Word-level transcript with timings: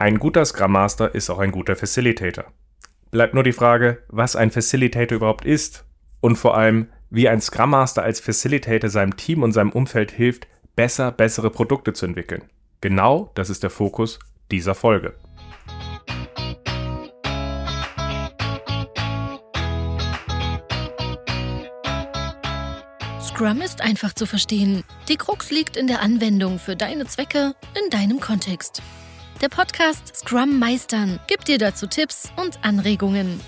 Ein 0.00 0.20
guter 0.20 0.44
Scrum 0.44 0.70
Master 0.70 1.12
ist 1.12 1.28
auch 1.28 1.40
ein 1.40 1.50
guter 1.50 1.74
Facilitator. 1.74 2.44
Bleibt 3.10 3.34
nur 3.34 3.42
die 3.42 3.52
Frage, 3.52 4.04
was 4.06 4.36
ein 4.36 4.52
Facilitator 4.52 5.16
überhaupt 5.16 5.44
ist 5.44 5.84
und 6.20 6.36
vor 6.36 6.56
allem, 6.56 6.86
wie 7.10 7.28
ein 7.28 7.40
Scrum 7.40 7.70
Master 7.70 8.04
als 8.04 8.20
Facilitator 8.20 8.90
seinem 8.90 9.16
Team 9.16 9.42
und 9.42 9.50
seinem 9.50 9.70
Umfeld 9.72 10.12
hilft, 10.12 10.46
besser 10.76 11.10
bessere 11.10 11.50
Produkte 11.50 11.94
zu 11.94 12.06
entwickeln. 12.06 12.44
Genau 12.80 13.32
das 13.34 13.50
ist 13.50 13.64
der 13.64 13.70
Fokus 13.70 14.20
dieser 14.52 14.76
Folge. 14.76 15.14
Scrum 23.20 23.60
ist 23.62 23.80
einfach 23.80 24.12
zu 24.12 24.26
verstehen. 24.26 24.84
Die 25.08 25.16
Krux 25.16 25.50
liegt 25.50 25.76
in 25.76 25.88
der 25.88 26.02
Anwendung 26.02 26.60
für 26.60 26.76
deine 26.76 27.06
Zwecke 27.06 27.54
in 27.74 27.90
deinem 27.90 28.20
Kontext. 28.20 28.80
Der 29.40 29.48
Podcast 29.48 30.16
Scrum 30.16 30.58
Meistern 30.58 31.20
gibt 31.28 31.46
dir 31.46 31.58
dazu 31.58 31.86
Tipps 31.86 32.32
und 32.34 32.58
Anregungen. 32.64 33.40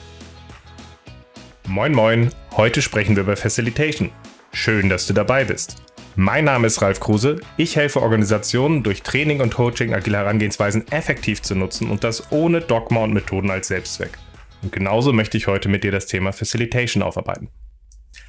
Moin 1.67 1.93
moin, 1.93 2.31
heute 2.57 2.81
sprechen 2.81 3.17
wir 3.17 3.25
über 3.25 3.37
Facilitation. 3.37 4.13
Schön, 4.53 4.89
dass 4.89 5.09
du 5.09 5.15
dabei 5.15 5.45
bist. 5.45 5.83
Mein 6.15 6.45
Name 6.45 6.69
ist 6.69 6.81
Ralf 6.81 7.01
Kruse. 7.01 7.41
Ich 7.57 7.75
helfe 7.75 8.03
Organisationen 8.03 8.85
durch 8.85 9.03
Training 9.03 9.41
und 9.41 9.53
Coaching 9.53 9.93
agile 9.93 10.19
Herangehensweisen 10.19 10.87
effektiv 10.93 11.43
zu 11.43 11.57
nutzen 11.57 11.91
und 11.91 12.05
das 12.05 12.31
ohne 12.31 12.61
Dogma 12.61 13.01
und 13.03 13.13
Methoden 13.13 13.51
als 13.51 13.67
Selbstzweck. 13.67 14.17
Und 14.63 14.71
genauso 14.71 15.13
möchte 15.13 15.39
ich 15.39 15.49
heute 15.49 15.69
mit 15.69 15.83
dir 15.83 15.91
das 15.91 16.07
Thema 16.07 16.33
Facilitation 16.33 17.03
aufarbeiten. 17.03 17.49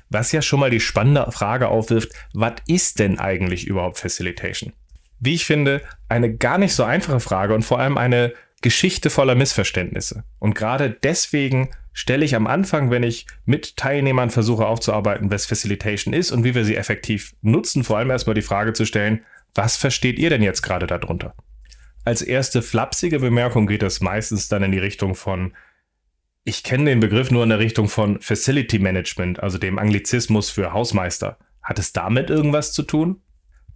Was 0.10 0.32
ja 0.32 0.42
schon 0.42 0.62
mal 0.62 0.72
die 0.72 0.80
spannende 0.80 1.32
Frage 1.32 1.68
aufwirft, 1.68 2.12
was 2.34 2.54
ist 2.66 2.98
denn 2.98 3.20
eigentlich 3.20 3.68
überhaupt 3.68 4.00
Facilitation? 4.00 4.74
Wie 5.22 5.36
ich 5.36 5.46
finde, 5.46 5.82
eine 6.10 6.36
gar 6.36 6.58
nicht 6.58 6.76
so 6.76 6.84
einfache 6.84 7.22
Frage 7.22 7.56
und 7.56 7.64
vor 7.64 7.80
allem 7.80 7.98
eine 7.98 8.34
Geschichte 8.62 9.10
voller 9.10 9.36
Missverständnisse. 9.36 10.24
Und 10.40 10.56
gerade 10.56 10.90
deswegen 10.90 11.70
stelle 11.94 12.26
ich 12.26 12.36
am 12.36 12.48
Anfang, 12.48 12.90
wenn 12.90 13.04
ich 13.04 13.28
mit 13.46 13.78
Teilnehmern 13.78 14.30
versuche 14.30 14.66
aufzuarbeiten, 14.66 15.32
was 15.32 15.46
Facilitation 15.46 16.14
ist 16.14 16.32
und 16.32 16.44
wie 16.44 16.56
wir 16.56 16.66
sie 16.66 16.76
effektiv 16.76 17.34
nutzen, 17.42 17.84
vor 17.84 17.98
allem 17.98 18.10
erstmal 18.10 18.34
die 18.34 18.42
Frage 18.42 18.74
zu 18.74 18.86
stellen, 18.86 19.24
was 19.54 19.78
versteht 19.78 20.18
ihr 20.18 20.30
denn 20.30 20.44
jetzt 20.44 20.62
gerade 20.64 20.88
darunter? 20.88 21.36
Als 22.04 22.22
erste 22.22 22.62
flapsige 22.62 23.20
Bemerkung 23.20 23.68
geht 23.68 23.84
es 23.84 24.02
meistens 24.02 24.48
dann 24.48 24.64
in 24.64 24.72
die 24.72 24.80
Richtung 24.80 25.14
von, 25.14 25.54
ich 26.44 26.64
kenne 26.64 26.86
den 26.86 27.00
Begriff 27.00 27.30
nur 27.30 27.44
in 27.44 27.50
der 27.50 27.60
Richtung 27.60 27.90
von 27.90 28.20
Facility 28.22 28.80
Management, 28.80 29.42
also 29.42 29.60
dem 29.60 29.78
Anglizismus 29.78 30.50
für 30.50 30.74
Hausmeister. 30.74 31.38
Hat 31.62 31.78
es 31.78 31.94
damit 31.94 32.32
irgendwas 32.32 32.74
zu 32.74 32.82
tun? 32.82 33.22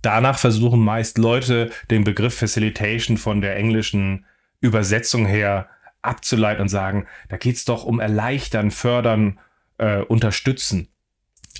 Danach 0.06 0.38
versuchen 0.38 0.82
meist 0.82 1.18
Leute 1.18 1.72
den 1.90 2.04
Begriff 2.04 2.38
Facilitation 2.38 3.18
von 3.18 3.42
der 3.42 3.56
englischen 3.56 4.26
Übersetzung 4.62 5.26
her 5.26 5.68
abzuleiten 6.04 6.62
und 6.62 6.70
sagen, 6.70 7.08
da 7.28 7.38
geht 7.38 7.56
es 7.56 7.66
doch 7.66 7.86
um 7.86 8.00
erleichtern, 8.00 8.70
fördern, 8.70 9.40
äh, 9.80 10.02
unterstützen. 10.02 10.90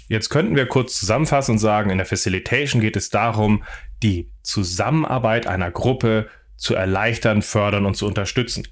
Jetzt 0.10 0.30
könnten 0.30 0.56
wir 0.56 0.68
kurz 0.68 1.00
zusammenfassen 1.00 1.54
und 1.54 1.58
sagen, 1.58 1.90
in 1.90 1.98
der 1.98 2.06
Facilitation 2.06 2.82
geht 2.82 2.96
es 2.96 3.10
darum, 3.10 3.64
die 4.04 4.32
Zusammenarbeit 4.44 5.48
einer 5.48 5.72
Gruppe 5.72 6.30
zu 6.56 6.76
erleichtern, 6.76 7.42
fördern 7.42 7.88
und 7.88 7.96
zu 7.96 8.06
unterstützen. 8.06 8.68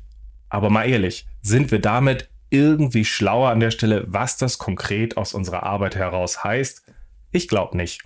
Aber 0.49 0.69
mal 0.69 0.87
ehrlich, 0.87 1.25
sind 1.41 1.71
wir 1.71 1.79
damit 1.79 2.29
irgendwie 2.51 3.05
schlauer 3.05 3.49
an 3.49 3.59
der 3.59 3.71
Stelle, 3.71 4.05
was 4.05 4.37
das 4.37 4.59
konkret 4.59 5.17
aus 5.17 5.33
unserer 5.33 5.63
Arbeit 5.63 5.95
heraus 5.95 6.43
heißt? 6.43 6.83
Ich 7.31 7.47
glaube 7.47 7.75
nicht. 7.75 8.03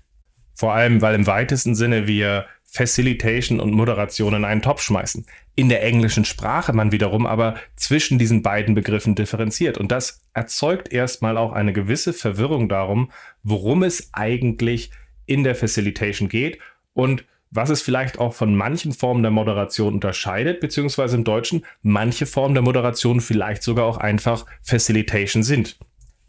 Vor 0.58 0.73
allem, 0.73 1.03
weil 1.03 1.13
im 1.13 1.27
weitesten 1.27 1.75
Sinne 1.75 2.08
wir 2.08 2.47
Facilitation 2.63 3.59
und 3.59 3.73
Moderation 3.73 4.33
in 4.33 4.44
einen 4.44 4.63
Topf 4.63 4.81
schmeißen. 4.81 5.27
In 5.55 5.69
der 5.69 5.83
englischen 5.83 6.25
Sprache 6.25 6.73
man 6.73 6.91
wiederum 6.91 7.27
aber 7.27 7.58
zwischen 7.75 8.17
diesen 8.17 8.41
beiden 8.41 8.73
Begriffen 8.73 9.13
differenziert. 9.13 9.78
Und 9.78 9.91
das 9.91 10.19
erzeugt 10.33 10.91
erstmal 10.91 11.38
auch 11.38 11.53
eine 11.53 11.73
gewisse 11.73 12.11
Verwirrung 12.11 12.69
darum, 12.69 13.11
worum 13.44 13.83
es 13.83 14.09
eigentlich 14.13 14.90
in 15.28 15.44
der 15.44 15.53
Facilitation 15.53 16.28
geht 16.28 16.57
und 16.94 17.23
was 17.51 17.69
es 17.69 17.84
vielleicht 17.84 18.17
auch 18.17 18.34
von 18.34 18.56
manchen 18.56 18.94
Formen 18.94 19.22
der 19.22 19.31
Moderation 19.31 19.94
unterscheidet, 19.94 20.59
beziehungsweise 20.59 21.17
im 21.17 21.23
Deutschen 21.23 21.66
manche 21.84 22.25
Formen 22.25 22.56
der 22.56 22.63
Moderation 22.63 23.22
vielleicht 23.22 23.62
sogar 23.62 23.85
auch 23.85 23.97
einfach 23.97 24.47
Facilitation 24.63 25.44
sind. 25.44 25.78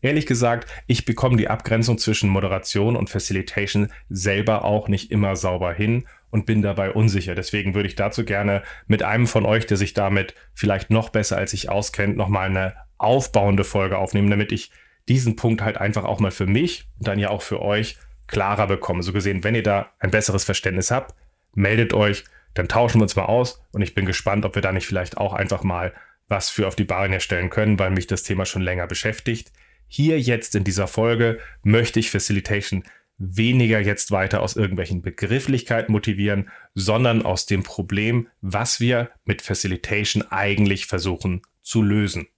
Ehrlich 0.01 0.27
gesagt, 0.27 0.71
ich 0.87 1.05
bekomme 1.05 1.37
die 1.37 1.49
Abgrenzung 1.49 1.99
zwischen 1.99 2.31
Moderation 2.31 2.95
und 2.95 3.11
Facilitation 3.11 3.89
selber 4.09 4.65
auch 4.65 4.89
nicht 4.89 5.11
immer 5.11 5.35
sauber 5.35 5.73
hin 5.73 6.07
und 6.31 6.47
bin 6.47 6.63
dabei 6.63 6.93
unsicher. 6.93 7.35
Deswegen 7.35 7.75
würde 7.75 7.89
ich 7.89 7.97
dazu 7.97 8.25
gerne 8.25 8.63
mit 8.87 9.03
einem 9.03 9.27
von 9.27 9.45
euch, 9.45 9.67
der 9.67 9.77
sich 9.77 9.95
damit 9.95 10.35
vielleicht 10.55 10.91
noch 10.91 11.09
besser 11.09 11.37
als 11.37 11.53
ich 11.53 11.69
auskennt, 11.69 12.17
nochmal 12.17 12.49
eine 12.49 12.75
aufbauende 12.97 13.65
Folge 13.65 13.99
aufnehmen, 13.99 14.31
damit 14.31 14.53
ich 14.53 14.71
diesen 15.09 15.37
Punkt 15.37 15.63
halt 15.63 15.79
einfach 15.79 16.05
auch 16.05 16.21
mal 16.21 16.31
für 16.31 16.47
mich 16.47 16.89
und 16.99 17.09
dann 17.09 17.19
ja 17.19 17.31
auch 17.31 17.43
für 17.43 17.63
euch 17.63 17.97
klarer 18.27 18.67
bekomme. 18.67 19.03
So 19.03 19.13
gesehen, 19.13 19.43
wenn 19.43 19.55
ihr 19.55 19.63
da 19.63 19.91
ein 19.99 20.11
besseres 20.11 20.45
Verständnis 20.45 20.91
habt, 20.91 21.15
meldet 21.55 21.93
euch, 21.93 22.25
dann 22.55 22.69
tauschen 22.69 23.01
wir 23.01 23.05
uns 23.05 23.17
mal 23.17 23.25
aus 23.25 23.63
und 23.73 23.83
ich 23.83 23.95
bin 23.95 24.07
gespannt, 24.07 24.45
ob 24.45 24.55
wir 24.55 24.63
da 24.63 24.73
nicht 24.73 24.87
vielleicht 24.87 25.17
auch 25.17 25.33
einfach 25.33 25.63
mal 25.63 25.93
was 26.29 26.51
für 26.51 26.67
auf 26.67 26.77
die 26.77 26.85
Bahn 26.85 27.19
stellen 27.21 27.51
können, 27.51 27.79
weil 27.79 27.91
mich 27.91 28.07
das 28.07 28.23
Thema 28.23 28.45
schon 28.45 28.63
länger 28.63 28.87
beschäftigt. 28.87 29.51
Hier 29.88 30.21
jetzt 30.21 30.54
in 30.54 30.65
dieser 30.65 30.87
Folge 30.87 31.41
möchte 31.62 31.99
ich 31.99 32.10
Facilitation 32.10 32.84
weniger 33.19 33.81
jetzt 33.81 34.10
weiter 34.12 34.43
aus 34.43 34.54
irgendwelchen 34.54 35.03
Begrifflichkeiten 35.03 35.91
motivieren, 35.91 36.50
sondern 36.75 37.22
aus 37.22 37.47
dem 37.47 37.65
Problem, 37.65 38.28
was 38.41 38.78
wir 38.78 39.10
mit 39.25 39.43
Facilitation 39.43 40.22
eigentlich 40.31 40.87
versuchen 40.87 41.43
zu 41.62 41.82
lösen. 41.82 42.28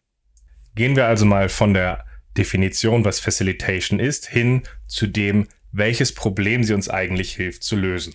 Gehen 0.75 0.97
wir 0.97 1.07
also 1.07 1.27
mal 1.27 1.49
von 1.49 1.75
der 1.75 2.07
Definition, 2.37 3.05
was 3.05 3.21
Facilitation 3.21 4.01
ist, 4.01 4.29
hin 4.29 4.63
zu 4.87 5.07
dem, 5.07 5.49
welches 5.73 6.15
Problem 6.15 6.65
sie 6.65 6.75
uns 6.75 6.89
eigentlich 6.89 7.35
hilft 7.35 7.63
zu 7.63 7.77
lösen. 7.77 8.15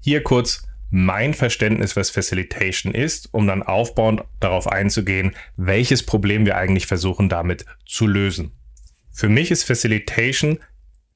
Hier 0.00 0.22
kurz 0.22 0.66
mein 0.94 1.32
Verständnis, 1.32 1.96
was 1.96 2.10
Facilitation 2.10 2.92
ist, 2.92 3.30
um 3.32 3.46
dann 3.46 3.62
aufbauend 3.62 4.24
darauf 4.40 4.66
einzugehen, 4.66 5.34
welches 5.56 6.04
Problem 6.04 6.44
wir 6.44 6.58
eigentlich 6.58 6.86
versuchen 6.86 7.30
damit 7.30 7.64
zu 7.86 8.06
lösen. 8.06 8.52
Für 9.10 9.30
mich 9.30 9.50
ist 9.50 9.64
Facilitation 9.64 10.58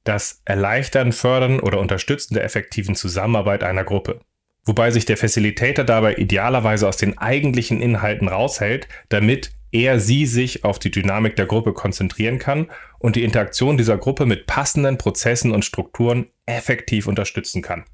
das 0.03 0.41
Erleichtern, 0.45 1.11
Fördern 1.11 1.59
oder 1.59 1.79
Unterstützen 1.79 2.33
der 2.33 2.43
effektiven 2.43 2.95
Zusammenarbeit 2.95 3.63
einer 3.63 3.83
Gruppe. 3.83 4.19
Wobei 4.65 4.89
sich 4.89 5.05
der 5.05 5.15
Facilitator 5.15 5.85
dabei 5.85 6.15
idealerweise 6.15 6.87
aus 6.87 6.97
den 6.97 7.19
eigentlichen 7.19 7.79
Inhalten 7.79 8.27
raushält, 8.27 8.87
damit 9.09 9.51
er 9.71 9.99
sie 9.99 10.25
sich 10.25 10.63
auf 10.63 10.79
die 10.79 10.91
Dynamik 10.91 11.35
der 11.35 11.45
Gruppe 11.45 11.73
konzentrieren 11.73 12.39
kann 12.39 12.71
und 12.97 13.15
die 13.15 13.23
Interaktion 13.23 13.77
dieser 13.77 13.97
Gruppe 13.97 14.25
mit 14.25 14.47
passenden 14.47 14.97
Prozessen 14.97 15.51
und 15.51 15.65
Strukturen 15.65 16.25
effektiv 16.47 17.05
unterstützen 17.05 17.61
kann. 17.61 17.85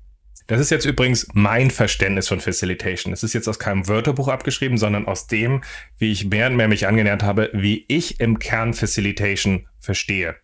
Das 0.48 0.60
ist 0.60 0.72
jetzt 0.72 0.86
übrigens 0.86 1.28
mein 1.34 1.72
Verständnis 1.72 2.28
von 2.28 2.42
Facilitation. 2.42 3.14
Es 3.14 3.24
ist 3.24 3.34
jetzt 3.34 3.48
aus 3.48 3.60
keinem 3.60 3.88
Wörterbuch 3.88 4.28
abgeschrieben, 4.28 4.78
sondern 4.78 5.08
aus 5.08 5.28
dem, 5.28 5.64
wie 5.98 6.12
ich 6.12 6.26
mehr 6.26 6.48
und 6.48 6.58
mehr 6.58 6.68
mich 6.68 6.86
angenähert 6.88 7.24
habe, 7.24 7.50
wie 7.54 7.86
ich 7.88 8.20
im 8.20 8.40
Kern 8.40 8.74
Facilitation 8.74 9.68
verstehe. 9.80 10.36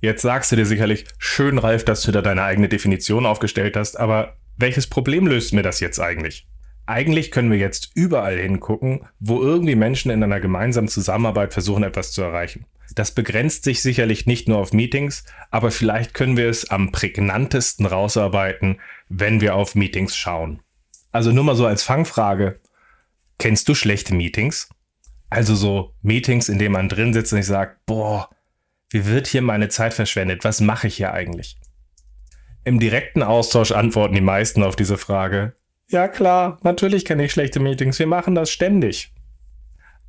Jetzt 0.00 0.22
sagst 0.22 0.50
du 0.50 0.56
dir 0.56 0.66
sicherlich, 0.66 1.04
schön 1.18 1.58
Ralf, 1.58 1.84
dass 1.84 2.02
du 2.02 2.10
da 2.10 2.22
deine 2.22 2.42
eigene 2.42 2.68
Definition 2.68 3.26
aufgestellt 3.26 3.76
hast, 3.76 4.00
aber 4.00 4.36
welches 4.56 4.86
Problem 4.86 5.26
löst 5.26 5.52
mir 5.52 5.62
das 5.62 5.80
jetzt 5.80 6.00
eigentlich? 6.00 6.48
Eigentlich 6.86 7.30
können 7.30 7.50
wir 7.50 7.58
jetzt 7.58 7.92
überall 7.94 8.36
hingucken, 8.36 9.06
wo 9.20 9.40
irgendwie 9.40 9.76
Menschen 9.76 10.10
in 10.10 10.22
einer 10.22 10.40
gemeinsamen 10.40 10.88
Zusammenarbeit 10.88 11.52
versuchen, 11.52 11.84
etwas 11.84 12.10
zu 12.10 12.22
erreichen. 12.22 12.66
Das 12.94 13.12
begrenzt 13.12 13.64
sich 13.64 13.80
sicherlich 13.80 14.26
nicht 14.26 14.48
nur 14.48 14.58
auf 14.58 14.72
Meetings, 14.72 15.24
aber 15.50 15.70
vielleicht 15.70 16.14
können 16.14 16.36
wir 16.36 16.48
es 16.48 16.68
am 16.70 16.92
prägnantesten 16.92 17.86
rausarbeiten, 17.86 18.80
wenn 19.14 19.40
wir 19.40 19.54
auf 19.54 19.74
Meetings 19.74 20.16
schauen. 20.16 20.60
Also 21.10 21.32
nur 21.32 21.44
mal 21.44 21.54
so 21.54 21.66
als 21.66 21.82
Fangfrage. 21.82 22.60
Kennst 23.38 23.68
du 23.68 23.74
schlechte 23.74 24.14
Meetings? 24.14 24.70
Also 25.28 25.54
so 25.54 25.94
Meetings, 26.00 26.48
in 26.48 26.58
denen 26.58 26.72
man 26.72 26.88
drin 26.88 27.12
sitzt 27.12 27.32
und 27.32 27.40
ich 27.40 27.46
sage, 27.46 27.76
boah, 27.84 28.30
wie 28.90 29.06
wird 29.06 29.26
hier 29.26 29.42
meine 29.42 29.68
Zeit 29.68 29.92
verschwendet? 29.92 30.44
Was 30.44 30.60
mache 30.60 30.86
ich 30.86 30.96
hier 30.96 31.12
eigentlich? 31.12 31.58
Im 32.64 32.80
direkten 32.80 33.22
Austausch 33.22 33.72
antworten 33.72 34.14
die 34.14 34.20
meisten 34.20 34.62
auf 34.62 34.76
diese 34.76 34.96
Frage. 34.96 35.54
Ja 35.88 36.08
klar, 36.08 36.58
natürlich 36.62 37.04
kenne 37.04 37.24
ich 37.24 37.32
schlechte 37.32 37.60
Meetings, 37.60 37.98
wir 37.98 38.06
machen 38.06 38.34
das 38.34 38.50
ständig. 38.50 39.12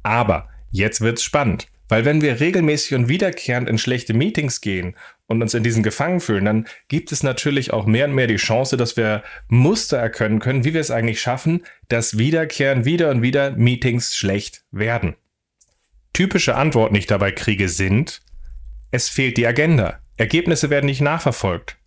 Aber 0.02 0.48
jetzt 0.70 1.02
wird's 1.02 1.24
spannend. 1.24 1.68
Weil 1.90 2.06
wenn 2.06 2.22
wir 2.22 2.40
regelmäßig 2.40 2.96
und 2.96 3.10
wiederkehrend 3.10 3.70
in 3.70 3.78
schlechte 3.78 4.14
Meetings 4.14 4.62
gehen 4.62 4.96
und 5.28 5.42
uns 5.42 5.54
in 5.54 5.64
diesen 5.64 5.84
gefangen 5.84 6.20
fühlen, 6.20 6.46
dann 6.46 6.68
gibt 6.88 7.12
es 7.12 7.24
natürlich 7.24 7.72
auch 7.72 7.86
mehr 7.86 8.06
und 8.06 8.14
mehr 8.14 8.28
die 8.28 8.36
Chance, 8.36 8.78
dass 8.78 8.98
wir 8.98 9.24
Muster 9.48 9.98
erkennen 9.98 10.40
können, 10.40 10.64
wie 10.64 10.74
wir 10.74 10.82
es 10.82 10.92
eigentlich 10.92 11.22
schaffen, 11.22 11.64
dass 11.88 12.18
wiederkehrend 12.18 12.86
wieder 12.86 13.10
und 13.10 13.22
wieder 13.22 13.52
Meetings 13.52 14.16
schlecht 14.16 14.64
werden. 14.72 15.16
Typische 16.12 16.56
Antworten, 16.56 16.94
die 16.94 17.00
ich 17.00 17.08
dabei 17.08 17.32
kriege, 17.32 17.70
sind, 17.70 18.22
es 18.92 19.10
fehlt 19.10 19.38
die 19.38 19.48
Agenda. 19.48 20.00
Ergebnisse 20.18 20.70
werden 20.70 20.86
nicht 20.86 21.02
nachverfolgt. 21.02 21.78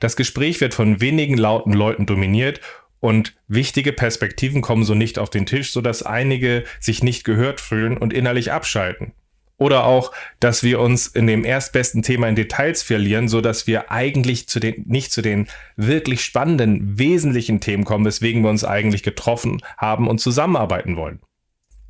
Das 0.00 0.16
Gespräch 0.16 0.60
wird 0.60 0.74
von 0.74 1.00
wenigen 1.00 1.38
lauten 1.38 1.72
Leuten 1.72 2.06
dominiert 2.06 2.60
und 3.00 3.36
wichtige 3.46 3.92
Perspektiven 3.92 4.62
kommen 4.62 4.84
so 4.84 4.94
nicht 4.94 5.18
auf 5.18 5.30
den 5.30 5.46
Tisch, 5.46 5.70
sodass 5.70 6.02
einige 6.02 6.64
sich 6.80 7.02
nicht 7.02 7.24
gehört 7.24 7.60
fühlen 7.60 7.96
und 7.96 8.12
innerlich 8.12 8.52
abschalten. 8.52 9.12
Oder 9.58 9.84
auch, 9.84 10.12
dass 10.38 10.62
wir 10.62 10.80
uns 10.80 11.06
in 11.06 11.26
dem 11.26 11.44
erstbesten 11.44 12.02
Thema 12.02 12.28
in 12.28 12.34
Details 12.34 12.82
verlieren, 12.82 13.28
so 13.28 13.40
dass 13.40 13.66
wir 13.66 13.90
eigentlich 13.90 14.48
zu 14.48 14.60
den, 14.60 14.84
nicht 14.86 15.12
zu 15.12 15.22
den 15.22 15.48
wirklich 15.76 16.22
spannenden, 16.22 16.98
wesentlichen 16.98 17.60
Themen 17.60 17.84
kommen, 17.84 18.04
weswegen 18.04 18.42
wir 18.42 18.50
uns 18.50 18.64
eigentlich 18.64 19.02
getroffen 19.02 19.62
haben 19.78 20.08
und 20.08 20.18
zusammenarbeiten 20.18 20.96
wollen. 20.96 21.20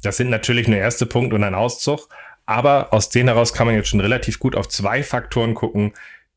Das 0.02 0.16
sind 0.16 0.30
natürlich 0.30 0.68
nur 0.68 0.78
erste 0.78 1.06
Punkt 1.06 1.34
und 1.34 1.42
ein 1.42 1.54
Auszug, 1.54 2.08
aber 2.44 2.92
aus 2.92 3.08
denen 3.08 3.28
heraus 3.28 3.52
kann 3.52 3.66
man 3.66 3.74
jetzt 3.74 3.88
schon 3.88 4.00
relativ 4.00 4.38
gut 4.38 4.54
auf 4.54 4.68
zwei 4.68 5.02
Faktoren 5.02 5.54
gucken, 5.54 5.92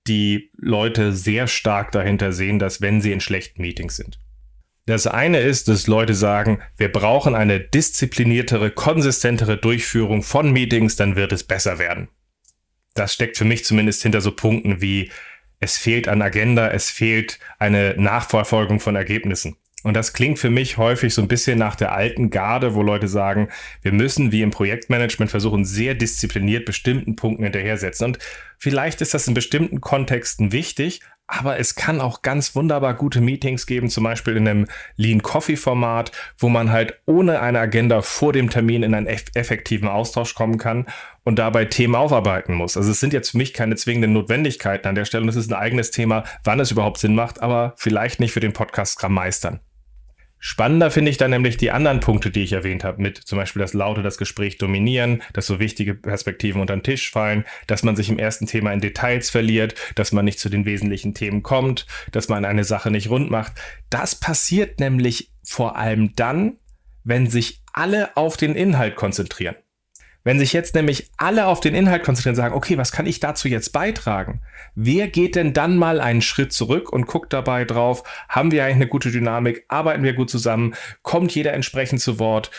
die 0.08 0.50
Leute 0.58 1.14
sehr 1.14 1.46
stark 1.46 1.92
dahinter 1.92 2.32
sehen, 2.32 2.58
dass 2.58 2.82
wenn 2.82 3.02
sie 3.02 3.12
in 3.12 3.22
schlechten 3.22 3.62
Meetings 3.62 3.96
sind. 3.96 4.20
Das 4.90 5.06
eine 5.06 5.40
ist, 5.40 5.68
dass 5.68 5.86
Leute 5.86 6.16
sagen, 6.16 6.64
wir 6.76 6.92
brauchen 6.92 7.36
eine 7.36 7.60
diszipliniertere, 7.60 8.72
konsistentere 8.72 9.56
Durchführung 9.56 10.24
von 10.24 10.52
Meetings, 10.52 10.96
dann 10.96 11.16
wird 11.16 11.32
es 11.32 11.44
besser 11.44 11.78
werden. 11.78 12.08
Das 12.96 13.14
steckt 13.14 13.38
für 13.38 13.46
mich 13.46 13.64
zumindest 13.64 14.02
hinter 14.02 14.20
so 14.20 14.32
Punkten 14.32 14.82
wie 14.82 15.12
es 15.60 15.78
fehlt 15.78 16.08
an 16.08 16.24
Agenda, 16.24 16.70
es 16.70 16.90
fehlt 16.90 17.38
eine 17.60 17.94
Nachverfolgung 17.98 18.80
von 18.80 18.96
Ergebnissen. 18.96 19.58
Und 19.84 19.94
das 19.94 20.14
klingt 20.14 20.40
für 20.40 20.50
mich 20.50 20.78
häufig 20.78 21.14
so 21.14 21.22
ein 21.22 21.28
bisschen 21.28 21.60
nach 21.60 21.76
der 21.76 21.92
alten 21.92 22.32
Garde, 22.32 22.74
wo 22.74 22.82
Leute 22.82 23.08
sagen, 23.08 23.50
wir 23.84 23.92
müssen 23.92 24.32
wie 24.32 24.42
im 24.42 24.50
Projektmanagement 24.50 25.30
versuchen, 25.30 25.66
sehr 25.66 25.94
diszipliniert 25.94 26.66
bestimmten 26.66 27.16
Punkten 27.16 27.44
hinterhersetzen. 27.44 28.06
Und 28.06 28.20
vielleicht 28.58 29.02
ist 29.02 29.14
das 29.14 29.28
in 29.28 29.36
bestimmten 29.36 29.82
Kontexten 29.82 30.52
wichtig, 30.52 31.02
aber 31.30 31.60
es 31.60 31.76
kann 31.76 32.02
auch 32.02 32.24
ganz 32.24 32.56
wunderbar 32.56 32.96
gute 32.96 33.22
Meetings 33.22 33.68
geben, 33.68 33.90
zum 33.90 34.04
Beispiel 34.04 34.36
in 34.36 34.48
einem 34.48 34.66
Lean 34.96 35.22
Coffee 35.22 35.56
Format, 35.56 36.12
wo 36.38 36.50
man 36.50 36.72
halt 36.72 37.00
ohne 37.06 37.40
eine 37.40 37.60
Agenda 37.60 38.02
vor 38.02 38.34
dem 38.34 38.50
Termin 38.50 38.82
in 38.82 38.96
einen 38.96 39.08
effektiven 39.08 39.88
Austausch 39.88 40.34
kommen 40.34 40.58
kann 40.58 40.88
und 41.24 41.38
dabei 41.38 41.66
Themen 41.66 41.96
aufarbeiten 41.96 42.56
muss. 42.56 42.76
Also 42.76 42.90
es 42.92 43.00
sind 43.00 43.14
jetzt 43.14 43.30
für 43.30 43.38
mich 43.38 43.54
keine 43.54 43.76
zwingenden 43.76 44.14
Notwendigkeiten 44.14 44.88
an 44.88 44.96
der 44.96 45.06
Stelle 45.06 45.24
und 45.24 45.30
es 45.30 45.36
ist 45.36 45.52
ein 45.52 45.60
eigenes 45.60 45.92
Thema, 45.92 46.24
wann 46.44 46.60
es 46.60 46.72
überhaupt 46.72 46.98
Sinn 46.98 47.14
macht, 47.14 47.42
aber 47.42 47.74
vielleicht 47.78 48.20
nicht 48.20 48.34
für 48.34 48.40
den 48.40 48.54
Podcast 48.54 48.94
Scrum 48.94 49.14
meistern. 49.14 49.60
Spannender 50.40 50.90
finde 50.90 51.12
ich 51.12 51.18
dann 51.18 51.32
nämlich 51.32 51.58
die 51.58 51.72
anderen 51.72 52.00
Punkte, 52.00 52.32
die 52.32 52.44
ich 52.44 52.54
erwähnt 52.54 52.86
habe, 52.86 53.02
mit 53.02 53.18
zum 53.18 53.38
Beispiel 53.38 53.62
das 53.62 53.74
Laute 53.74 54.02
das 54.02 54.18
Gespräch 54.18 54.58
dominieren, 54.58 55.22
dass 55.34 55.48
so 55.48 55.60
wichtige 55.60 55.96
Perspektiven 55.96 56.62
unter 56.62 56.76
den 56.76 56.84
Tisch 56.84 57.12
fallen, 57.12 57.44
dass 57.68 57.84
man 57.84 57.98
sich 57.98 58.10
im 58.10 58.18
ersten 58.18 58.48
Thema 58.48 58.72
in 58.72 58.80
Details 58.80 59.30
verliert, 59.30 59.76
dass 59.96 60.14
man 60.14 60.24
nicht 60.24 60.40
zu 60.40 60.48
den 60.50 60.66
wesentlichen 60.66 61.14
Themen 61.14 61.44
kommt, 61.44 61.86
dass 62.12 62.30
man 62.30 62.46
eine 62.46 62.64
Sache 62.64 62.90
nicht 62.90 63.10
rund 63.10 63.30
macht. 63.30 63.54
Das 63.90 64.16
passiert 64.16 64.80
nämlich 64.80 65.32
vor 65.44 65.76
allem 65.76 66.16
dann, 66.16 66.58
wenn 67.04 67.28
sich 67.28 67.62
alle 67.74 68.16
auf 68.16 68.38
den 68.38 68.56
Inhalt 68.56 68.96
konzentrieren. 68.96 69.56
Wenn 70.24 70.40
sich 70.40 70.52
jetzt 70.54 70.76
nämlich 70.76 71.10
alle 71.18 71.48
auf 71.48 71.62
den 71.62 71.74
Inhalt 71.74 72.04
konzentrieren 72.04 72.34
und 72.34 72.42
sagen, 72.42 72.56
okay, 72.56 72.78
was 72.78 72.92
kann 72.92 73.06
ich 73.06 73.20
dazu 73.20 73.48
jetzt 73.48 73.72
beitragen? 73.72 74.42
Wer 74.76 75.08
geht 75.08 75.36
denn 75.36 75.54
dann 75.54 75.78
mal 75.78 76.02
einen 76.02 76.22
Schritt 76.22 76.52
zurück 76.52 76.92
und 76.92 77.08
guckt 77.08 77.32
dabei 77.32 77.64
drauf, 77.64 78.04
haben 78.28 78.52
wir 78.52 78.64
eigentlich 78.64 78.76
eine 78.76 78.88
gute 78.88 79.12
Dynamik, 79.12 79.66
arbeiten 79.70 80.04
wir 80.04 80.14
gut 80.14 80.30
zusammen, 80.30 80.76
kommt 81.04 81.34
jeder 81.34 81.54
entsprechend 81.54 82.02
zu 82.02 82.20
Wort? 82.20 82.52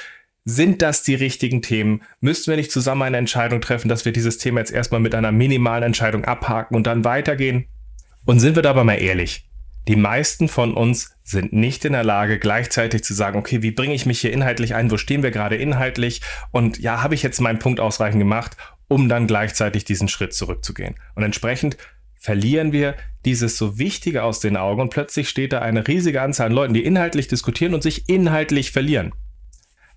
Sind 0.45 0.81
das 0.81 1.03
die 1.03 1.15
richtigen 1.15 1.61
Themen? 1.61 2.03
Müssten 2.21 2.51
wir 2.51 2.57
nicht 2.57 2.73
zusammen 2.73 3.03
eine 3.03 3.19
Entscheidung 3.19 3.61
treffen, 3.61 3.89
dass 3.89 4.07
wir 4.07 4.13
dieses 4.13 4.39
Thema 4.39 4.61
jetzt 4.61 4.73
erstmal 4.73 5.01
mit 5.01 5.15
einer 5.15 5.33
minimalen 5.33 5.85
Entscheidung 5.85 6.25
abhaken 6.25 6.75
und 6.75 6.87
dann 6.87 7.05
weitergehen? 7.05 7.67
Und 8.25 8.41
sind 8.41 8.57
wir 8.57 8.63
dabei 8.63 8.85
mal 8.85 8.95
ehrlich? 8.95 9.50
Die 9.89 9.97
meisten 9.97 10.49
von 10.49 10.75
uns 10.75 11.17
sind 11.23 11.53
nicht 11.53 11.85
in 11.85 11.93
der 11.93 12.05
Lage, 12.05 12.39
gleichzeitig 12.39 13.03
zu 13.03 13.15
sagen, 13.15 13.39
okay, 13.39 13.63
wie 13.63 13.71
bringe 13.71 13.95
ich 13.95 14.07
mich 14.07 14.21
hier 14.21 14.33
inhaltlich 14.33 14.75
ein? 14.75 14.91
Wo 14.91 14.97
stehen 14.97 15.23
wir 15.23 15.31
gerade 15.31 15.57
inhaltlich? 15.57 16.21
Und 16.51 16.79
ja, 16.79 17.03
habe 17.03 17.15
ich 17.15 17.23
jetzt 17.23 17.41
meinen 17.41 17.59
Punkt 17.59 17.81
ausreichend 17.81 18.21
gemacht, 18.21 18.57
um 18.89 19.09
dann 19.09 19.27
gleichzeitig 19.27 19.85
diesen 19.85 20.09
Schritt 20.09 20.35
zurückzugehen? 20.35 20.97
Und 21.15 21.23
entsprechend 21.23 21.77
verlieren 22.17 22.73
wir 22.73 22.95
dieses 23.25 23.57
so 23.57 23.79
Wichtige 23.79 24.23
aus 24.23 24.41
den 24.41 24.57
Augen 24.57 24.83
und 24.83 24.91
plötzlich 24.91 25.29
steht 25.29 25.53
da 25.53 25.61
eine 25.61 25.89
riesige 25.89 26.21
Anzahl 26.21 26.47
an 26.47 26.53
Leuten, 26.53 26.75
die 26.75 26.85
inhaltlich 26.85 27.29
diskutieren 27.29 27.75
und 27.75 27.83
sich 27.83 28.09
inhaltlich 28.09 28.73
verlieren. 28.73 29.13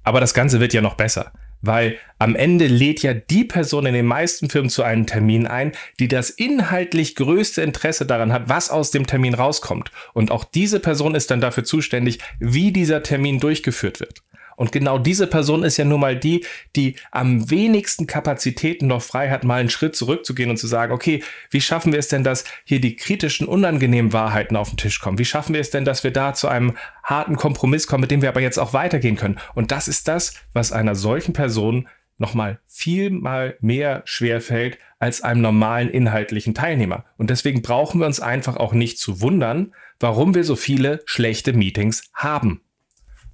Aber 0.04 0.20
das 0.20 0.34
Ganze 0.34 0.60
wird 0.60 0.74
ja 0.74 0.82
noch 0.82 0.96
besser. 0.96 1.34
Weil 1.64 1.98
am 2.20 2.36
Ende 2.36 2.68
lädt 2.68 3.02
ja 3.04 3.14
die 3.14 3.46
Person 3.46 3.86
in 3.86 3.94
den 3.94 4.06
meisten 4.06 4.50
Firmen 4.50 4.70
zu 4.70 4.84
einem 4.84 5.06
Termin 5.06 5.48
ein, 5.48 5.72
die 5.98 6.10
das 6.10 6.30
inhaltlich 6.30 7.16
größte 7.16 7.62
Interesse 7.62 8.06
daran 8.06 8.34
hat, 8.34 8.50
was 8.50 8.70
aus 8.70 8.92
dem 8.92 9.08
Termin 9.08 9.34
rauskommt. 9.34 9.90
Und 10.14 10.30
auch 10.30 10.44
diese 10.44 10.82
Person 10.82 11.16
ist 11.16 11.32
dann 11.32 11.40
dafür 11.40 11.64
zuständig, 11.64 12.20
wie 12.40 12.74
dieser 12.74 13.02
Termin 13.02 13.40
durchgeführt 13.40 14.02
wird. 14.02 14.23
Und 14.56 14.72
genau 14.72 14.98
diese 14.98 15.28
Person 15.28 15.64
ist 15.64 15.78
ja 15.78 15.86
nun 15.86 16.00
mal 16.00 16.16
die, 16.16 16.46
die 16.76 16.96
am 17.12 17.50
wenigsten 17.50 18.08
Kapazitäten 18.08 18.88
noch 18.88 19.02
frei 19.02 19.30
hat, 19.30 19.44
mal 19.44 19.60
einen 19.60 19.70
Schritt 19.70 19.96
zurückzugehen 19.96 20.50
und 20.50 20.58
zu 20.58 20.68
sagen, 20.68 20.94
okay, 20.94 21.24
wie 21.50 21.62
schaffen 21.62 21.92
wir 21.92 22.00
es 22.00 22.08
denn, 22.08 22.24
dass 22.24 22.44
hier 22.64 22.80
die 22.80 22.96
kritischen, 22.96 23.48
unangenehmen 23.48 24.14
Wahrheiten 24.14 24.56
auf 24.56 24.70
den 24.70 24.78
Tisch 24.78 25.00
kommen? 25.00 25.18
Wie 25.18 25.26
schaffen 25.26 25.54
wir 25.54 25.62
es 25.62 25.70
denn, 25.70 25.86
dass 25.86 26.04
wir 26.04 26.12
da 26.12 26.34
zu 26.34 26.48
einem 26.48 26.76
harten 27.04 27.36
Kompromiss 27.36 27.88
kommen, 27.88 28.02
mit 28.02 28.12
dem 28.12 28.22
wir 28.22 28.30
aber 28.30 28.42
jetzt 28.42 28.60
auch 28.60 28.74
weitergehen 28.74 29.16
können? 29.16 29.40
Und 29.56 29.72
das 29.72 29.88
ist 29.88 30.08
das, 30.08 30.34
was 30.54 30.72
einer 30.72 30.96
solchen 30.96 31.34
Person 31.34 31.88
nochmal 32.18 32.60
viel 32.68 33.10
mal 33.10 33.58
mehr 33.60 34.02
schwerfällt 34.06 34.78
als 35.00 35.22
einem 35.22 35.42
normalen 35.42 35.90
inhaltlichen 35.90 36.54
Teilnehmer. 36.54 37.06
Und 37.18 37.30
deswegen 37.30 37.62
brauchen 37.62 38.00
wir 38.00 38.08
uns 38.08 38.20
einfach 38.20 38.56
auch 38.58 38.74
nicht 38.74 39.00
zu 39.00 39.22
wundern, 39.22 39.74
warum 40.00 40.36
wir 40.36 40.44
so 40.44 40.56
viele 40.56 41.02
schlechte 41.06 41.54
Meetings 41.54 42.10
haben. 42.14 42.62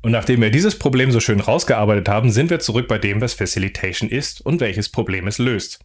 Und 0.01 0.11
nachdem 0.11 0.41
wir 0.41 0.49
dieses 0.49 0.77
Problem 0.77 1.11
so 1.11 1.19
schön 1.19 1.41
rausgearbeitet 1.41 2.07
haben, 2.07 2.31
sind 2.31 2.49
wir 2.49 2.59
zurück 2.59 2.87
bei 2.87 2.97
dem, 2.97 3.19
was 3.19 3.33
Facilitation 3.33 4.09
ist 4.09 4.41
und 4.41 4.61
welches 4.61 4.89
Problem 4.89 5.27
es 5.27 5.39
löst. 5.39 5.79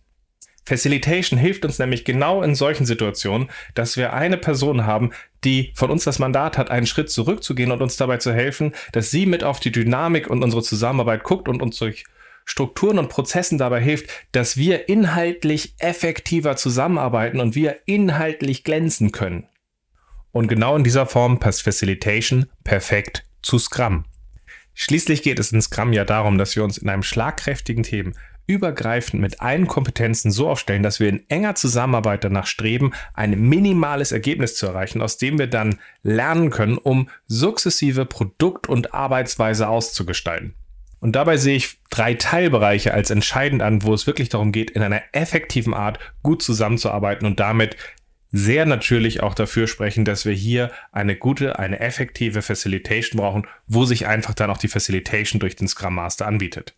Facilitation 0.66 1.38
hilft 1.38 1.64
uns 1.64 1.78
nämlich 1.78 2.04
genau 2.04 2.42
in 2.42 2.54
solchen 2.54 2.86
Situationen, 2.86 3.50
dass 3.74 3.96
wir 3.96 4.14
eine 4.14 4.38
Person 4.38 4.86
haben, 4.86 5.10
die 5.42 5.72
von 5.74 5.90
uns 5.90 6.04
das 6.04 6.18
Mandat 6.18 6.56
hat, 6.56 6.70
einen 6.70 6.86
Schritt 6.86 7.10
zurückzugehen 7.10 7.70
und 7.70 7.82
uns 7.82 7.96
dabei 7.96 8.16
zu 8.16 8.32
helfen, 8.32 8.72
dass 8.92 9.10
sie 9.10 9.26
mit 9.26 9.44
auf 9.44 9.60
die 9.60 9.72
Dynamik 9.72 10.30
und 10.30 10.42
unsere 10.42 10.62
Zusammenarbeit 10.62 11.22
guckt 11.22 11.48
und 11.48 11.60
uns 11.60 11.78
durch 11.78 12.04
Strukturen 12.46 12.98
und 12.98 13.08
Prozessen 13.08 13.58
dabei 13.58 13.80
hilft, 13.80 14.08
dass 14.32 14.56
wir 14.56 14.88
inhaltlich 14.88 15.74
effektiver 15.78 16.56
zusammenarbeiten 16.56 17.40
und 17.40 17.54
wir 17.54 17.76
inhaltlich 17.84 18.64
glänzen 18.64 19.12
können. 19.12 19.48
Und 20.30 20.48
genau 20.48 20.76
in 20.76 20.84
dieser 20.84 21.06
Form 21.06 21.40
passt 21.40 21.62
Facilitation 21.62 22.46
perfekt 22.64 23.24
zu 23.44 23.58
Scrum. 23.58 24.04
Schließlich 24.74 25.22
geht 25.22 25.38
es 25.38 25.52
in 25.52 25.62
Scrum 25.62 25.92
ja 25.92 26.04
darum, 26.04 26.38
dass 26.38 26.56
wir 26.56 26.64
uns 26.64 26.78
in 26.78 26.88
einem 26.88 27.04
schlagkräftigen 27.04 27.84
Themen 27.84 28.14
übergreifend 28.46 29.22
mit 29.22 29.40
allen 29.40 29.66
Kompetenzen 29.66 30.30
so 30.30 30.50
aufstellen, 30.50 30.82
dass 30.82 31.00
wir 31.00 31.08
in 31.08 31.28
enger 31.30 31.54
Zusammenarbeit 31.54 32.24
danach 32.24 32.46
streben, 32.46 32.92
ein 33.14 33.40
minimales 33.40 34.12
Ergebnis 34.12 34.56
zu 34.56 34.66
erreichen, 34.66 35.00
aus 35.00 35.16
dem 35.16 35.38
wir 35.38 35.46
dann 35.46 35.78
lernen 36.02 36.50
können, 36.50 36.76
um 36.76 37.08
sukzessive 37.26 38.04
Produkt- 38.04 38.68
und 38.68 38.92
Arbeitsweise 38.92 39.68
auszugestalten. 39.68 40.54
Und 41.00 41.12
dabei 41.16 41.36
sehe 41.36 41.56
ich 41.56 41.78
drei 41.90 42.14
Teilbereiche 42.14 42.92
als 42.92 43.10
entscheidend 43.10 43.62
an, 43.62 43.82
wo 43.82 43.94
es 43.94 44.06
wirklich 44.06 44.30
darum 44.30 44.52
geht, 44.52 44.70
in 44.70 44.82
einer 44.82 45.02
effektiven 45.12 45.74
Art 45.74 45.98
gut 46.22 46.42
zusammenzuarbeiten 46.42 47.26
und 47.26 47.40
damit 47.40 47.76
sehr 48.36 48.66
natürlich 48.66 49.22
auch 49.22 49.32
dafür 49.32 49.68
sprechen, 49.68 50.04
dass 50.04 50.24
wir 50.24 50.32
hier 50.32 50.72
eine 50.90 51.14
gute, 51.14 51.60
eine 51.60 51.78
effektive 51.78 52.42
Facilitation 52.42 53.20
brauchen, 53.20 53.46
wo 53.68 53.84
sich 53.84 54.08
einfach 54.08 54.34
dann 54.34 54.50
auch 54.50 54.58
die 54.58 54.66
Facilitation 54.66 55.38
durch 55.38 55.54
den 55.54 55.68
Scrum 55.68 55.94
Master 55.94 56.26
anbietet. 56.26 56.74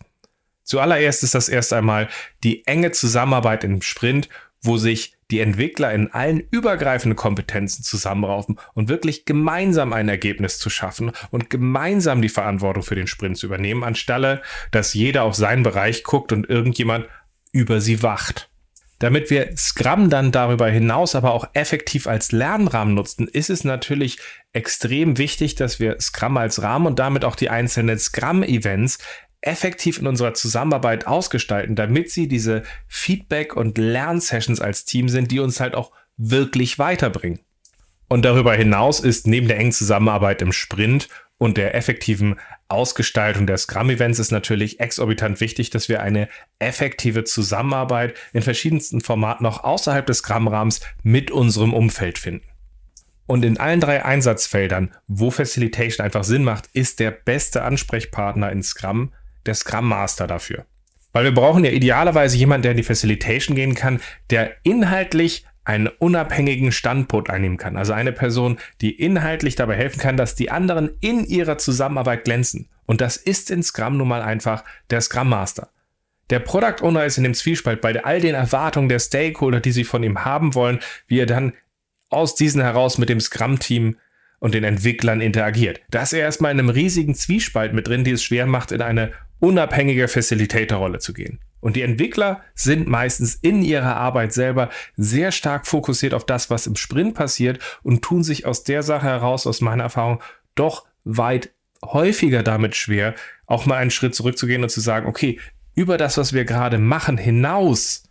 Zuallererst 0.64 1.22
ist 1.22 1.34
das 1.34 1.48
erst 1.48 1.72
einmal 1.72 2.08
die 2.44 2.66
enge 2.66 2.90
Zusammenarbeit 2.90 3.64
im 3.64 3.80
Sprint, 3.80 4.28
wo 4.60 4.76
sich 4.76 5.14
die 5.30 5.40
Entwickler 5.40 5.94
in 5.94 6.12
allen 6.12 6.42
übergreifenden 6.50 7.16
Kompetenzen 7.16 7.82
zusammenraufen 7.82 8.60
und 8.74 8.90
wirklich 8.90 9.24
gemeinsam 9.24 9.94
ein 9.94 10.10
Ergebnis 10.10 10.58
zu 10.58 10.68
schaffen 10.68 11.12
und 11.30 11.48
gemeinsam 11.48 12.20
die 12.20 12.28
Verantwortung 12.28 12.82
für 12.82 12.96
den 12.96 13.06
Sprint 13.06 13.38
zu 13.38 13.46
übernehmen, 13.46 13.82
anstelle 13.82 14.42
dass 14.72 14.92
jeder 14.92 15.22
auf 15.22 15.34
seinen 15.34 15.62
Bereich 15.62 16.04
guckt 16.04 16.32
und 16.32 16.50
irgendjemand 16.50 17.06
über 17.50 17.80
sie 17.80 18.02
wacht. 18.02 18.50
Damit 18.98 19.28
wir 19.28 19.54
Scrum 19.56 20.08
dann 20.08 20.32
darüber 20.32 20.68
hinaus 20.68 21.14
aber 21.14 21.32
auch 21.32 21.48
effektiv 21.52 22.06
als 22.06 22.32
Lernrahmen 22.32 22.94
nutzen, 22.94 23.28
ist 23.28 23.50
es 23.50 23.62
natürlich 23.62 24.18
extrem 24.52 25.18
wichtig, 25.18 25.54
dass 25.54 25.78
wir 25.78 26.00
Scrum 26.00 26.36
als 26.38 26.62
Rahmen 26.62 26.86
und 26.86 26.98
damit 26.98 27.24
auch 27.24 27.36
die 27.36 27.50
einzelnen 27.50 27.98
Scrum-Events 27.98 28.98
effektiv 29.42 29.98
in 29.98 30.06
unserer 30.06 30.34
Zusammenarbeit 30.34 31.06
ausgestalten, 31.06 31.76
damit 31.76 32.10
sie 32.10 32.26
diese 32.26 32.62
Feedback- 32.88 33.54
und 33.54 33.76
Lernsessions 33.76 34.60
als 34.60 34.86
Team 34.86 35.08
sind, 35.08 35.30
die 35.30 35.40
uns 35.40 35.60
halt 35.60 35.74
auch 35.74 35.92
wirklich 36.16 36.78
weiterbringen. 36.78 37.40
Und 38.08 38.24
darüber 38.24 38.54
hinaus 38.54 39.00
ist 39.00 39.26
neben 39.26 39.48
der 39.48 39.58
engen 39.58 39.72
Zusammenarbeit 39.72 40.40
im 40.40 40.52
Sprint 40.52 41.08
und 41.38 41.56
der 41.56 41.74
effektiven 41.74 42.36
Ausgestaltung 42.68 43.46
der 43.46 43.58
Scrum-Events 43.58 44.18
ist 44.18 44.32
natürlich 44.32 44.80
exorbitant 44.80 45.40
wichtig, 45.40 45.70
dass 45.70 45.88
wir 45.88 46.02
eine 46.02 46.28
effektive 46.58 47.24
Zusammenarbeit 47.24 48.14
in 48.32 48.42
verschiedensten 48.42 49.00
Formaten 49.00 49.44
noch 49.44 49.62
außerhalb 49.62 50.06
des 50.06 50.18
Scrum-Rahmens 50.18 50.80
mit 51.02 51.30
unserem 51.30 51.74
Umfeld 51.74 52.18
finden. 52.18 52.46
Und 53.26 53.44
in 53.44 53.58
allen 53.58 53.80
drei 53.80 54.04
Einsatzfeldern, 54.04 54.94
wo 55.08 55.30
Facilitation 55.30 56.04
einfach 56.04 56.24
Sinn 56.24 56.44
macht, 56.44 56.68
ist 56.72 57.00
der 57.00 57.10
beste 57.10 57.62
Ansprechpartner 57.62 58.50
in 58.52 58.62
Scrum 58.62 59.12
der 59.46 59.54
Scrum 59.54 59.88
Master 59.88 60.26
dafür. 60.26 60.64
Weil 61.12 61.24
wir 61.24 61.34
brauchen 61.34 61.64
ja 61.64 61.70
idealerweise 61.70 62.36
jemanden, 62.36 62.62
der 62.62 62.70
in 62.72 62.76
die 62.76 62.82
Facilitation 62.82 63.56
gehen 63.56 63.74
kann, 63.74 64.00
der 64.30 64.56
inhaltlich 64.62 65.44
einen 65.66 65.88
unabhängigen 65.88 66.70
Standpunkt 66.70 67.28
einnehmen 67.28 67.58
kann. 67.58 67.76
Also 67.76 67.92
eine 67.92 68.12
Person, 68.12 68.58
die 68.80 68.92
inhaltlich 68.92 69.56
dabei 69.56 69.74
helfen 69.74 70.00
kann, 70.00 70.16
dass 70.16 70.36
die 70.36 70.50
anderen 70.50 70.90
in 71.00 71.24
ihrer 71.24 71.58
Zusammenarbeit 71.58 72.24
glänzen. 72.24 72.68
Und 72.86 73.00
das 73.00 73.16
ist 73.16 73.50
in 73.50 73.64
Scrum 73.64 73.96
nun 73.96 74.06
mal 74.08 74.22
einfach 74.22 74.64
der 74.90 75.00
Scrum 75.00 75.28
Master. 75.28 75.70
Der 76.30 76.38
Product 76.38 76.82
Owner 76.82 77.04
ist 77.04 77.18
in 77.18 77.24
dem 77.24 77.34
Zwiespalt 77.34 77.80
bei 77.80 78.02
all 78.04 78.20
den 78.20 78.34
Erwartungen 78.34 78.88
der 78.88 79.00
Stakeholder, 79.00 79.60
die 79.60 79.72
sie 79.72 79.84
von 79.84 80.04
ihm 80.04 80.24
haben 80.24 80.54
wollen, 80.54 80.78
wie 81.08 81.18
er 81.18 81.26
dann 81.26 81.52
aus 82.10 82.36
diesen 82.36 82.62
heraus 82.62 82.98
mit 82.98 83.08
dem 83.08 83.20
Scrum-Team 83.20 83.96
und 84.38 84.54
den 84.54 84.64
Entwicklern 84.64 85.20
interagiert. 85.20 85.80
Da 85.90 86.02
ist 86.02 86.12
er 86.12 86.20
erstmal 86.20 86.52
in 86.52 86.60
einem 86.60 86.68
riesigen 86.68 87.14
Zwiespalt 87.16 87.72
mit 87.72 87.88
drin, 87.88 88.04
die 88.04 88.12
es 88.12 88.22
schwer 88.22 88.46
macht, 88.46 88.70
in 88.70 88.82
eine 88.82 89.12
unabhängige 89.40 90.06
Facilitator-Rolle 90.06 91.00
zu 91.00 91.12
gehen. 91.12 91.40
Und 91.60 91.76
die 91.76 91.82
Entwickler 91.82 92.42
sind 92.54 92.86
meistens 92.86 93.34
in 93.34 93.62
ihrer 93.62 93.96
Arbeit 93.96 94.32
selber 94.32 94.70
sehr 94.96 95.32
stark 95.32 95.66
fokussiert 95.66 96.14
auf 96.14 96.24
das, 96.24 96.50
was 96.50 96.66
im 96.66 96.76
Sprint 96.76 97.14
passiert 97.14 97.58
und 97.82 98.02
tun 98.02 98.22
sich 98.22 98.46
aus 98.46 98.64
der 98.64 98.82
Sache 98.82 99.06
heraus, 99.06 99.46
aus 99.46 99.60
meiner 99.60 99.84
Erfahrung, 99.84 100.22
doch 100.54 100.86
weit 101.04 101.50
häufiger 101.84 102.42
damit 102.42 102.76
schwer, 102.76 103.14
auch 103.46 103.66
mal 103.66 103.76
einen 103.76 103.90
Schritt 103.90 104.14
zurückzugehen 104.14 104.62
und 104.62 104.70
zu 104.70 104.80
sagen, 104.80 105.06
okay, 105.06 105.38
über 105.74 105.98
das, 105.98 106.16
was 106.18 106.32
wir 106.32 106.44
gerade 106.44 106.78
machen, 106.78 107.18
hinaus 107.18 108.06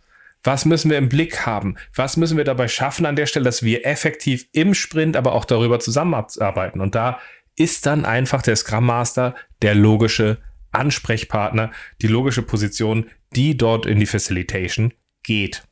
was 0.46 0.64
müssen 0.64 0.90
wir 0.92 0.98
im 0.98 1.08
Blick 1.08 1.44
haben? 1.44 1.76
Was 1.92 2.16
müssen 2.16 2.36
wir 2.36 2.44
dabei 2.44 2.68
schaffen 2.68 3.04
an 3.04 3.16
der 3.16 3.26
Stelle, 3.26 3.44
dass 3.44 3.64
wir 3.64 3.84
effektiv 3.84 4.46
im 4.52 4.74
Sprint, 4.74 5.16
aber 5.16 5.32
auch 5.32 5.44
darüber 5.44 5.80
zusammenarbeiten? 5.80 6.80
Und 6.80 6.94
da 6.94 7.18
ist 7.56 7.84
dann 7.86 8.04
einfach 8.04 8.42
der 8.42 8.54
Scrum 8.54 8.86
Master 8.86 9.34
der 9.62 9.74
logische 9.74 10.38
Ansprechpartner, 10.76 11.72
die 12.02 12.06
logische 12.06 12.42
Position, 12.42 13.06
die 13.34 13.56
dort 13.56 13.86
in 13.86 13.98
die 13.98 14.06
Facilitation 14.06 14.92
geht. 15.22 15.64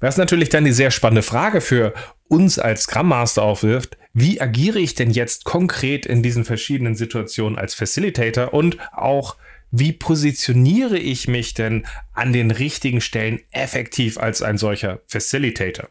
Was 0.00 0.16
natürlich 0.16 0.48
dann 0.48 0.64
die 0.64 0.72
sehr 0.72 0.90
spannende 0.90 1.22
Frage 1.22 1.60
für 1.60 1.92
uns 2.28 2.58
als 2.58 2.84
Scrum 2.84 3.08
Master 3.08 3.42
aufwirft, 3.42 3.98
wie 4.12 4.40
agiere 4.40 4.78
ich 4.78 4.94
denn 4.94 5.10
jetzt 5.10 5.44
konkret 5.44 6.06
in 6.06 6.22
diesen 6.22 6.44
verschiedenen 6.44 6.94
Situationen 6.94 7.58
als 7.58 7.74
Facilitator 7.74 8.54
und 8.54 8.78
auch 8.92 9.36
wie 9.70 9.92
positioniere 9.92 10.98
ich 10.98 11.28
mich 11.28 11.54
denn 11.54 11.86
an 12.12 12.32
den 12.32 12.50
richtigen 12.50 13.00
Stellen 13.00 13.40
effektiv 13.52 14.18
als 14.18 14.42
ein 14.42 14.58
solcher 14.58 15.00
Facilitator? 15.06 15.88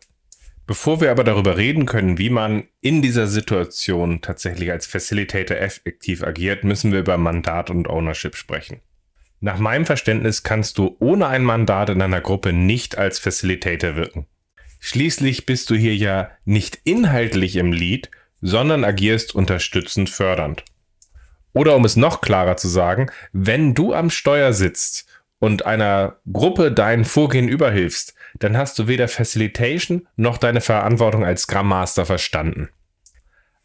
Bevor 0.70 1.02
wir 1.02 1.10
aber 1.10 1.24
darüber 1.24 1.58
reden 1.58 1.88
können, 1.88 2.20
wie 2.20 2.30
man 2.30 2.66
in 2.80 3.02
dieser 3.02 3.26
Situation 3.26 4.22
tatsächlich 4.22 4.70
als 4.70 4.86
Facilitator 4.86 5.58
effektiv 5.58 6.22
agiert, 6.22 6.64
müssen 6.64 6.92
wir 6.92 7.00
über 7.00 7.18
Mandat 7.18 7.72
und 7.72 7.90
Ownership 7.90 8.36
sprechen. 8.36 8.80
Nach 9.40 9.58
meinem 9.58 9.88
Verständnis 9.88 10.44
kannst 10.44 10.78
du 10.78 10.96
ohne 11.00 11.26
ein 11.26 11.44
Mandat 11.44 11.90
in 11.90 12.04
einer 12.04 12.22
Gruppe 12.22 12.54
nicht 12.54 13.00
als 13.00 13.18
Facilitator 13.18 13.96
wirken. 13.96 14.28
Schließlich 14.80 15.48
bist 15.48 15.72
du 15.72 15.76
hier 15.76 15.96
ja 15.96 16.30
nicht 16.46 16.80
inhaltlich 16.84 17.56
im 17.56 17.72
Lead, 17.72 18.12
sondern 18.40 18.84
agierst 18.84 19.34
unterstützend 19.34 20.12
fördernd. 20.12 20.66
Oder 21.52 21.76
um 21.76 21.84
es 21.84 21.96
noch 21.96 22.22
klarer 22.22 22.58
zu 22.58 22.68
sagen, 22.68 23.10
wenn 23.34 23.74
du 23.74 23.96
am 23.96 24.12
Steuer 24.12 24.54
sitzt 24.54 25.08
und 25.40 25.66
einer 25.66 26.18
Gruppe 26.32 26.72
dein 26.72 27.06
Vorgehen 27.06 27.48
überhilfst, 27.48 28.14
dann 28.40 28.58
hast 28.58 28.80
du 28.80 28.88
weder 28.88 29.08
Facilitation 29.08 30.08
noch 30.16 30.38
deine 30.38 30.62
Verantwortung 30.62 31.24
als 31.24 31.44
Scrum 31.44 31.68
Master 31.68 32.06
verstanden. 32.06 32.70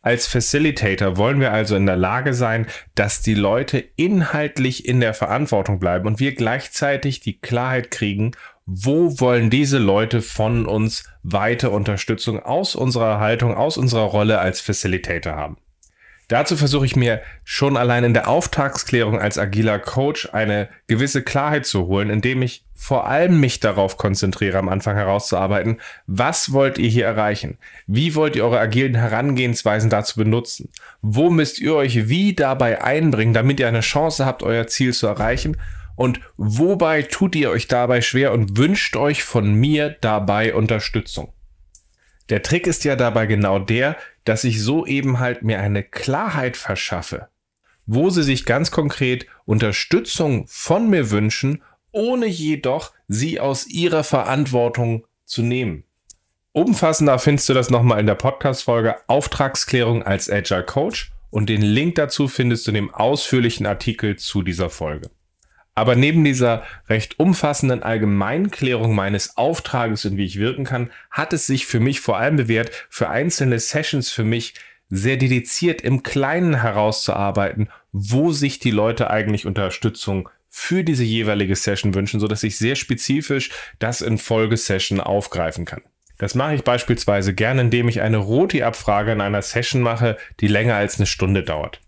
Als 0.02 0.26
Facilitator 0.26 1.16
wollen 1.16 1.40
wir 1.40 1.50
also 1.52 1.76
in 1.76 1.86
der 1.86 1.96
Lage 1.96 2.34
sein, 2.34 2.66
dass 2.94 3.22
die 3.22 3.32
Leute 3.32 3.78
inhaltlich 3.96 4.86
in 4.86 5.00
der 5.00 5.14
Verantwortung 5.14 5.78
bleiben 5.78 6.06
und 6.06 6.20
wir 6.20 6.34
gleichzeitig 6.34 7.20
die 7.20 7.40
Klarheit 7.40 7.90
kriegen, 7.90 8.32
wo 8.66 9.18
wollen 9.18 9.48
diese 9.48 9.78
Leute 9.78 10.20
von 10.20 10.66
uns 10.66 11.04
weite 11.22 11.70
Unterstützung 11.70 12.38
aus 12.38 12.74
unserer 12.74 13.18
Haltung, 13.18 13.54
aus 13.54 13.78
unserer 13.78 14.04
Rolle 14.04 14.40
als 14.40 14.60
Facilitator 14.60 15.36
haben. 15.36 15.56
Dazu 16.28 16.56
versuche 16.56 16.86
ich 16.86 16.96
mir 16.96 17.20
schon 17.44 17.76
allein 17.76 18.04
in 18.04 18.14
der 18.14 18.28
Auftragsklärung 18.28 19.18
als 19.18 19.36
agiler 19.36 19.78
Coach 19.78 20.30
eine 20.32 20.68
gewisse 20.86 21.22
Klarheit 21.22 21.66
zu 21.66 21.86
holen, 21.86 22.08
indem 22.08 22.40
ich 22.40 22.64
vor 22.74 23.06
allem 23.06 23.40
mich 23.40 23.60
darauf 23.60 23.96
konzentriere, 23.98 24.58
am 24.58 24.68
Anfang 24.68 24.96
herauszuarbeiten, 24.96 25.80
was 26.06 26.52
wollt 26.52 26.78
ihr 26.78 26.88
hier 26.88 27.04
erreichen? 27.04 27.58
Wie 27.86 28.14
wollt 28.14 28.36
ihr 28.36 28.44
eure 28.44 28.58
agilen 28.58 28.94
Herangehensweisen 28.94 29.90
dazu 29.90 30.16
benutzen? 30.16 30.70
Wo 31.02 31.30
müsst 31.30 31.60
ihr 31.60 31.74
euch 31.74 32.08
wie 32.08 32.34
dabei 32.34 32.82
einbringen, 32.82 33.34
damit 33.34 33.60
ihr 33.60 33.68
eine 33.68 33.80
Chance 33.80 34.24
habt, 34.24 34.42
euer 34.42 34.66
Ziel 34.66 34.92
zu 34.92 35.06
erreichen? 35.06 35.58
Und 35.96 36.20
wobei 36.36 37.02
tut 37.02 37.36
ihr 37.36 37.50
euch 37.50 37.68
dabei 37.68 38.00
schwer 38.00 38.32
und 38.32 38.56
wünscht 38.56 38.96
euch 38.96 39.22
von 39.22 39.54
mir 39.54 39.96
dabei 40.00 40.54
Unterstützung? 40.54 41.32
Der 42.30 42.42
Trick 42.42 42.66
ist 42.66 42.84
ja 42.84 42.96
dabei 42.96 43.26
genau 43.26 43.58
der, 43.58 43.96
dass 44.24 44.44
ich 44.44 44.62
so 44.62 44.86
eben 44.86 45.18
halt 45.18 45.42
mir 45.42 45.60
eine 45.60 45.82
Klarheit 45.82 46.56
verschaffe, 46.56 47.28
wo 47.86 48.10
sie 48.10 48.22
sich 48.22 48.46
ganz 48.46 48.70
konkret 48.70 49.26
Unterstützung 49.44 50.46
von 50.48 50.88
mir 50.88 51.10
wünschen, 51.10 51.62
ohne 51.92 52.26
jedoch 52.26 52.92
sie 53.08 53.40
aus 53.40 53.66
ihrer 53.66 54.04
Verantwortung 54.04 55.06
zu 55.24 55.42
nehmen. 55.42 55.84
Umfassender 56.52 57.18
findest 57.18 57.48
du 57.48 57.54
das 57.54 57.70
nochmal 57.70 58.00
in 58.00 58.06
der 58.06 58.14
Podcast-Folge 58.14 58.96
Auftragsklärung 59.08 60.02
als 60.02 60.30
Agile 60.30 60.64
Coach 60.64 61.12
und 61.30 61.48
den 61.48 61.62
Link 61.62 61.96
dazu 61.96 62.28
findest 62.28 62.66
du 62.66 62.70
in 62.70 62.76
dem 62.76 62.94
ausführlichen 62.94 63.66
Artikel 63.66 64.16
zu 64.16 64.42
dieser 64.42 64.70
Folge. 64.70 65.10
Aber 65.74 65.96
neben 65.96 66.22
dieser 66.24 66.62
recht 66.88 67.18
umfassenden 67.18 67.82
Allgemeinklärung 67.82 68.94
meines 68.94 69.36
Auftrages 69.36 70.04
und 70.04 70.16
wie 70.16 70.24
ich 70.24 70.38
wirken 70.38 70.64
kann, 70.64 70.90
hat 71.10 71.32
es 71.32 71.46
sich 71.46 71.66
für 71.66 71.80
mich 71.80 72.00
vor 72.00 72.16
allem 72.16 72.36
bewährt, 72.36 72.70
für 72.88 73.08
einzelne 73.08 73.58
Sessions 73.58 74.10
für 74.10 74.24
mich 74.24 74.54
sehr 74.88 75.16
dediziert 75.16 75.80
im 75.80 76.02
Kleinen 76.02 76.60
herauszuarbeiten, 76.60 77.68
wo 77.90 78.30
sich 78.30 78.60
die 78.60 78.70
Leute 78.70 79.10
eigentlich 79.10 79.46
Unterstützung 79.46 80.28
für 80.48 80.84
diese 80.84 81.02
jeweilige 81.02 81.56
Session 81.56 81.94
wünschen, 81.94 82.20
so 82.20 82.28
dass 82.28 82.44
ich 82.44 82.56
sehr 82.56 82.76
spezifisch 82.76 83.50
das 83.80 84.02
in 84.02 84.18
Folgesession 84.18 85.00
aufgreifen 85.00 85.64
kann. 85.64 85.82
Das 86.18 86.36
mache 86.36 86.54
ich 86.54 86.62
beispielsweise 86.62 87.34
gerne, 87.34 87.62
indem 87.62 87.88
ich 87.88 88.00
eine 88.00 88.18
Roti-Abfrage 88.18 89.10
in 89.10 89.20
einer 89.20 89.42
Session 89.42 89.82
mache, 89.82 90.16
die 90.38 90.46
länger 90.46 90.76
als 90.76 90.98
eine 90.98 91.06
Stunde 91.06 91.42
dauert. 91.42 91.80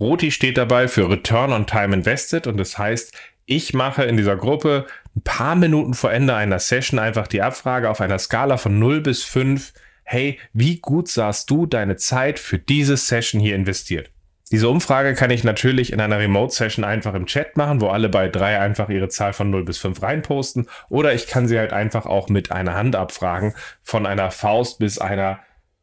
ROTI 0.00 0.30
steht 0.30 0.56
dabei 0.56 0.86
für 0.86 1.10
Return 1.10 1.52
on 1.52 1.66
Time 1.66 1.92
Invested 1.92 2.46
und 2.46 2.56
das 2.56 2.78
heißt, 2.78 3.12
ich 3.46 3.74
mache 3.74 4.04
in 4.04 4.16
dieser 4.16 4.36
Gruppe 4.36 4.86
ein 5.16 5.22
paar 5.22 5.56
Minuten 5.56 5.94
vor 5.94 6.12
Ende 6.12 6.36
einer 6.36 6.60
Session 6.60 7.00
einfach 7.00 7.26
die 7.26 7.42
Abfrage 7.42 7.90
auf 7.90 8.00
einer 8.00 8.18
Skala 8.20 8.58
von 8.58 8.78
0 8.78 9.00
bis 9.00 9.24
5. 9.24 9.72
Hey, 10.04 10.38
wie 10.52 10.78
gut 10.78 11.08
sahst 11.08 11.50
du 11.50 11.66
deine 11.66 11.96
Zeit 11.96 12.38
für 12.38 12.58
diese 12.58 12.96
Session 12.96 13.40
hier 13.40 13.56
investiert? 13.56 14.12
Diese 14.52 14.68
Umfrage 14.68 15.14
kann 15.14 15.30
ich 15.30 15.42
natürlich 15.42 15.92
in 15.92 16.00
einer 16.00 16.20
Remote-Session 16.20 16.84
einfach 16.84 17.14
im 17.14 17.26
Chat 17.26 17.56
machen, 17.56 17.80
wo 17.80 17.88
alle 17.88 18.08
bei 18.08 18.28
drei 18.28 18.60
einfach 18.60 18.88
ihre 18.88 19.08
Zahl 19.08 19.32
von 19.32 19.50
0 19.50 19.64
bis 19.64 19.78
5 19.78 20.00
reinposten. 20.00 20.68
Oder 20.88 21.12
ich 21.12 21.26
kann 21.26 21.48
sie 21.48 21.58
halt 21.58 21.72
einfach 21.72 22.06
auch 22.06 22.28
mit 22.28 22.52
einer 22.52 22.74
Hand 22.74 22.94
abfragen, 22.94 23.54
von 23.82 24.06
einer 24.06 24.30
Faust 24.30 24.78
bis 24.78 24.98
einer 24.98 25.40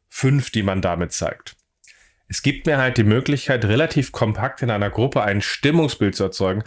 5, 0.08 0.50
die 0.50 0.62
man 0.62 0.80
damit 0.80 1.12
zeigt 1.12 1.55
es 2.28 2.42
gibt 2.42 2.66
mir 2.66 2.78
halt 2.78 2.96
die 2.96 3.04
Möglichkeit, 3.04 3.64
relativ 3.64 4.12
kompakt 4.12 4.62
in 4.62 4.70
einer 4.70 4.90
Gruppe 4.90 5.22
ein 5.22 5.40
Stimmungsbild 5.40 6.16
zu 6.16 6.24
erzeugen. 6.24 6.64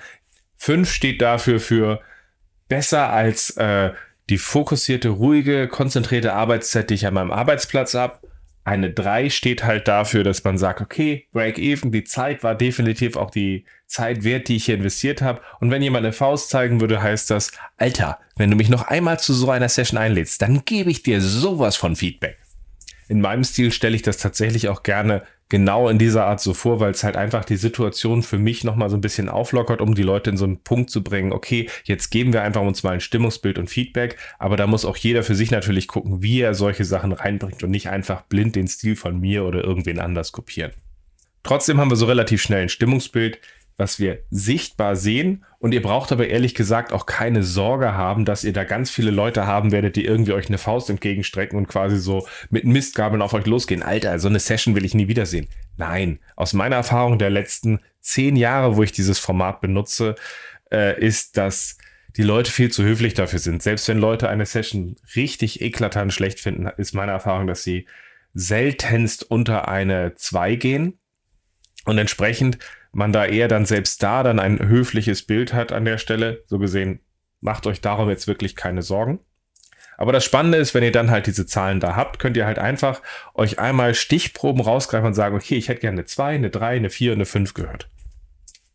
Fünf 0.56 0.92
steht 0.92 1.22
dafür 1.22 1.60
für 1.60 2.02
besser 2.68 3.10
als 3.10 3.52
äh, 3.58 3.92
die 4.30 4.38
fokussierte, 4.38 5.10
ruhige, 5.10 5.68
konzentrierte 5.68 6.34
Arbeitszeit, 6.34 6.90
die 6.90 6.94
ich 6.94 7.08
an 7.08 7.16
meinem 7.16 7.32
Arbeitsplatz 7.32 7.94
habe. 7.94 8.20
Eine 8.64 8.92
3 8.92 9.30
steht 9.30 9.64
halt 9.64 9.88
dafür, 9.88 10.24
dass 10.24 10.44
man 10.44 10.58
sagt, 10.58 10.80
okay, 10.82 11.28
Break-Even, 11.32 11.92
die 11.92 12.04
Zeit 12.04 12.44
war 12.44 12.56
definitiv 12.56 13.18
auch 13.18 13.32
die 13.32 13.66
Zeit 13.88 14.24
wert, 14.24 14.48
die 14.48 14.58
ich 14.58 14.66
hier 14.66 14.76
investiert 14.76 15.22
habe. 15.22 15.42
Und 15.60 15.72
wenn 15.72 15.82
jemand 15.82 16.06
eine 16.06 16.14
Faust 16.14 16.50
zeigen 16.50 16.80
würde, 16.80 17.02
heißt 17.02 17.32
das, 17.32 17.52
Alter, 17.78 18.20
wenn 18.36 18.52
du 18.52 18.58
mich 18.58 18.70
noch 18.70 18.84
einmal 18.84 19.20
zu 19.20 19.34
so 19.34 19.50
einer 19.50 19.70
Session 19.70 19.98
einlädst, 19.98 20.42
dann 20.42 20.64
gebe 20.66 20.92
ich 20.92 21.02
dir 21.02 21.20
sowas 21.20 21.76
von 21.76 21.96
Feedback. 21.96 22.38
In 23.08 23.22
meinem 23.22 23.44
Stil 23.44 23.72
stelle 23.72 23.96
ich 23.96 24.04
das 24.04 24.18
tatsächlich 24.18 24.70
auch 24.70 24.84
gerne 24.84 25.24
genau 25.50 25.90
in 25.90 25.98
dieser 25.98 26.26
Art 26.26 26.40
so 26.40 26.54
vor, 26.54 26.80
weil 26.80 26.92
es 26.92 27.04
halt 27.04 27.18
einfach 27.18 27.44
die 27.44 27.58
Situation 27.58 28.24
für 28.24 28.38
mich 28.38 28.64
nochmal 28.64 28.90
so 28.90 28.96
ein 28.96 29.02
bisschen 29.02 29.30
auflockert, 29.30 29.82
um 29.82 29.96
die 29.96 30.04
Leute 30.04 30.30
in 30.30 30.38
so 30.38 30.46
einen 30.46 30.64
Punkt 30.64 30.90
zu 30.92 31.04
bringen, 31.04 31.34
okay, 31.34 31.70
jetzt 31.84 32.12
geben 32.12 32.34
wir 32.34 32.44
einfach 32.44 32.62
uns 32.62 32.84
mal 32.84 32.94
ein 32.94 33.02
Stimmungsbild 33.02 33.58
und 33.58 33.70
Feedback, 33.70 34.18
aber 34.38 34.56
da 34.56 34.68
muss 34.68 34.86
auch 34.86 34.98
jeder 34.98 35.24
für 35.24 35.36
sich 35.36 35.52
natürlich 35.52 35.88
gucken, 35.88 36.22
wie 36.22 36.40
er 36.40 36.54
solche 36.54 36.86
Sachen 36.86 37.12
reinbringt 37.12 37.64
und 37.64 37.72
nicht 37.72 37.90
einfach 37.90 38.22
blind 38.24 38.56
den 38.56 38.68
Stil 38.68 38.96
von 38.96 39.20
mir 39.20 39.44
oder 39.44 39.64
irgendwen 39.64 40.00
anders 40.00 40.32
kopieren. 40.32 40.72
Trotzdem 41.44 41.80
haben 41.80 41.90
wir 41.90 41.96
so 41.96 42.06
relativ 42.06 42.42
schnell 42.42 42.64
ein 42.64 42.70
Stimmungsbild. 42.70 43.40
Was 43.80 43.98
wir 43.98 44.20
sichtbar 44.30 44.98
sehen. 44.98 45.46
Und 45.58 45.74
ihr 45.74 45.82
braucht 45.82 46.12
aber 46.12 46.28
ehrlich 46.28 46.54
gesagt 46.54 46.92
auch 46.92 47.06
keine 47.06 47.44
Sorge 47.44 47.94
haben, 47.94 48.26
dass 48.26 48.44
ihr 48.44 48.52
da 48.52 48.66
ganz 48.66 48.92
viele 48.92 49.10
Leute 49.10 49.48
haben 49.48 49.72
werdet, 49.72 49.96
die 49.96 50.04
irgendwie 50.04 50.34
euch 50.34 50.50
eine 50.50 50.58
Faust 50.58 50.90
entgegenstrecken 50.90 51.58
und 51.58 51.68
quasi 51.68 51.98
so 51.98 52.28
mit 52.50 52.66
Mistgabeln 52.66 53.22
auf 53.22 53.34
euch 53.34 53.46
losgehen. 53.46 53.82
Alter, 53.82 54.20
so 54.20 54.28
eine 54.28 54.40
Session 54.40 54.76
will 54.76 54.84
ich 54.84 54.94
nie 54.94 55.08
wiedersehen. 55.08 55.48
Nein, 55.78 56.20
aus 56.36 56.54
meiner 56.54 56.76
Erfahrung 56.76 57.18
der 57.18 57.30
letzten 57.30 57.80
zehn 58.02 58.36
Jahre, 58.36 58.76
wo 58.76 58.84
ich 58.84 58.92
dieses 58.92 59.18
Format 59.18 59.62
benutze, 59.62 60.16
äh, 60.72 61.00
ist, 61.00 61.38
dass 61.38 61.78
die 62.18 62.24
Leute 62.24 62.52
viel 62.52 62.70
zu 62.72 62.84
höflich 62.84 63.14
dafür 63.14 63.40
sind. 63.40 63.64
Selbst 63.64 63.88
wenn 63.88 63.98
Leute 63.98 64.28
eine 64.28 64.46
Session 64.46 64.98
richtig 65.16 65.62
eklatant 65.62 66.12
schlecht 66.12 66.42
finden, 66.42 66.68
ist 66.78 66.94
meine 66.94 67.14
Erfahrung, 67.14 67.48
dass 67.48 67.64
sie 67.64 67.86
seltenst 68.34 69.32
unter 69.32 69.70
eine 69.70 70.16
2 70.16 70.56
gehen. 70.56 71.00
Und 71.86 71.98
entsprechend 71.98 72.60
man 72.92 73.14
da 73.14 73.26
eher 73.26 73.48
dann 73.48 73.66
selbst 73.66 74.02
da 74.04 74.24
dann 74.24 74.40
ein 74.40 74.60
höfliches 74.60 75.24
Bild 75.24 75.54
hat 75.54 75.72
an 75.72 75.86
der 75.86 75.98
Stelle. 75.98 76.44
So 76.48 76.60
gesehen, 76.60 77.00
macht 77.42 77.68
euch 77.68 77.82
darum 77.82 78.10
jetzt 78.10 78.28
wirklich 78.28 78.56
keine 78.56 78.82
Sorgen. 78.82 79.20
Aber 79.98 80.14
das 80.14 80.24
Spannende 80.24 80.58
ist, 80.58 80.74
wenn 80.74 80.84
ihr 80.84 80.94
dann 80.94 81.12
halt 81.12 81.28
diese 81.28 81.46
Zahlen 81.46 81.82
da 81.82 81.96
habt, 81.96 82.20
könnt 82.20 82.38
ihr 82.38 82.46
halt 82.46 82.58
einfach 82.58 83.02
euch 83.34 83.60
einmal 83.60 83.94
Stichproben 83.94 84.62
rausgreifen 84.62 85.08
und 85.08 85.14
sagen, 85.14 85.36
okay, 85.36 85.56
ich 85.56 85.68
hätte 85.68 85.82
gerne 85.82 85.96
eine 85.96 86.06
2, 86.06 86.36
eine 86.36 86.50
3, 86.50 86.78
eine 86.78 86.90
4 86.90 87.12
und 87.12 87.18
eine 87.18 87.26
5 87.26 87.54
gehört. 87.54 87.90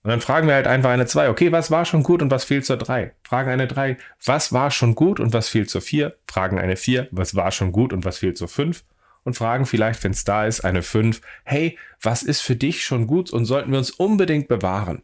Und 0.03 0.11
dann 0.11 0.21
fragen 0.21 0.47
wir 0.47 0.55
halt 0.55 0.67
einfach 0.67 0.91
eine 0.91 1.07
2, 1.07 1.31
okay, 1.31 1.51
was 1.51 1.71
war 1.71 1.87
schon 1.87 2.03
gut 2.03 2.21
und 2.21 2.31
was 2.31 2.45
fehlt 2.45 2.67
zur 2.67 2.77
3? 2.77 3.15
Fragen 3.23 3.51
eine 3.51 3.67
3, 3.67 3.97
was 4.23 4.53
war 4.53 4.71
schon 4.71 4.95
gut 4.95 5.19
und 5.19 5.33
was 5.33 5.49
fehlt 5.49 5.71
zur 5.71 5.81
4? 5.81 6.15
Fragen 6.27 6.59
eine 6.59 6.77
4, 6.77 7.09
was 7.11 7.35
war 7.35 7.51
schon 7.51 7.73
gut 7.73 7.95
und 7.95 8.05
was 8.05 8.19
fehlt 8.19 8.37
zur 8.37 8.49
5? 8.49 8.85
Und 9.25 9.35
fragen 9.35 9.67
vielleicht, 9.67 10.05
wenn 10.05 10.13
es 10.13 10.25
da 10.25 10.47
ist, 10.47 10.61
eine 10.61 10.83
5, 10.83 11.21
hey, 11.45 11.79
was 12.01 12.23
ist 12.23 12.41
für 12.41 12.57
dich 12.57 12.85
schon 12.85 13.07
gut 13.07 13.31
und 13.31 13.45
sollten 13.45 13.73
wir 13.73 13.79
uns 13.79 13.91
unbedingt 13.91 14.49
bewahren? 14.49 15.03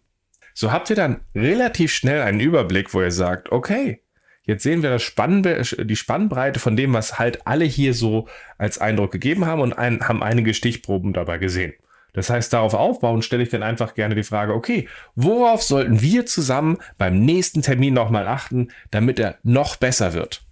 So 0.55 0.73
habt 0.73 0.91
ihr 0.91 0.97
dann 0.97 1.21
relativ 1.35 1.93
schnell 1.93 2.23
einen 2.23 2.41
Überblick, 2.41 2.93
wo 2.93 3.00
ihr 3.00 3.12
sagt, 3.12 3.50
okay, 3.50 4.03
jetzt 4.43 4.62
sehen 4.62 4.83
wir 4.83 4.99
Spann 4.99 5.43
die 5.43 5.97
Spannbreite 5.97 6.61
von 6.61 6.77
dem, 6.77 6.93
was 6.93 7.19
halt 7.19 7.47
alle 7.47 7.65
hier 7.65 7.95
so 7.95 8.29
als 8.59 8.79
Eindruck 8.79 9.12
gegeben 9.12 9.47
haben 9.47 9.61
und 9.61 9.73
ein, 9.73 10.07
haben 10.07 10.23
einige 10.23 10.55
Stichproben 10.55 11.12
dabei 11.12 11.39
gesehen. 11.39 11.73
Das 12.12 12.29
heißt, 12.29 12.53
darauf 12.53 12.75
aufbauen 12.75 13.23
stelle 13.23 13.45
ich 13.45 13.50
dann 13.50 13.62
einfach 13.62 13.95
gerne 13.95 14.17
die 14.17 14.25
Frage, 14.25 14.53
okay, 14.53 14.89
worauf 15.15 15.62
sollten 15.62 16.03
wir 16.03 16.27
zusammen 16.27 16.79
beim 16.99 17.21
nächsten 17.25 17.62
Termin 17.62 17.95
nochmal 17.95 18.27
achten, 18.27 18.69
damit 18.91 19.21
er 19.21 19.39
noch 19.45 19.77
besser 19.77 20.12
wird? 20.12 20.43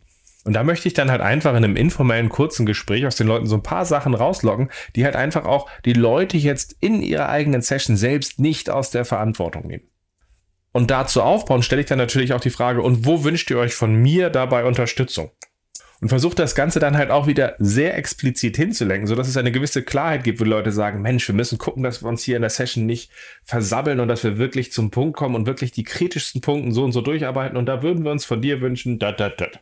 Und 0.49 0.55
da 0.55 0.65
möchte 0.65 0.89
ich 0.89 0.95
dann 0.95 1.11
halt 1.11 1.21
einfach 1.21 1.51
in 1.51 1.59
einem 1.59 1.77
informellen, 1.77 2.31
kurzen 2.31 2.65
Gespräch 2.65 3.07
aus 3.07 3.17
den 3.17 3.27
Leuten 3.27 3.45
so 3.45 3.57
ein 3.57 3.63
paar 3.63 3.85
Sachen 3.85 4.15
rauslocken, 4.15 4.71
die 4.97 5.05
halt 5.05 5.15
einfach 5.15 5.45
auch 5.45 5.69
die 5.85 5.93
Leute 5.93 6.39
jetzt 6.39 6.75
in 6.81 7.03
ihrer 7.03 7.29
eigenen 7.29 7.61
Session 7.61 7.99
selbst 7.99 8.41
nicht 8.41 8.71
aus 8.71 8.91
der 8.91 9.05
Verantwortung 9.05 9.67
nehmen. 9.67 9.85
Und 10.73 10.91
dazu 10.91 11.21
aufbauen 11.21 11.63
stelle 11.63 11.83
ich 11.83 11.87
dann 11.87 11.99
natürlich 11.99 12.33
auch 12.33 12.41
die 12.41 12.49
Frage, 12.49 12.81
und 12.81 13.05
wo 13.05 13.25
wünscht 13.25 13.51
ihr 13.51 13.59
euch 13.59 13.75
von 13.75 13.95
mir 13.95 14.31
dabei 14.31 14.65
Unterstützung? 14.65 15.31
Und 16.01 16.09
versucht 16.09 16.39
das 16.39 16.55
Ganze 16.55 16.81
dann 16.81 16.97
halt 16.97 17.11
auch 17.11 17.27
wieder 17.27 17.55
sehr 17.59 17.99
explizit 17.99 18.57
hinzulenken, 18.57 19.07
sodass 19.07 19.29
es 19.29 19.37
eine 19.37 19.53
gewisse 19.53 19.83
Klarheit 19.83 20.25
gibt, 20.25 20.41
wo 20.41 20.45
Leute 20.45 20.73
sagen, 20.73 21.03
Mensch, 21.03 21.29
wir 21.29 21.35
müssen 21.35 21.59
gucken, 21.59 21.83
dass 21.83 22.03
wir 22.03 22.09
uns 22.09 22.23
hier 22.23 22.37
in 22.37 22.43
der 22.43 22.49
Session 22.49 22.87
nicht 22.87 23.11
versabbeln 23.45 24.01
und 24.01 24.09
dass 24.09 24.25
wir 24.25 24.39
wirklich 24.39 24.73
zum 24.73 24.91
Punkt 24.91 25.15
kommen 25.15 25.35
und 25.35 25.47
wirklich 25.47 25.73
die 25.73 25.85
kritischsten 25.85 26.41
Punkte 26.41 26.73
so 26.73 26.85
und 26.85 26.93
so 26.93 27.03
durcharbeiten. 27.03 27.59
Und 27.59 27.67
da 27.67 27.83
würden 27.83 28.03
wir 28.03 28.13
uns 28.13 28.25
von 28.25 28.41
dir 28.41 28.63
wünschen, 28.63 28.99
dat, 28.99 29.21
dat, 29.21 29.43
dat 29.43 29.61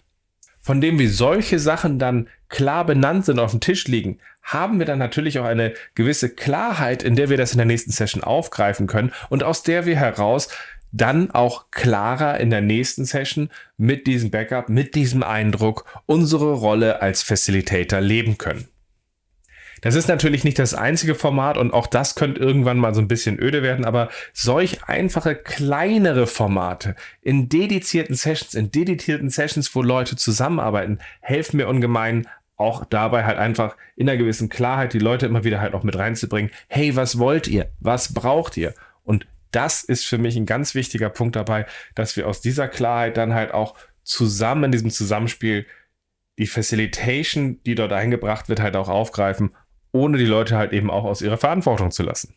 von 0.67 0.81
dem 0.81 0.99
wie 0.99 1.07
solche 1.07 1.61
Sachen 1.61 2.01
dann 2.01 2.27
klar 2.49 2.85
benannt 2.85 3.25
sind, 3.25 3.39
auf 3.39 3.53
dem 3.53 3.61
Tisch 3.61 3.87
liegen, 3.87 4.19
haben 4.43 4.81
wir 4.81 4.85
dann 4.85 4.99
natürlich 4.99 5.39
auch 5.39 5.45
eine 5.45 5.75
gewisse 5.95 6.29
Klarheit, 6.29 7.05
in 7.05 7.15
der 7.15 7.31
wir 7.31 7.37
das 7.37 7.53
in 7.53 7.59
der 7.59 7.67
nächsten 7.67 7.93
Session 7.93 8.25
aufgreifen 8.25 8.89
können 8.89 9.13
und 9.29 9.45
aus 9.45 9.63
der 9.63 9.87
wir 9.87 9.95
heraus 9.95 10.49
dann 10.91 11.31
auch 11.31 11.67
klarer 11.71 12.41
in 12.41 12.51
der 12.51 12.63
nächsten 12.63 13.05
Session 13.05 13.49
mit 13.77 14.09
diesem 14.09 14.33
Backup, 14.33 14.69
mit 14.69 14.97
diesem 14.97 15.23
Eindruck 15.23 15.85
unsere 16.07 16.55
Rolle 16.55 17.01
als 17.01 17.23
Facilitator 17.23 18.01
leben 18.01 18.37
können. 18.37 18.67
Das 19.83 19.95
ist 19.95 20.09
natürlich 20.09 20.45
nicht 20.45 20.59
das 20.59 20.75
einzige 20.75 21.15
Format 21.15 21.59
und 21.59 21.73
auch 21.73 21.87
das 21.87 22.15
könnte 22.15 22.41
irgendwann 22.41 22.79
mal 22.79 22.95
so 22.95 23.01
ein 23.01 23.09
bisschen 23.09 23.39
öde 23.39 23.63
werden, 23.63 23.85
aber 23.85 24.09
solch 24.33 24.85
einfache 24.85 25.35
kleinere 25.35 26.27
Formate 26.27 26.97
in 27.21 27.49
dedizierten 27.49 28.15
Sessions, 28.15 28.55
in 28.55 28.71
dedizierten 28.71 29.31
Sessions, 29.31 29.75
wo 29.75 29.83
Leute 29.83 30.17
zusammenarbeiten, 30.17 30.99
helfen 31.21 31.59
mir 31.59 31.69
ungemein, 31.69 32.27
auch 32.57 32.87
dabei 32.87 33.25
halt 33.25 33.39
einfach 33.39 33.77
in 33.97 34.09
einer 34.09 34.19
gewissen 34.19 34.49
Klarheit 34.49 34.95
die 34.95 34.99
Leute 34.99 35.27
immer 35.27 35.45
wieder 35.45 35.61
halt 35.61 35.75
auch 35.75 35.83
mit 35.83 35.97
reinzubringen. 35.97 36.51
Hey, 36.69 36.97
was 36.97 37.19
wollt 37.19 37.49
ihr? 37.49 37.71
Was 37.81 38.15
braucht 38.15 38.57
ihr? 38.57 38.75
Und 39.05 39.27
das 39.51 39.85
ist 39.85 40.07
für 40.07 40.19
mich 40.19 40.37
ein 40.37 40.47
ganz 40.47 40.75
wichtiger 40.75 41.11
Punkt 41.11 41.37
dabei, 41.37 41.67
dass 41.95 42.17
wir 42.17 42.27
aus 42.27 42.41
dieser 42.41 42.69
Klarheit 42.69 43.19
dann 43.19 43.35
halt 43.35 43.53
auch 43.53 43.77
zusammen 44.05 44.65
in 44.65 44.73
diesem 44.73 44.91
Zusammenspiel 44.91 45.67
die 46.39 46.47
Facilitation, 46.47 47.63
die 47.65 47.75
dort 47.75 47.93
eingebracht 47.93 48.49
wird, 48.49 48.61
halt 48.61 48.77
auch 48.77 48.89
aufgreifen 48.89 49.55
ohne 49.97 50.19
die 50.19 50.27
Leute 50.27 50.57
halt 50.57 50.73
eben 50.73 50.91
auch 50.91 51.05
aus 51.05 51.23
ihrer 51.23 51.39
Verantwortung 51.39 51.91
zu 51.91 52.03
lassen. 52.03 52.35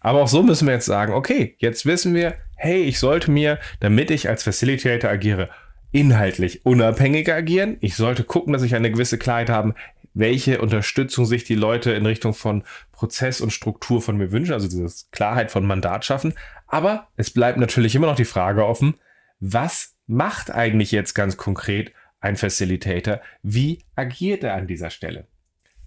Aber 0.00 0.22
auch 0.22 0.28
so 0.28 0.42
müssen 0.42 0.66
wir 0.66 0.74
jetzt 0.74 0.86
sagen, 0.86 1.12
okay, 1.12 1.56
jetzt 1.58 1.86
wissen 1.86 2.14
wir, 2.14 2.34
hey, 2.56 2.82
ich 2.82 2.98
sollte 2.98 3.30
mir, 3.30 3.58
damit 3.80 4.10
ich 4.10 4.28
als 4.28 4.42
Facilitator 4.42 5.10
agiere, 5.10 5.50
inhaltlich 5.90 6.64
unabhängiger 6.64 7.34
agieren. 7.34 7.78
Ich 7.80 7.96
sollte 7.96 8.24
gucken, 8.24 8.52
dass 8.52 8.62
ich 8.62 8.74
eine 8.74 8.90
gewisse 8.90 9.18
Klarheit 9.18 9.50
habe, 9.50 9.74
welche 10.14 10.60
Unterstützung 10.60 11.26
sich 11.26 11.44
die 11.44 11.54
Leute 11.54 11.92
in 11.92 12.06
Richtung 12.06 12.34
von 12.34 12.64
Prozess 12.92 13.40
und 13.40 13.52
Struktur 13.52 14.02
von 14.02 14.16
mir 14.16 14.32
wünschen, 14.32 14.52
also 14.52 14.68
diese 14.68 15.06
Klarheit 15.12 15.50
von 15.50 15.66
Mandat 15.66 16.04
schaffen. 16.04 16.34
Aber 16.66 17.08
es 17.16 17.30
bleibt 17.30 17.58
natürlich 17.58 17.94
immer 17.94 18.08
noch 18.08 18.16
die 18.16 18.24
Frage 18.24 18.66
offen, 18.66 18.94
was 19.40 19.94
macht 20.06 20.50
eigentlich 20.50 20.90
jetzt 20.90 21.14
ganz 21.14 21.36
konkret 21.36 21.92
ein 22.20 22.36
Facilitator? 22.36 23.20
Wie 23.42 23.84
agiert 23.94 24.42
er 24.42 24.54
an 24.54 24.66
dieser 24.66 24.90
Stelle? 24.90 25.26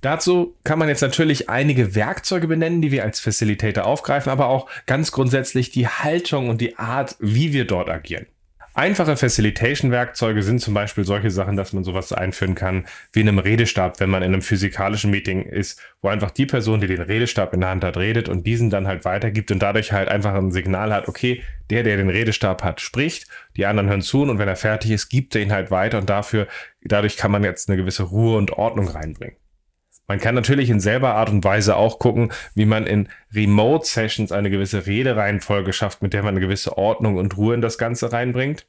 Dazu 0.01 0.57
kann 0.63 0.79
man 0.79 0.89
jetzt 0.89 1.01
natürlich 1.01 1.47
einige 1.49 1.93
Werkzeuge 1.93 2.47
benennen, 2.47 2.81
die 2.81 2.91
wir 2.91 3.03
als 3.03 3.19
Facilitator 3.19 3.85
aufgreifen, 3.85 4.31
aber 4.31 4.47
auch 4.47 4.67
ganz 4.87 5.11
grundsätzlich 5.11 5.69
die 5.69 5.87
Haltung 5.87 6.49
und 6.49 6.59
die 6.59 6.77
Art, 6.77 7.15
wie 7.19 7.53
wir 7.53 7.65
dort 7.65 7.89
agieren. 7.89 8.25
Einfache 8.73 9.17
Facilitation-Werkzeuge 9.17 10.43
sind 10.43 10.59
zum 10.59 10.73
Beispiel 10.73 11.03
solche 11.03 11.29
Sachen, 11.29 11.57
dass 11.57 11.73
man 11.73 11.83
sowas 11.83 12.13
einführen 12.13 12.55
kann 12.55 12.85
wie 13.11 13.19
in 13.19 13.27
einem 13.27 13.39
Redestab, 13.39 13.99
wenn 13.99 14.09
man 14.09 14.23
in 14.23 14.33
einem 14.33 14.41
physikalischen 14.41 15.11
Meeting 15.11 15.43
ist, 15.43 15.81
wo 16.01 16.07
einfach 16.07 16.31
die 16.31 16.45
Person, 16.45 16.79
die 16.79 16.87
den 16.87 17.01
Redestab 17.01 17.53
in 17.53 17.59
der 17.59 17.69
Hand 17.69 17.83
hat, 17.83 17.97
redet 17.97 18.29
und 18.29 18.47
diesen 18.47 18.69
dann 18.69 18.87
halt 18.87 19.03
weitergibt 19.03 19.51
und 19.51 19.59
dadurch 19.59 19.91
halt 19.91 20.07
einfach 20.07 20.33
ein 20.33 20.51
Signal 20.51 20.93
hat, 20.93 21.09
okay, 21.09 21.43
der, 21.69 21.83
der 21.83 21.97
den 21.97 22.09
Redestab 22.09 22.63
hat, 22.63 22.79
spricht, 22.79 23.27
die 23.57 23.65
anderen 23.65 23.89
hören 23.89 24.01
zu 24.01 24.21
und 24.21 24.39
wenn 24.39 24.47
er 24.47 24.55
fertig 24.55 24.91
ist, 24.91 25.09
gibt 25.09 25.35
er 25.35 25.41
ihn 25.41 25.51
halt 25.51 25.69
weiter 25.69 25.97
und 25.97 26.09
dafür, 26.09 26.47
dadurch 26.81 27.17
kann 27.17 27.31
man 27.31 27.43
jetzt 27.43 27.67
eine 27.67 27.75
gewisse 27.75 28.03
Ruhe 28.03 28.37
und 28.37 28.53
Ordnung 28.53 28.87
reinbringen. 28.87 29.35
Man 30.11 30.19
kann 30.19 30.35
natürlich 30.35 30.69
in 30.69 30.81
selber 30.81 31.15
Art 31.15 31.29
und 31.29 31.41
Weise 31.45 31.77
auch 31.77 31.97
gucken, 31.97 32.33
wie 32.53 32.65
man 32.65 32.85
in 32.85 33.07
Remote 33.33 33.85
Sessions 33.85 34.33
eine 34.33 34.49
gewisse 34.49 34.85
Redereihenfolge 34.85 35.71
schafft, 35.71 36.01
mit 36.01 36.11
der 36.11 36.21
man 36.21 36.33
eine 36.33 36.41
gewisse 36.41 36.77
Ordnung 36.77 37.15
und 37.15 37.37
Ruhe 37.37 37.55
in 37.55 37.61
das 37.61 37.77
Ganze 37.77 38.11
reinbringt. 38.11 38.67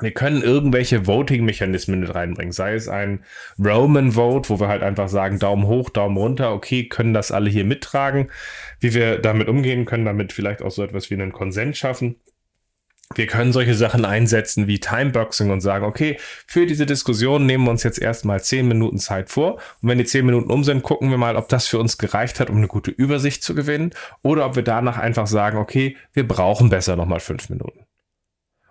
Wir 0.00 0.10
können 0.10 0.42
irgendwelche 0.42 1.06
Voting-Mechanismen 1.06 2.00
mit 2.00 2.14
reinbringen, 2.14 2.52
sei 2.52 2.74
es 2.74 2.88
ein 2.88 3.24
Roman 3.58 4.12
Vote, 4.12 4.50
wo 4.50 4.60
wir 4.60 4.68
halt 4.68 4.82
einfach 4.82 5.08
sagen, 5.08 5.38
Daumen 5.38 5.66
hoch, 5.66 5.88
Daumen 5.88 6.18
runter, 6.18 6.52
okay, 6.52 6.86
können 6.86 7.14
das 7.14 7.32
alle 7.32 7.48
hier 7.48 7.64
mittragen, 7.64 8.28
wie 8.80 8.92
wir 8.92 9.16
damit 9.16 9.48
umgehen 9.48 9.86
können, 9.86 10.04
damit 10.04 10.34
vielleicht 10.34 10.60
auch 10.60 10.70
so 10.70 10.82
etwas 10.82 11.08
wie 11.08 11.14
einen 11.14 11.32
Konsens 11.32 11.78
schaffen 11.78 12.16
wir 13.16 13.26
können 13.26 13.52
solche 13.52 13.74
Sachen 13.74 14.04
einsetzen 14.04 14.68
wie 14.68 14.78
Timeboxing 14.78 15.50
und 15.50 15.60
sagen, 15.60 15.84
okay, 15.84 16.16
für 16.46 16.66
diese 16.66 16.86
Diskussion 16.86 17.44
nehmen 17.44 17.64
wir 17.64 17.72
uns 17.72 17.82
jetzt 17.82 18.00
erstmal 18.00 18.40
zehn 18.42 18.68
Minuten 18.68 18.98
Zeit 18.98 19.30
vor. 19.30 19.54
Und 19.82 19.88
wenn 19.88 19.98
die 19.98 20.04
zehn 20.04 20.24
Minuten 20.24 20.50
um 20.50 20.62
sind, 20.62 20.84
gucken 20.84 21.10
wir 21.10 21.18
mal, 21.18 21.34
ob 21.34 21.48
das 21.48 21.66
für 21.66 21.80
uns 21.80 21.98
gereicht 21.98 22.38
hat, 22.38 22.50
um 22.50 22.58
eine 22.58 22.68
gute 22.68 22.92
Übersicht 22.92 23.42
zu 23.42 23.56
gewinnen. 23.56 23.90
Oder 24.22 24.46
ob 24.46 24.54
wir 24.54 24.62
danach 24.62 24.96
einfach 24.96 25.26
sagen, 25.26 25.58
okay, 25.58 25.96
wir 26.12 26.26
brauchen 26.26 26.68
besser 26.68 26.94
nochmal 26.94 27.20
fünf 27.20 27.50
Minuten. 27.50 27.84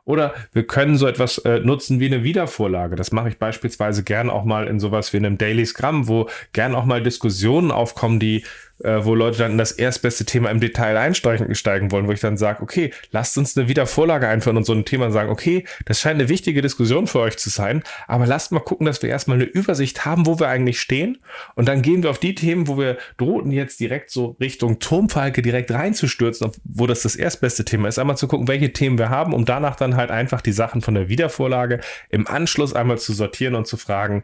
Oder 0.06 0.34
wir 0.54 0.66
können 0.66 0.98
so 0.98 1.06
etwas 1.06 1.38
äh, 1.40 1.60
nutzen 1.60 2.00
wie 2.00 2.08
eine 2.08 2.24
Wiedervorlage. 2.24 2.96
Das 2.96 3.12
mache 3.12 3.30
ich 3.30 3.38
beispielsweise 3.38 4.04
gern 4.04 4.30
auch 4.30 4.46
mal 4.46 4.68
in 4.68 4.80
sowas 4.80 5.14
wie 5.14 5.18
einem 5.18 5.38
Daily 5.38 5.66
Scrum, 5.66 6.08
wo 6.08 6.30
gern 6.54 6.74
auch 6.74 6.86
mal 6.86 7.04
Diskussionen 7.04 7.72
aufkommen, 7.72 8.20
die 8.20 8.44
äh, 8.84 9.04
wo 9.04 9.16
Leute 9.16 9.38
dann 9.40 9.52
in 9.54 9.58
das 9.58 9.72
erstbeste 9.72 10.26
Thema 10.26 10.50
im 10.50 10.60
Detail 10.60 10.98
einsteigen 10.98 11.92
wollen, 11.92 12.08
wo 12.08 12.12
ich 12.12 12.20
dann 12.20 12.38
sage, 12.38 12.62
okay, 12.62 12.92
lasst 13.12 13.38
uns 13.38 13.58
eine 13.58 13.68
Wiedervorlage 13.68 14.28
einführen 14.28 14.58
und 14.58 14.66
so 14.66 14.74
ein 14.74 14.86
Thema 14.86 15.12
sagen, 15.12 15.30
okay, 15.30 15.66
das 15.86 16.00
scheint 16.00 16.20
eine 16.20 16.30
wichtige 16.30 16.62
Diskussion 16.62 17.08
für 17.08 17.20
euch 17.20 17.38
zu 17.38 17.50
sein, 17.50 17.84
aber 18.08 18.26
lasst 18.26 18.52
mal 18.52 18.60
gucken, 18.60 18.86
dass 18.86 19.02
wir 19.02 19.10
erstmal 19.10 19.38
eine 19.38 19.46
Übersicht 19.46 20.06
haben, 20.06 20.26
wo 20.26 20.40
wir 20.40 20.48
eigentlich 20.48 20.80
stehen. 20.80 21.18
Und 21.56 21.68
dann 21.68 21.82
gehen 21.82 22.04
wir 22.04 22.10
auf 22.10 22.20
die 22.20 22.36
Themen, 22.36 22.68
wo 22.68 22.78
wir 22.78 22.98
drohten 23.18 23.52
jetzt 23.52 23.80
direkt 23.80 24.12
so 24.12 24.36
Richtung 24.40 24.80
Turmfalke 24.80 25.42
direkt 25.42 25.72
reinzustürzen, 25.72 26.52
wo 26.64 26.88
das 26.88 27.04
das 27.04 27.16
erstbeste 27.16 27.66
Thema 27.66 27.88
ist, 27.88 28.00
einmal 28.00 28.18
zu 28.18 28.28
gucken, 28.28 28.48
welche 28.48 28.74
Themen 28.74 28.98
wir 28.98 29.10
haben, 29.10 29.34
um 29.34 29.46
danach 29.46 29.76
dann 29.76 29.96
halt 29.96 30.12
einfach 30.12 30.42
die 30.42 30.52
Sachen 30.52 30.82
von 30.82 30.94
der 30.94 31.10
Wiedervorlage 31.10 31.82
im 32.10 32.28
Anschluss 32.28 32.74
einmal 32.74 32.98
zu 32.98 33.14
sortieren 33.14 33.56
und 33.56 33.68
zu 33.68 33.78
fragen, 33.78 34.24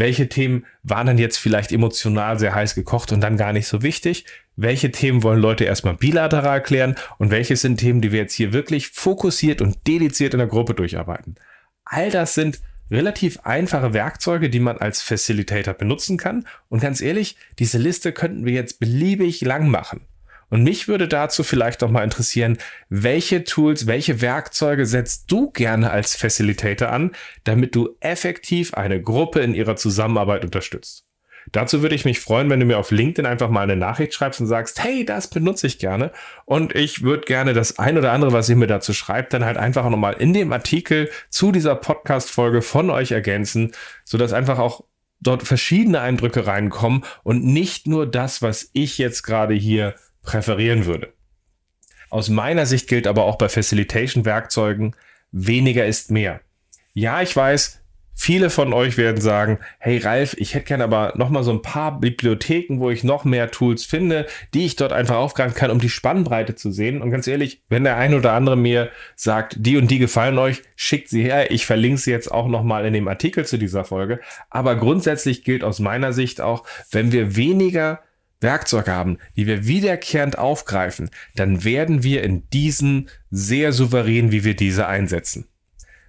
welche 0.00 0.28
Themen 0.28 0.66
waren 0.82 1.06
dann 1.06 1.18
jetzt 1.18 1.36
vielleicht 1.36 1.70
emotional 1.70 2.40
sehr 2.40 2.54
heiß 2.54 2.74
gekocht 2.74 3.12
und 3.12 3.20
dann 3.20 3.36
gar 3.36 3.52
nicht 3.52 3.68
so 3.68 3.82
wichtig? 3.82 4.24
welche 4.60 4.90
Themen 4.90 5.22
wollen 5.22 5.40
Leute 5.40 5.64
erstmal 5.64 5.94
bilateral 5.94 6.62
klären 6.62 6.94
und 7.18 7.30
welche 7.30 7.56
sind 7.56 7.78
Themen, 7.78 8.02
die 8.02 8.12
wir 8.12 8.20
jetzt 8.20 8.34
hier 8.34 8.52
wirklich 8.52 8.88
fokussiert 8.88 9.62
und 9.62 9.86
dediziert 9.86 10.34
in 10.34 10.38
der 10.38 10.48
Gruppe 10.48 10.74
durcharbeiten. 10.74 11.36
All 11.84 12.10
das 12.10 12.34
sind 12.34 12.60
relativ 12.90 13.40
einfache 13.40 13.94
Werkzeuge, 13.94 14.50
die 14.50 14.60
man 14.60 14.76
als 14.76 15.00
Facilitator 15.00 15.74
benutzen 15.74 16.18
kann. 16.18 16.46
Und 16.68 16.80
ganz 16.80 17.00
ehrlich, 17.00 17.36
diese 17.58 17.78
Liste 17.78 18.12
könnten 18.12 18.44
wir 18.44 18.52
jetzt 18.52 18.80
beliebig 18.80 19.40
lang 19.40 19.68
machen. 19.68 20.02
Und 20.50 20.64
mich 20.64 20.88
würde 20.88 21.08
dazu 21.08 21.42
vielleicht 21.42 21.80
noch 21.80 21.90
mal 21.90 22.04
interessieren, 22.04 22.58
welche 22.88 23.44
Tools, 23.44 23.86
welche 23.86 24.20
Werkzeuge 24.20 24.84
setzt 24.84 25.30
du 25.30 25.50
gerne 25.50 25.90
als 25.90 26.16
Facilitator 26.16 26.90
an, 26.90 27.12
damit 27.44 27.74
du 27.74 27.96
effektiv 28.00 28.74
eine 28.74 29.00
Gruppe 29.00 29.40
in 29.40 29.54
ihrer 29.54 29.76
Zusammenarbeit 29.76 30.44
unterstützt? 30.44 31.06
Dazu 31.52 31.82
würde 31.82 31.94
ich 31.94 32.04
mich 32.04 32.20
freuen, 32.20 32.50
wenn 32.50 32.60
du 32.60 32.66
mir 32.66 32.78
auf 32.78 32.90
LinkedIn 32.90 33.26
einfach 33.26 33.48
mal 33.48 33.62
eine 33.62 33.76
Nachricht 33.76 34.14
schreibst 34.14 34.40
und 34.40 34.46
sagst, 34.46 34.82
hey, 34.82 35.04
das 35.04 35.28
benutze 35.28 35.66
ich 35.66 35.78
gerne. 35.78 36.12
Und 36.44 36.74
ich 36.74 37.02
würde 37.02 37.24
gerne 37.24 37.54
das 37.54 37.78
ein 37.78 37.96
oder 37.96 38.12
andere, 38.12 38.32
was 38.32 38.48
ihr 38.48 38.56
mir 38.56 38.66
dazu 38.66 38.92
schreibt, 38.92 39.32
dann 39.32 39.44
halt 39.44 39.56
einfach 39.56 39.88
nochmal 39.88 40.14
in 40.14 40.32
dem 40.32 40.52
Artikel 40.52 41.10
zu 41.28 41.50
dieser 41.50 41.74
Podcast-Folge 41.76 42.62
von 42.62 42.90
euch 42.90 43.12
ergänzen, 43.12 43.72
sodass 44.04 44.32
einfach 44.32 44.58
auch 44.58 44.84
dort 45.20 45.42
verschiedene 45.42 46.00
Eindrücke 46.00 46.46
reinkommen 46.46 47.04
und 47.22 47.44
nicht 47.44 47.86
nur 47.86 48.06
das, 48.06 48.42
was 48.42 48.70
ich 48.72 48.98
jetzt 48.98 49.22
gerade 49.22 49.54
hier 49.54 49.94
präferieren 50.22 50.86
würde. 50.86 51.12
Aus 52.10 52.28
meiner 52.28 52.66
Sicht 52.66 52.88
gilt 52.88 53.06
aber 53.06 53.24
auch 53.24 53.36
bei 53.36 53.48
Facilitation-Werkzeugen, 53.48 54.96
weniger 55.32 55.86
ist 55.86 56.10
mehr. 56.10 56.40
Ja, 56.92 57.22
ich 57.22 57.34
weiß, 57.36 57.80
Viele 58.22 58.50
von 58.50 58.74
euch 58.74 58.98
werden 58.98 59.18
sagen, 59.18 59.60
hey 59.78 59.96
Ralf, 59.96 60.34
ich 60.36 60.52
hätte 60.52 60.66
gerne 60.66 60.84
aber 60.84 61.14
noch 61.16 61.30
mal 61.30 61.42
so 61.42 61.52
ein 61.52 61.62
paar 61.62 62.00
Bibliotheken, 62.00 62.78
wo 62.78 62.90
ich 62.90 63.02
noch 63.02 63.24
mehr 63.24 63.50
Tools 63.50 63.86
finde, 63.86 64.26
die 64.52 64.66
ich 64.66 64.76
dort 64.76 64.92
einfach 64.92 65.16
aufgreifen 65.16 65.54
kann, 65.54 65.70
um 65.70 65.80
die 65.80 65.88
Spannbreite 65.88 66.54
zu 66.54 66.70
sehen. 66.70 67.00
Und 67.00 67.10
ganz 67.10 67.26
ehrlich, 67.26 67.62
wenn 67.70 67.82
der 67.82 67.96
ein 67.96 68.12
oder 68.12 68.34
andere 68.34 68.56
mir 68.56 68.90
sagt, 69.16 69.56
die 69.58 69.78
und 69.78 69.90
die 69.90 69.98
gefallen 69.98 70.36
euch, 70.36 70.60
schickt 70.76 71.08
sie 71.08 71.22
her. 71.22 71.50
Ich 71.50 71.64
verlinke 71.64 71.98
sie 71.98 72.10
jetzt 72.10 72.30
auch 72.30 72.46
noch 72.46 72.62
mal 72.62 72.84
in 72.84 72.92
dem 72.92 73.08
Artikel 73.08 73.46
zu 73.46 73.56
dieser 73.56 73.86
Folge. 73.86 74.20
Aber 74.50 74.76
grundsätzlich 74.76 75.42
gilt 75.42 75.64
aus 75.64 75.78
meiner 75.78 76.12
Sicht 76.12 76.42
auch, 76.42 76.64
wenn 76.90 77.12
wir 77.12 77.36
weniger 77.36 78.00
Werkzeuge 78.40 78.92
haben, 78.92 79.18
die 79.36 79.46
wir 79.46 79.66
wiederkehrend 79.66 80.38
aufgreifen, 80.38 81.10
dann 81.34 81.64
werden 81.64 82.02
wir 82.02 82.22
in 82.22 82.48
diesen 82.50 83.08
sehr 83.30 83.72
souverän, 83.72 84.32
wie 84.32 84.44
wir 84.44 84.56
diese 84.56 84.86
einsetzen. 84.86 85.46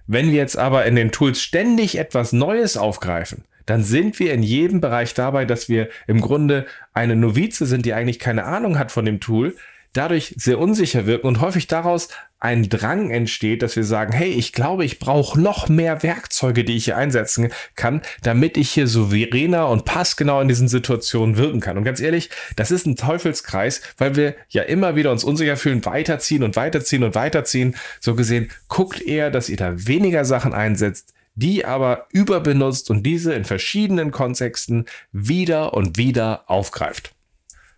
Wenn 0.06 0.30
wir 0.30 0.38
jetzt 0.38 0.58
aber 0.58 0.84
in 0.86 0.96
den 0.96 1.12
Tools 1.12 1.40
ständig 1.40 1.98
etwas 1.98 2.32
Neues 2.32 2.76
aufgreifen, 2.76 3.44
dann 3.66 3.84
sind 3.84 4.18
wir 4.18 4.32
in 4.32 4.42
jedem 4.42 4.80
Bereich 4.80 5.14
dabei, 5.14 5.44
dass 5.44 5.68
wir 5.68 5.88
im 6.06 6.20
Grunde 6.20 6.66
eine 6.92 7.16
Novize 7.16 7.66
sind, 7.66 7.86
die 7.86 7.94
eigentlich 7.94 8.18
keine 8.18 8.44
Ahnung 8.44 8.78
hat 8.78 8.90
von 8.90 9.04
dem 9.04 9.20
Tool, 9.20 9.56
dadurch 9.92 10.34
sehr 10.36 10.58
unsicher 10.58 11.06
wirken 11.06 11.28
und 11.28 11.40
häufig 11.40 11.66
daraus 11.66 12.08
ein 12.42 12.68
Drang 12.68 13.10
entsteht, 13.10 13.62
dass 13.62 13.76
wir 13.76 13.84
sagen, 13.84 14.12
hey, 14.12 14.30
ich 14.30 14.52
glaube, 14.52 14.84
ich 14.84 14.98
brauche 14.98 15.40
noch 15.40 15.68
mehr 15.68 16.02
Werkzeuge, 16.02 16.64
die 16.64 16.76
ich 16.76 16.86
hier 16.86 16.96
einsetzen 16.96 17.52
kann, 17.76 18.02
damit 18.24 18.56
ich 18.56 18.70
hier 18.70 18.88
souveräner 18.88 19.68
und 19.68 19.84
passgenau 19.84 20.40
in 20.40 20.48
diesen 20.48 20.66
Situationen 20.66 21.36
wirken 21.36 21.60
kann. 21.60 21.78
Und 21.78 21.84
ganz 21.84 22.00
ehrlich, 22.00 22.30
das 22.56 22.72
ist 22.72 22.84
ein 22.84 22.96
Teufelskreis, 22.96 23.80
weil 23.96 24.16
wir 24.16 24.34
ja 24.48 24.62
immer 24.62 24.96
wieder 24.96 25.12
uns 25.12 25.22
unsicher 25.22 25.56
fühlen, 25.56 25.84
weiterziehen 25.84 26.42
und 26.42 26.56
weiterziehen 26.56 27.04
und 27.04 27.14
weiterziehen. 27.14 27.76
So 28.00 28.16
gesehen, 28.16 28.50
guckt 28.66 29.00
eher, 29.00 29.30
dass 29.30 29.48
ihr 29.48 29.56
da 29.56 29.86
weniger 29.86 30.24
Sachen 30.24 30.52
einsetzt, 30.52 31.14
die 31.36 31.64
aber 31.64 32.08
überbenutzt 32.10 32.90
und 32.90 33.04
diese 33.04 33.34
in 33.34 33.44
verschiedenen 33.44 34.10
Kontexten 34.10 34.86
wieder 35.12 35.74
und 35.74 35.96
wieder 35.96 36.50
aufgreift. 36.50 37.14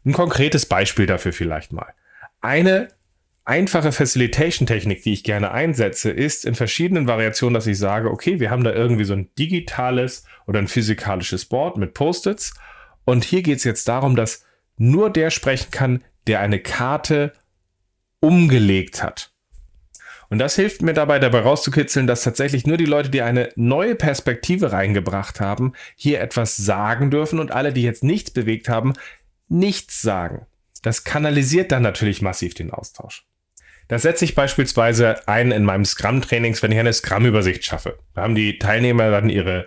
Ein 0.07 0.15
konkretes 0.15 0.65
Beispiel 0.65 1.05
dafür 1.05 1.35
vielleicht 1.35 1.71
mal. 1.71 1.93
Eine 2.41 2.89
einfache 3.45 3.93
Facilitation-Technik, 3.93 5.03
die 5.03 5.13
ich 5.13 5.25
gerne 5.25 5.51
einsetze, 5.53 6.11
ist 6.11 6.45
in 6.45 6.55
verschiedenen 6.55 7.07
Variationen, 7.07 7.55
dass 7.55 7.67
ich 7.67 7.79
sage, 7.79 8.11
okay, 8.11 8.41
wir 8.41 8.51
haben 8.51 8.65
da 8.65 8.73
irgendwie 8.73 9.05
so 9.05 9.15
ein 9.15 9.29
digitales 9.39 10.25
oder 10.47 10.59
ein 10.59 10.69
physikalisches 10.69 11.45
Board 11.45 11.77
mit 11.77 11.95
Post-its. 11.95 12.55
Und 13.05 13.25
hier 13.25 13.43
geht 13.43 13.59
es 13.59 13.65
jetzt 13.65 13.87
darum, 13.89 14.17
dass 14.17 14.45
nur 14.77 15.11
der 15.11 15.31
sprechen 15.31 15.71
kann, 15.71 16.03
der 16.27 16.41
eine 16.41 16.59
Karte 16.59 17.33
umgelegt 18.21 19.03
hat. 19.03 19.31
Und 20.31 20.39
das 20.39 20.57
hilft 20.57 20.81
mir 20.81 20.95
dabei, 20.95 21.19
dabei 21.19 21.41
rauszukitzeln, 21.41 22.07
dass 22.07 22.25
tatsächlich 22.25 22.67
nur 22.67 22.79
die 22.79 22.87
Leute, 22.87 23.11
die 23.11 23.23
eine 23.23 23.51
neue 23.57 23.95
Perspektive 23.95 24.73
reingebracht 24.73 25.39
haben, 25.39 25.75
hier 25.97 26.21
etwas 26.21 26.57
sagen 26.57 27.11
dürfen 27.11 27.39
und 27.39 27.53
alle, 27.53 27.73
die 27.73 27.83
jetzt 27.83 28.03
nichts 28.03 28.31
bewegt 28.31 28.71
haben, 28.71 28.95
nichts 29.49 30.01
sagen. 30.01 30.47
Das 30.83 31.05
kanalisiert 31.05 31.73
dann 31.73 31.83
natürlich 31.83 32.23
massiv 32.23 32.55
den 32.55 32.71
Austausch. 32.71 33.27
Das 33.89 34.03
setze 34.03 34.25
ich 34.25 34.35
beispielsweise 34.35 35.29
ein 35.29 35.51
in 35.51 35.65
meinem 35.65 35.85
Scrum-Trainings, 35.85 36.63
wenn 36.63 36.73
ich 36.73 36.79
eine 36.79 36.93
Scrum-Übersicht 36.93 37.65
schaffe. 37.65 37.99
Da 38.15 38.23
haben 38.23 38.35
die 38.35 38.59
Teilnehmer 38.59 39.11
dann 39.11 39.29
ihre 39.29 39.67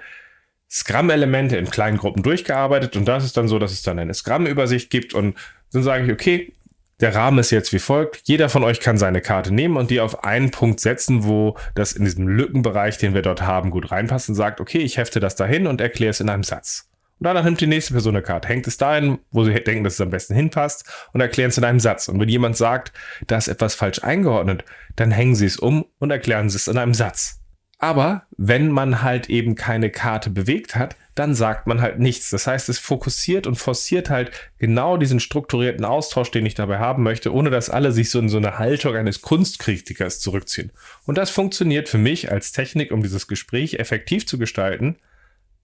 Scrum-Elemente 0.69 1.57
in 1.57 1.69
kleinen 1.69 1.97
Gruppen 1.97 2.23
durchgearbeitet 2.23 2.95
und 2.95 3.05
das 3.05 3.23
ist 3.23 3.37
dann 3.37 3.47
so, 3.47 3.59
dass 3.59 3.71
es 3.71 3.83
dann 3.83 3.99
eine 3.99 4.13
Scrum-Übersicht 4.13 4.89
gibt 4.89 5.13
und 5.13 5.37
dann 5.71 5.83
sage 5.83 6.05
ich, 6.05 6.11
okay, 6.11 6.53
der 6.99 7.13
Rahmen 7.13 7.39
ist 7.39 7.51
jetzt 7.51 7.73
wie 7.73 7.79
folgt. 7.79 8.21
Jeder 8.23 8.49
von 8.49 8.63
euch 8.63 8.79
kann 8.79 8.97
seine 8.97 9.21
Karte 9.21 9.53
nehmen 9.53 9.77
und 9.77 9.91
die 9.91 9.99
auf 9.99 10.23
einen 10.23 10.49
Punkt 10.51 10.79
setzen, 10.79 11.25
wo 11.25 11.55
das 11.75 11.93
in 11.93 12.05
diesem 12.05 12.27
Lückenbereich, 12.27 12.97
den 12.97 13.13
wir 13.13 13.21
dort 13.21 13.43
haben, 13.43 13.69
gut 13.69 13.91
reinpasst 13.91 14.29
und 14.29 14.35
sagt, 14.35 14.59
okay, 14.59 14.79
ich 14.79 14.97
hefte 14.97 15.19
das 15.19 15.35
dahin 15.35 15.67
und 15.67 15.79
erkläre 15.79 16.09
es 16.09 16.19
in 16.19 16.29
einem 16.29 16.43
Satz. 16.43 16.89
Und 17.19 17.23
danach 17.23 17.43
nimmt 17.43 17.61
die 17.61 17.67
nächste 17.67 17.93
Person 17.93 18.15
eine 18.15 18.23
Karte, 18.23 18.47
hängt 18.47 18.67
es 18.67 18.77
dahin, 18.77 19.19
wo 19.31 19.43
sie 19.43 19.53
denken, 19.53 19.83
dass 19.83 19.95
es 19.95 20.01
am 20.01 20.11
besten 20.11 20.35
hinpasst 20.35 20.85
und 21.13 21.21
erklären 21.21 21.49
es 21.49 21.57
in 21.57 21.63
einem 21.63 21.79
Satz. 21.79 22.07
Und 22.07 22.19
wenn 22.19 22.29
jemand 22.29 22.57
sagt, 22.57 22.93
da 23.25 23.37
ist 23.37 23.47
etwas 23.47 23.75
falsch 23.75 24.03
eingeordnet, 24.03 24.63
dann 24.95 25.11
hängen 25.11 25.35
sie 25.35 25.47
es 25.47 25.57
um 25.57 25.85
und 25.99 26.11
erklären 26.11 26.49
sie 26.49 26.57
es 26.57 26.67
in 26.67 26.77
einem 26.77 26.93
Satz. 26.93 27.41
Aber 27.79 28.23
wenn 28.37 28.71
man 28.71 29.03
halt 29.03 29.29
eben 29.29 29.55
keine 29.55 29.91
Karte 29.91 30.29
bewegt 30.29 30.75
hat, 30.75 30.95
dann 31.13 31.35
sagt 31.35 31.67
man 31.67 31.81
halt 31.81 31.99
nichts. 31.99 32.29
Das 32.29 32.47
heißt, 32.47 32.69
es 32.69 32.79
fokussiert 32.79 33.47
und 33.47 33.55
forciert 33.55 34.09
halt 34.09 34.31
genau 34.57 34.97
diesen 34.97 35.19
strukturierten 35.19 35.85
Austausch, 35.85 36.31
den 36.31 36.45
ich 36.45 36.55
dabei 36.55 36.79
haben 36.79 37.03
möchte, 37.03 37.33
ohne 37.33 37.49
dass 37.49 37.69
alle 37.69 37.91
sich 37.91 38.09
so 38.09 38.19
in 38.19 38.29
so 38.29 38.37
eine 38.37 38.57
Haltung 38.59 38.95
eines 38.95 39.21
Kunstkritikers 39.21 40.19
zurückziehen. 40.19 40.71
Und 41.05 41.17
das 41.17 41.29
funktioniert 41.29 41.89
für 41.89 41.97
mich 41.97 42.31
als 42.31 42.51
Technik, 42.51 42.91
um 42.91 43.01
dieses 43.01 43.27
Gespräch 43.27 43.75
effektiv 43.75 44.27
zu 44.27 44.37
gestalten, 44.37 44.97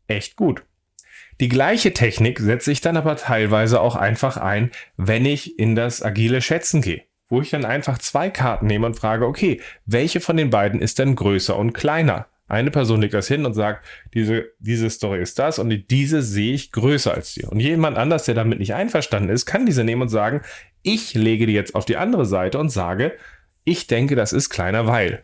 echt 0.08 0.36
gut. 0.36 0.64
Die 1.40 1.50
gleiche 1.50 1.94
Technik 1.94 2.40
setze 2.40 2.72
ich 2.72 2.82
dann 2.82 2.98
aber 2.98 3.16
teilweise 3.16 3.82
auch 3.82 3.96
einfach 3.96 4.38
ein, 4.38 4.72
wenn 4.98 5.26
ich 5.26 5.58
in 5.60 5.76
das 5.76 6.04
agile 6.04 6.42
Schätzen 6.42 6.82
gehe, 6.82 7.04
wo 7.28 7.42
ich 7.42 7.50
dann 7.50 7.66
einfach 7.66 7.98
zwei 7.98 8.30
Karten 8.30 8.68
nehme 8.68 8.86
und 8.86 8.96
frage, 8.96 9.26
okay, 9.26 9.62
welche 9.86 10.20
von 10.20 10.38
den 10.38 10.50
beiden 10.50 10.80
ist 10.80 11.00
denn 11.00 11.16
größer 11.16 11.56
und 11.58 11.74
kleiner? 11.74 12.28
Eine 12.48 12.72
Person 12.72 13.02
legt 13.02 13.14
das 13.14 13.28
hin 13.28 13.46
und 13.46 13.54
sagt, 13.54 13.86
diese, 14.14 14.52
diese 14.60 14.90
Story 14.90 15.22
ist 15.22 15.40
das 15.40 15.60
und 15.60 15.90
diese 15.90 16.22
sehe 16.22 16.54
ich 16.54 16.72
größer 16.72 17.14
als 17.14 17.34
die. 17.34 17.46
Und 17.46 17.60
jemand 17.60 17.98
anders, 17.98 18.26
der 18.26 18.36
damit 18.36 18.60
nicht 18.60 18.76
einverstanden 18.76 19.30
ist, 19.30 19.46
kann 19.46 19.66
diese 19.66 19.84
nehmen 19.84 20.04
und 20.04 20.10
sagen, 20.10 20.42
ich 20.84 21.14
lege 21.14 21.48
die 21.48 21.54
jetzt 21.54 21.74
auf 21.74 21.86
die 21.86 21.98
andere 21.98 22.26
Seite 22.26 22.60
und 22.60 22.70
sage, 22.70 23.14
ich 23.64 23.88
denke, 23.88 24.16
das 24.16 24.34
ist 24.34 24.50
kleiner, 24.50 24.88
weil. 24.88 25.24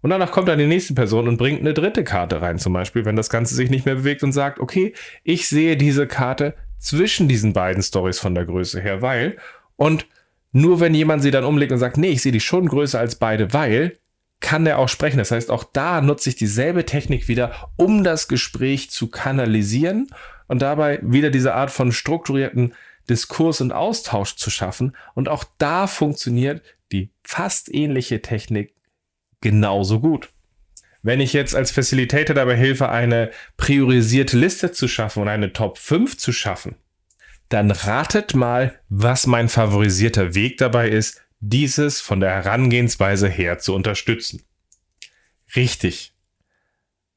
Und 0.00 0.10
danach 0.10 0.30
kommt 0.30 0.48
dann 0.48 0.58
die 0.58 0.66
nächste 0.66 0.94
Person 0.94 1.26
und 1.26 1.38
bringt 1.38 1.60
eine 1.60 1.74
dritte 1.74 2.04
Karte 2.04 2.40
rein, 2.40 2.58
zum 2.58 2.72
Beispiel, 2.72 3.04
wenn 3.04 3.16
das 3.16 3.30
Ganze 3.30 3.54
sich 3.54 3.68
nicht 3.68 3.84
mehr 3.84 3.96
bewegt 3.96 4.22
und 4.22 4.32
sagt, 4.32 4.60
okay, 4.60 4.94
ich 5.24 5.48
sehe 5.48 5.76
diese 5.76 6.06
Karte 6.06 6.54
zwischen 6.78 7.26
diesen 7.28 7.52
beiden 7.52 7.82
Stories 7.82 8.18
von 8.18 8.34
der 8.34 8.44
Größe 8.44 8.80
her, 8.80 9.02
weil. 9.02 9.36
Und 9.76 10.06
nur 10.52 10.80
wenn 10.80 10.94
jemand 10.94 11.22
sie 11.22 11.30
dann 11.30 11.44
umlegt 11.44 11.72
und 11.72 11.78
sagt, 11.78 11.98
nee, 11.98 12.10
ich 12.10 12.22
sehe 12.22 12.32
die 12.32 12.40
schon 12.40 12.68
größer 12.68 12.98
als 12.98 13.16
beide, 13.16 13.52
weil, 13.52 13.98
kann 14.40 14.66
er 14.66 14.78
auch 14.78 14.88
sprechen. 14.88 15.18
Das 15.18 15.30
heißt, 15.30 15.50
auch 15.50 15.64
da 15.64 16.00
nutze 16.00 16.30
ich 16.30 16.36
dieselbe 16.36 16.84
Technik 16.84 17.28
wieder, 17.28 17.70
um 17.76 18.04
das 18.04 18.28
Gespräch 18.28 18.90
zu 18.90 19.08
kanalisieren 19.08 20.08
und 20.46 20.62
dabei 20.62 21.00
wieder 21.02 21.30
diese 21.30 21.54
Art 21.54 21.70
von 21.70 21.92
strukturierten 21.92 22.74
Diskurs 23.10 23.60
und 23.60 23.72
Austausch 23.72 24.36
zu 24.36 24.50
schaffen. 24.50 24.94
Und 25.14 25.28
auch 25.28 25.44
da 25.58 25.86
funktioniert 25.86 26.62
die 26.92 27.10
fast 27.24 27.72
ähnliche 27.74 28.22
Technik 28.22 28.74
genauso 29.40 30.00
gut. 30.00 30.30
Wenn 31.02 31.20
ich 31.20 31.32
jetzt 31.32 31.54
als 31.54 31.70
Facilitator 31.70 32.34
dabei 32.34 32.56
helfe, 32.56 32.88
eine 32.88 33.30
priorisierte 33.56 34.36
Liste 34.36 34.72
zu 34.72 34.88
schaffen 34.88 35.22
und 35.22 35.28
eine 35.28 35.52
Top 35.52 35.78
5 35.78 36.18
zu 36.18 36.32
schaffen, 36.32 36.76
dann 37.48 37.70
ratet 37.70 38.34
mal, 38.34 38.78
was 38.88 39.26
mein 39.26 39.48
favorisierter 39.48 40.34
Weg 40.34 40.58
dabei 40.58 40.88
ist, 40.88 41.22
dieses 41.40 42.00
von 42.00 42.20
der 42.20 42.30
Herangehensweise 42.30 43.28
her 43.28 43.58
zu 43.58 43.74
unterstützen. 43.74 44.42
Richtig. 45.56 46.12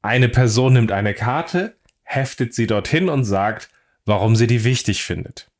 Eine 0.01 0.29
Person 0.29 0.73
nimmt 0.73 0.91
eine 0.91 1.13
Karte, 1.13 1.75
heftet 2.03 2.53
sie 2.53 2.67
dorthin 2.67 3.09
und 3.09 3.25
sagt, 3.25 3.69
warum 4.05 4.35
sie 4.35 4.47
die 4.47 4.63
wichtig 4.63 5.03
findet. 5.03 5.50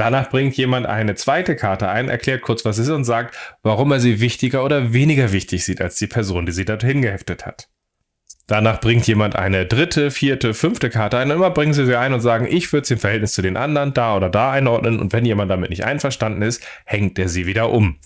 Danach 0.00 0.30
bringt 0.30 0.56
jemand 0.56 0.86
eine 0.86 1.14
zweite 1.14 1.56
Karte 1.56 1.90
ein, 1.90 2.08
erklärt 2.08 2.40
kurz, 2.40 2.64
was 2.64 2.78
es 2.78 2.86
ist 2.86 2.94
und 2.94 3.04
sagt, 3.04 3.36
warum 3.62 3.92
er 3.92 4.00
sie 4.00 4.18
wichtiger 4.18 4.64
oder 4.64 4.94
weniger 4.94 5.30
wichtig 5.30 5.62
sieht 5.62 5.82
als 5.82 5.96
die 5.96 6.06
Person, 6.06 6.46
die 6.46 6.52
sie 6.52 6.64
dorthin 6.64 7.02
geheftet 7.02 7.44
hat. 7.44 7.68
Danach 8.46 8.80
bringt 8.80 9.06
jemand 9.06 9.36
eine 9.36 9.66
dritte, 9.66 10.10
vierte, 10.10 10.54
fünfte 10.54 10.88
Karte 10.88 11.18
ein. 11.18 11.30
Und 11.30 11.36
immer 11.36 11.50
bringen 11.50 11.74
sie 11.74 11.84
sie 11.84 11.98
ein 11.98 12.14
und 12.14 12.22
sagen, 12.22 12.48
ich 12.50 12.72
würde 12.72 12.86
sie 12.86 12.94
im 12.94 13.00
Verhältnis 13.00 13.34
zu 13.34 13.42
den 13.42 13.58
anderen 13.58 13.92
da 13.92 14.16
oder 14.16 14.30
da 14.30 14.50
einordnen. 14.52 15.00
Und 15.00 15.12
wenn 15.12 15.26
jemand 15.26 15.50
damit 15.50 15.68
nicht 15.68 15.84
einverstanden 15.84 16.40
ist, 16.40 16.64
hängt 16.86 17.18
er 17.18 17.28
sie 17.28 17.44
wieder 17.44 17.68
um. 17.68 17.98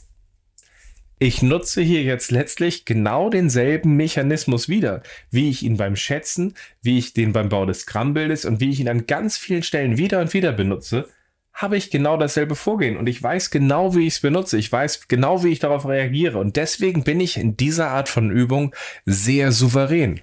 Ich 1.20 1.42
nutze 1.42 1.80
hier 1.80 2.02
jetzt 2.02 2.32
letztlich 2.32 2.84
genau 2.84 3.30
denselben 3.30 3.94
Mechanismus 3.94 4.68
wieder, 4.68 5.04
wie 5.30 5.48
ich 5.48 5.62
ihn 5.62 5.76
beim 5.76 5.94
Schätzen, 5.94 6.54
wie 6.82 6.98
ich 6.98 7.14
den 7.14 7.32
beim 7.32 7.50
Bau 7.50 7.66
des 7.66 7.82
Scrum-Bildes 7.82 8.46
und 8.46 8.58
wie 8.58 8.70
ich 8.70 8.80
ihn 8.80 8.88
an 8.88 9.06
ganz 9.06 9.38
vielen 9.38 9.62
Stellen 9.62 9.96
wieder 9.96 10.20
und 10.20 10.34
wieder 10.34 10.52
benutze, 10.52 11.08
habe 11.54 11.76
ich 11.76 11.90
genau 11.90 12.16
dasselbe 12.16 12.56
Vorgehen 12.56 12.96
und 12.96 13.08
ich 13.08 13.22
weiß 13.22 13.50
genau, 13.50 13.94
wie 13.94 14.06
ich 14.06 14.14
es 14.14 14.20
benutze. 14.20 14.58
Ich 14.58 14.70
weiß 14.70 15.06
genau, 15.08 15.44
wie 15.44 15.50
ich 15.50 15.60
darauf 15.60 15.86
reagiere 15.86 16.38
und 16.38 16.56
deswegen 16.56 17.04
bin 17.04 17.20
ich 17.20 17.36
in 17.36 17.56
dieser 17.56 17.90
Art 17.90 18.08
von 18.08 18.30
Übung 18.30 18.74
sehr 19.06 19.52
souverän. 19.52 20.20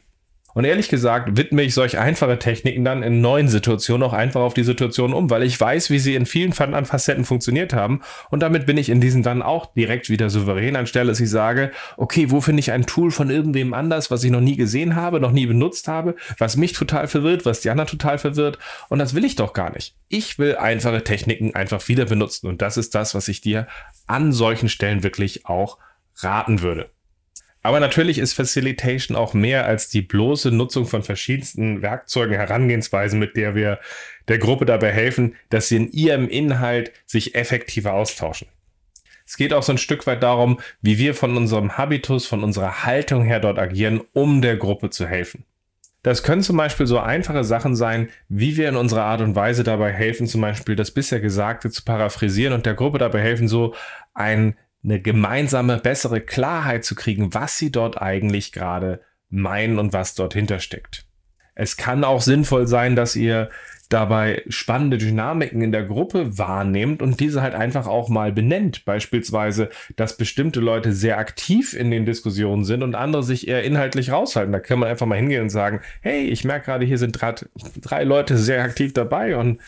Und 0.53 0.65
ehrlich 0.65 0.89
gesagt 0.89 1.37
widme 1.37 1.61
ich 1.61 1.73
solch 1.73 1.97
einfache 1.97 2.39
Techniken 2.39 2.83
dann 2.83 3.03
in 3.03 3.21
neuen 3.21 3.47
Situationen 3.47 4.07
auch 4.07 4.13
einfach 4.13 4.41
auf 4.41 4.53
die 4.53 4.63
Situation 4.63 5.13
um, 5.13 5.29
weil 5.29 5.43
ich 5.43 5.59
weiß, 5.59 5.89
wie 5.89 5.99
sie 5.99 6.15
in 6.15 6.25
vielen 6.25 6.53
anderen 6.57 6.85
Facetten 6.85 7.25
funktioniert 7.25 7.73
haben. 7.73 8.01
Und 8.29 8.41
damit 8.41 8.65
bin 8.65 8.77
ich 8.77 8.89
in 8.89 9.01
diesen 9.01 9.23
dann 9.23 9.41
auch 9.41 9.73
direkt 9.73 10.09
wieder 10.09 10.29
souverän, 10.29 10.75
anstelle 10.75 11.11
dass 11.11 11.19
ich 11.19 11.29
sage, 11.29 11.71
okay, 11.97 12.31
wo 12.31 12.41
finde 12.41 12.61
ich 12.61 12.71
ein 12.71 12.85
Tool 12.85 13.11
von 13.11 13.29
irgendwem 13.29 13.73
anders, 13.73 14.11
was 14.11 14.23
ich 14.23 14.31
noch 14.31 14.41
nie 14.41 14.55
gesehen 14.55 14.95
habe, 14.95 15.19
noch 15.19 15.31
nie 15.31 15.45
benutzt 15.45 15.87
habe, 15.87 16.15
was 16.37 16.55
mich 16.55 16.73
total 16.73 17.07
verwirrt, 17.07 17.45
was 17.45 17.61
die 17.61 17.69
anderen 17.69 17.89
total 17.89 18.17
verwirrt. 18.17 18.57
Und 18.89 18.99
das 18.99 19.13
will 19.13 19.25
ich 19.25 19.35
doch 19.35 19.53
gar 19.53 19.71
nicht. 19.71 19.95
Ich 20.07 20.39
will 20.39 20.55
einfache 20.55 21.03
Techniken 21.03 21.53
einfach 21.55 21.87
wieder 21.87 22.05
benutzen. 22.05 22.47
Und 22.47 22.61
das 22.61 22.77
ist 22.77 22.95
das, 22.95 23.13
was 23.13 23.27
ich 23.27 23.41
dir 23.41 23.67
an 24.07 24.31
solchen 24.31 24.69
Stellen 24.69 25.03
wirklich 25.03 25.45
auch 25.45 25.77
raten 26.17 26.61
würde. 26.61 26.89
Aber 27.63 27.79
natürlich 27.79 28.17
ist 28.17 28.33
Facilitation 28.33 29.15
auch 29.15 29.33
mehr 29.33 29.65
als 29.65 29.89
die 29.89 30.01
bloße 30.01 30.51
Nutzung 30.51 30.85
von 30.85 31.03
verschiedensten 31.03 31.81
Werkzeugen, 31.81 32.35
Herangehensweisen, 32.35 33.19
mit 33.19 33.37
der 33.37 33.53
wir 33.53 33.79
der 34.27 34.39
Gruppe 34.39 34.65
dabei 34.65 34.91
helfen, 34.91 35.35
dass 35.49 35.67
sie 35.67 35.75
in 35.75 35.91
ihrem 35.91 36.27
Inhalt 36.27 36.91
sich 37.05 37.35
effektiver 37.35 37.93
austauschen. 37.93 38.47
Es 39.25 39.37
geht 39.37 39.53
auch 39.53 39.63
so 39.63 39.71
ein 39.71 39.77
Stück 39.77 40.07
weit 40.07 40.23
darum, 40.23 40.59
wie 40.81 40.97
wir 40.97 41.13
von 41.13 41.37
unserem 41.37 41.77
Habitus, 41.77 42.25
von 42.25 42.43
unserer 42.43 42.83
Haltung 42.83 43.23
her 43.23 43.39
dort 43.39 43.59
agieren, 43.59 44.01
um 44.13 44.41
der 44.41 44.57
Gruppe 44.57 44.89
zu 44.89 45.07
helfen. 45.07 45.45
Das 46.03 46.23
können 46.23 46.41
zum 46.41 46.57
Beispiel 46.57 46.87
so 46.87 46.97
einfache 46.97 47.43
Sachen 47.43 47.75
sein, 47.75 48.09
wie 48.27 48.57
wir 48.57 48.67
in 48.67 48.75
unserer 48.75 49.03
Art 49.03 49.21
und 49.21 49.35
Weise 49.35 49.63
dabei 49.63 49.93
helfen, 49.93 50.25
zum 50.25 50.41
Beispiel 50.41 50.75
das 50.75 50.91
bisher 50.91 51.19
Gesagte 51.19 51.69
zu 51.69 51.83
paraphrasieren 51.83 52.53
und 52.53 52.65
der 52.65 52.73
Gruppe 52.73 52.97
dabei 52.97 53.21
helfen, 53.21 53.47
so 53.47 53.75
ein 54.15 54.55
eine 54.83 55.01
gemeinsame, 55.01 55.77
bessere 55.77 56.21
Klarheit 56.21 56.83
zu 56.83 56.95
kriegen, 56.95 57.33
was 57.33 57.57
sie 57.57 57.71
dort 57.71 58.01
eigentlich 58.01 58.51
gerade 58.51 59.01
meinen 59.29 59.79
und 59.79 59.93
was 59.93 60.15
dort 60.15 60.33
hintersteckt. 60.33 61.05
Es 61.53 61.77
kann 61.77 62.03
auch 62.03 62.21
sinnvoll 62.21 62.67
sein, 62.67 62.95
dass 62.95 63.15
ihr 63.15 63.49
dabei 63.91 64.41
spannende 64.47 64.97
Dynamiken 64.97 65.61
in 65.61 65.73
der 65.73 65.83
Gruppe 65.83 66.37
wahrnehmt 66.37 67.01
und 67.01 67.19
diese 67.19 67.41
halt 67.41 67.53
einfach 67.53 67.87
auch 67.87 68.07
mal 68.07 68.31
benennt. 68.31 68.85
Beispielsweise, 68.85 69.69
dass 69.97 70.15
bestimmte 70.15 70.61
Leute 70.61 70.93
sehr 70.93 71.17
aktiv 71.17 71.73
in 71.73 71.91
den 71.91 72.05
Diskussionen 72.05 72.63
sind 72.63 72.83
und 72.83 72.95
andere 72.95 73.21
sich 73.23 73.49
eher 73.49 73.63
inhaltlich 73.63 74.11
raushalten. 74.11 74.53
Da 74.53 74.59
kann 74.59 74.79
man 74.79 74.89
einfach 74.89 75.05
mal 75.05 75.17
hingehen 75.17 75.43
und 75.43 75.49
sagen, 75.49 75.81
hey, 76.01 76.21
ich 76.21 76.45
merke 76.45 76.67
gerade, 76.67 76.85
hier 76.85 76.97
sind 76.97 77.19
drei 77.81 78.03
Leute 78.03 78.37
sehr 78.37 78.63
aktiv 78.63 78.93
dabei 78.93 79.35
und 79.35 79.59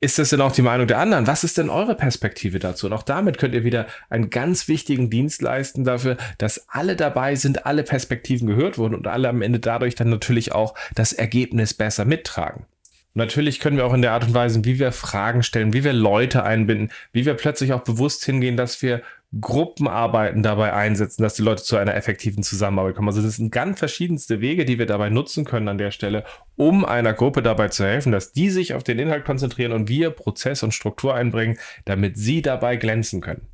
ist 0.00 0.18
das 0.18 0.30
denn 0.30 0.40
auch 0.40 0.52
die 0.52 0.62
Meinung 0.62 0.86
der 0.86 0.98
anderen? 0.98 1.26
Was 1.26 1.44
ist 1.44 1.58
denn 1.58 1.68
eure 1.68 1.94
Perspektive 1.94 2.58
dazu? 2.58 2.86
Und 2.86 2.94
auch 2.94 3.02
damit 3.02 3.36
könnt 3.36 3.54
ihr 3.54 3.64
wieder 3.64 3.86
einen 4.08 4.30
ganz 4.30 4.66
wichtigen 4.66 5.10
Dienst 5.10 5.42
leisten 5.42 5.84
dafür, 5.84 6.16
dass 6.38 6.68
alle 6.70 6.96
dabei 6.96 7.34
sind, 7.34 7.66
alle 7.66 7.82
Perspektiven 7.82 8.48
gehört 8.48 8.78
wurden 8.78 8.94
und 8.94 9.06
alle 9.06 9.28
am 9.28 9.42
Ende 9.42 9.60
dadurch 9.60 9.94
dann 9.94 10.08
natürlich 10.08 10.52
auch 10.52 10.74
das 10.94 11.12
Ergebnis 11.12 11.74
besser 11.74 12.06
mittragen. 12.06 12.64
Und 13.14 13.18
natürlich 13.18 13.60
können 13.60 13.76
wir 13.76 13.84
auch 13.84 13.92
in 13.92 14.02
der 14.02 14.12
Art 14.12 14.24
und 14.24 14.32
Weise, 14.32 14.64
wie 14.64 14.78
wir 14.78 14.92
Fragen 14.92 15.42
stellen, 15.42 15.74
wie 15.74 15.84
wir 15.84 15.92
Leute 15.92 16.44
einbinden, 16.44 16.90
wie 17.12 17.26
wir 17.26 17.34
plötzlich 17.34 17.74
auch 17.74 17.82
bewusst 17.82 18.24
hingehen, 18.24 18.56
dass 18.56 18.80
wir 18.80 19.02
Gruppenarbeiten 19.38 20.42
dabei 20.42 20.72
einsetzen, 20.72 21.22
dass 21.22 21.34
die 21.34 21.42
Leute 21.42 21.62
zu 21.62 21.76
einer 21.76 21.94
effektiven 21.94 22.42
Zusammenarbeit 22.42 22.96
kommen. 22.96 23.08
Also 23.08 23.22
das 23.22 23.36
sind 23.36 23.52
ganz 23.52 23.78
verschiedenste 23.78 24.40
Wege, 24.40 24.64
die 24.64 24.78
wir 24.78 24.86
dabei 24.86 25.08
nutzen 25.08 25.44
können 25.44 25.68
an 25.68 25.78
der 25.78 25.92
Stelle, 25.92 26.24
um 26.56 26.84
einer 26.84 27.12
Gruppe 27.12 27.40
dabei 27.40 27.68
zu 27.68 27.84
helfen, 27.84 28.10
dass 28.10 28.32
die 28.32 28.50
sich 28.50 28.74
auf 28.74 28.82
den 28.82 28.98
Inhalt 28.98 29.24
konzentrieren 29.24 29.72
und 29.72 29.88
wir 29.88 30.10
Prozess 30.10 30.64
und 30.64 30.74
Struktur 30.74 31.14
einbringen, 31.14 31.58
damit 31.84 32.16
sie 32.16 32.42
dabei 32.42 32.74
glänzen 32.74 33.20
können. 33.20 33.46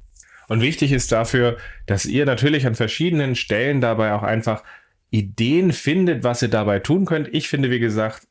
Und 0.49 0.62
wichtig 0.62 0.93
ist 0.93 1.12
dafür, 1.12 1.59
dass 1.85 2.07
ihr 2.07 2.25
natürlich 2.25 2.67
an 2.67 2.75
verschiedenen 2.75 3.35
Stellen 3.35 3.83
dabei 3.83 4.15
auch 4.15 4.23
einfach 4.23 4.62
Ideen 5.11 5.73
findet, 5.73 6.25
was 6.25 6.41
ihr 6.41 6.49
dabei 6.49 6.79
tun 6.79 7.05
könnt. 7.05 7.29
Ich 7.35 7.49
finde, 7.49 7.71
wie 7.71 7.81
gesagt, 7.81 8.27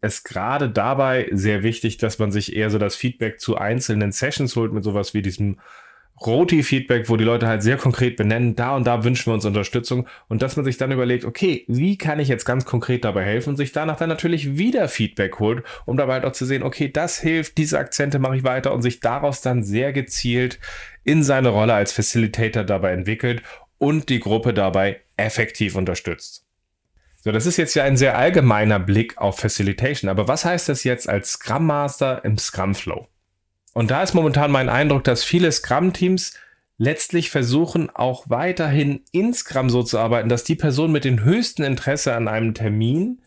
es 0.00 0.24
gerade 0.24 0.70
dabei 0.70 1.28
sehr 1.32 1.62
wichtig, 1.62 1.98
dass 1.98 2.18
man 2.18 2.30
sich 2.30 2.56
eher 2.56 2.70
so 2.70 2.78
das 2.78 2.96
Feedback 2.96 3.40
zu 3.40 3.56
einzelnen 3.58 4.12
Sessions 4.12 4.56
holt 4.56 4.72
mit 4.72 4.84
sowas 4.84 5.12
wie 5.12 5.22
diesem 5.22 5.58
Roti-Feedback, 6.24 7.08
wo 7.08 7.16
die 7.16 7.24
Leute 7.24 7.46
halt 7.46 7.62
sehr 7.62 7.76
konkret 7.76 8.16
benennen, 8.16 8.56
da 8.56 8.74
und 8.76 8.86
da 8.86 9.04
wünschen 9.04 9.26
wir 9.26 9.34
uns 9.34 9.44
Unterstützung 9.44 10.06
und 10.28 10.42
dass 10.42 10.56
man 10.56 10.64
sich 10.64 10.76
dann 10.76 10.92
überlegt, 10.92 11.24
okay, 11.24 11.64
wie 11.68 11.96
kann 11.98 12.20
ich 12.20 12.28
jetzt 12.28 12.44
ganz 12.44 12.64
konkret 12.64 13.04
dabei 13.04 13.24
helfen 13.24 13.50
und 13.50 13.56
sich 13.56 13.72
danach 13.72 13.96
dann 13.96 14.08
natürlich 14.08 14.58
wieder 14.58 14.88
Feedback 14.88 15.38
holt, 15.38 15.64
um 15.86 15.96
dabei 15.96 16.14
halt 16.14 16.24
auch 16.24 16.32
zu 16.32 16.44
sehen, 16.44 16.62
okay, 16.62 16.90
das 16.90 17.18
hilft, 17.18 17.58
diese 17.58 17.78
Akzente 17.78 18.18
mache 18.18 18.36
ich 18.36 18.44
weiter 18.44 18.72
und 18.72 18.82
sich 18.82 19.00
daraus 19.00 19.40
dann 19.40 19.62
sehr 19.62 19.92
gezielt 19.92 20.58
in 21.04 21.22
seine 21.22 21.50
Rolle 21.50 21.74
als 21.74 21.92
Facilitator 21.92 22.64
dabei 22.64 22.92
entwickelt 22.92 23.42
und 23.78 24.08
die 24.08 24.20
Gruppe 24.20 24.52
dabei 24.52 25.00
effektiv 25.16 25.76
unterstützt. 25.76 26.44
So, 27.20 27.32
das 27.32 27.46
ist 27.46 27.56
jetzt 27.56 27.74
ja 27.74 27.84
ein 27.84 27.96
sehr 27.96 28.16
allgemeiner 28.16 28.78
Blick 28.78 29.18
auf 29.18 29.38
Facilitation, 29.38 30.08
aber 30.08 30.28
was 30.28 30.44
heißt 30.44 30.68
das 30.68 30.84
jetzt 30.84 31.08
als 31.08 31.32
Scrum 31.32 31.66
Master 31.66 32.24
im 32.24 32.38
Scrum 32.38 32.74
Flow? 32.74 33.08
Und 33.74 33.90
da 33.90 34.02
ist 34.02 34.14
momentan 34.14 34.50
mein 34.50 34.68
Eindruck, 34.68 35.04
dass 35.04 35.24
viele 35.24 35.52
Scrum-Teams 35.52 36.34
letztlich 36.78 37.30
versuchen, 37.30 37.90
auch 37.90 38.30
weiterhin 38.30 39.02
in 39.12 39.34
Scrum 39.34 39.68
so 39.68 39.82
zu 39.82 39.98
arbeiten, 39.98 40.28
dass 40.28 40.44
die 40.44 40.54
Person 40.54 40.92
mit 40.92 41.04
dem 41.04 41.22
höchsten 41.22 41.64
Interesse 41.64 42.14
an 42.14 42.28
einem 42.28 42.54
Termin, 42.54 43.22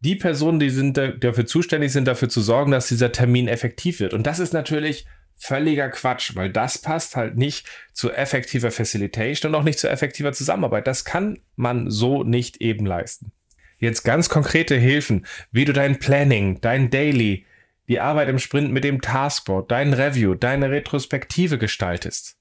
die 0.00 0.16
Personen, 0.16 0.60
die 0.60 0.70
sind 0.70 0.98
dafür 0.98 1.46
zuständig 1.46 1.92
sind, 1.92 2.06
dafür 2.06 2.28
zu 2.28 2.40
sorgen, 2.40 2.72
dass 2.72 2.88
dieser 2.88 3.12
Termin 3.12 3.48
effektiv 3.48 4.00
wird. 4.00 4.12
Und 4.12 4.26
das 4.26 4.38
ist 4.38 4.52
natürlich 4.52 5.06
völliger 5.36 5.88
Quatsch, 5.88 6.34
weil 6.34 6.50
das 6.50 6.78
passt 6.78 7.16
halt 7.16 7.36
nicht 7.36 7.66
zu 7.92 8.10
effektiver 8.12 8.70
Facilitation 8.70 9.54
und 9.54 9.60
auch 9.60 9.64
nicht 9.64 9.78
zu 9.78 9.88
effektiver 9.88 10.32
Zusammenarbeit. 10.32 10.86
Das 10.86 11.04
kann 11.04 11.38
man 11.56 11.90
so 11.90 12.24
nicht 12.24 12.60
eben 12.60 12.86
leisten. 12.86 13.32
Jetzt 13.78 14.02
ganz 14.02 14.28
konkrete 14.28 14.76
Hilfen, 14.76 15.26
wie 15.52 15.66
du 15.66 15.72
dein 15.72 15.98
Planning, 15.98 16.60
dein 16.60 16.90
Daily, 16.90 17.44
die 17.88 18.00
Arbeit 18.00 18.28
im 18.28 18.38
Sprint 18.38 18.72
mit 18.72 18.84
dem 18.84 19.00
Taskboard, 19.00 19.70
dein 19.70 19.92
Review, 19.92 20.34
deine 20.34 20.70
Retrospektive 20.70 21.58
gestaltest. 21.58 22.36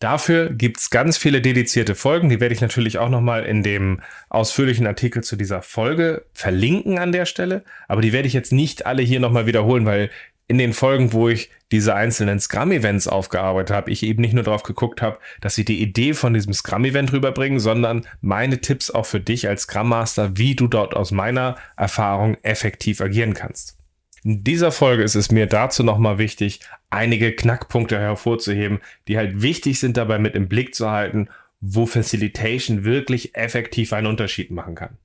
Dafür 0.00 0.48
gibt's 0.48 0.88
ganz 0.88 1.18
viele 1.18 1.42
dedizierte 1.42 1.94
Folgen, 1.94 2.30
die 2.30 2.40
werde 2.40 2.54
ich 2.54 2.62
natürlich 2.62 2.96
auch 2.96 3.10
nochmal 3.10 3.44
in 3.44 3.62
dem 3.62 4.00
ausführlichen 4.30 4.86
Artikel 4.86 5.22
zu 5.22 5.36
dieser 5.36 5.60
Folge 5.60 6.24
verlinken 6.32 6.98
an 6.98 7.12
der 7.12 7.26
Stelle, 7.26 7.64
aber 7.86 8.00
die 8.00 8.14
werde 8.14 8.26
ich 8.26 8.32
jetzt 8.32 8.50
nicht 8.50 8.86
alle 8.86 9.02
hier 9.02 9.20
nochmal 9.20 9.44
wiederholen, 9.44 9.84
weil 9.84 10.08
in 10.48 10.56
den 10.56 10.72
Folgen, 10.72 11.12
wo 11.12 11.28
ich 11.28 11.50
diese 11.70 11.94
einzelnen 11.94 12.40
Scrum-Events 12.40 13.08
aufgearbeitet 13.08 13.76
habe, 13.76 13.90
ich 13.90 14.02
eben 14.02 14.22
nicht 14.22 14.32
nur 14.32 14.42
darauf 14.42 14.62
geguckt 14.62 15.02
habe, 15.02 15.18
dass 15.42 15.54
sie 15.54 15.66
die 15.66 15.80
Idee 15.80 16.14
von 16.14 16.34
diesem 16.34 16.54
Scrum-Event 16.54 17.12
rüberbringen, 17.12 17.60
sondern 17.60 18.06
meine 18.22 18.60
Tipps 18.62 18.90
auch 18.90 19.06
für 19.06 19.20
dich 19.20 19.46
als 19.48 19.62
Scrum 19.62 19.90
Master, 19.90 20.36
wie 20.38 20.56
du 20.56 20.66
dort 20.66 20.96
aus 20.96 21.12
meiner 21.12 21.56
Erfahrung 21.76 22.36
effektiv 22.42 23.00
agieren 23.00 23.34
kannst. 23.34 23.79
In 24.22 24.44
dieser 24.44 24.70
Folge 24.70 25.02
ist 25.02 25.14
es 25.14 25.30
mir 25.30 25.46
dazu 25.46 25.82
nochmal 25.82 26.18
wichtig, 26.18 26.60
einige 26.90 27.32
Knackpunkte 27.32 27.98
hervorzuheben, 27.98 28.80
die 29.08 29.16
halt 29.16 29.42
wichtig 29.42 29.80
sind 29.80 29.96
dabei 29.96 30.18
mit 30.18 30.34
im 30.34 30.48
Blick 30.48 30.74
zu 30.74 30.90
halten, 30.90 31.28
wo 31.60 31.86
Facilitation 31.86 32.84
wirklich 32.84 33.34
effektiv 33.34 33.92
einen 33.92 34.06
Unterschied 34.06 34.50
machen 34.50 34.74
kann. 34.74 34.98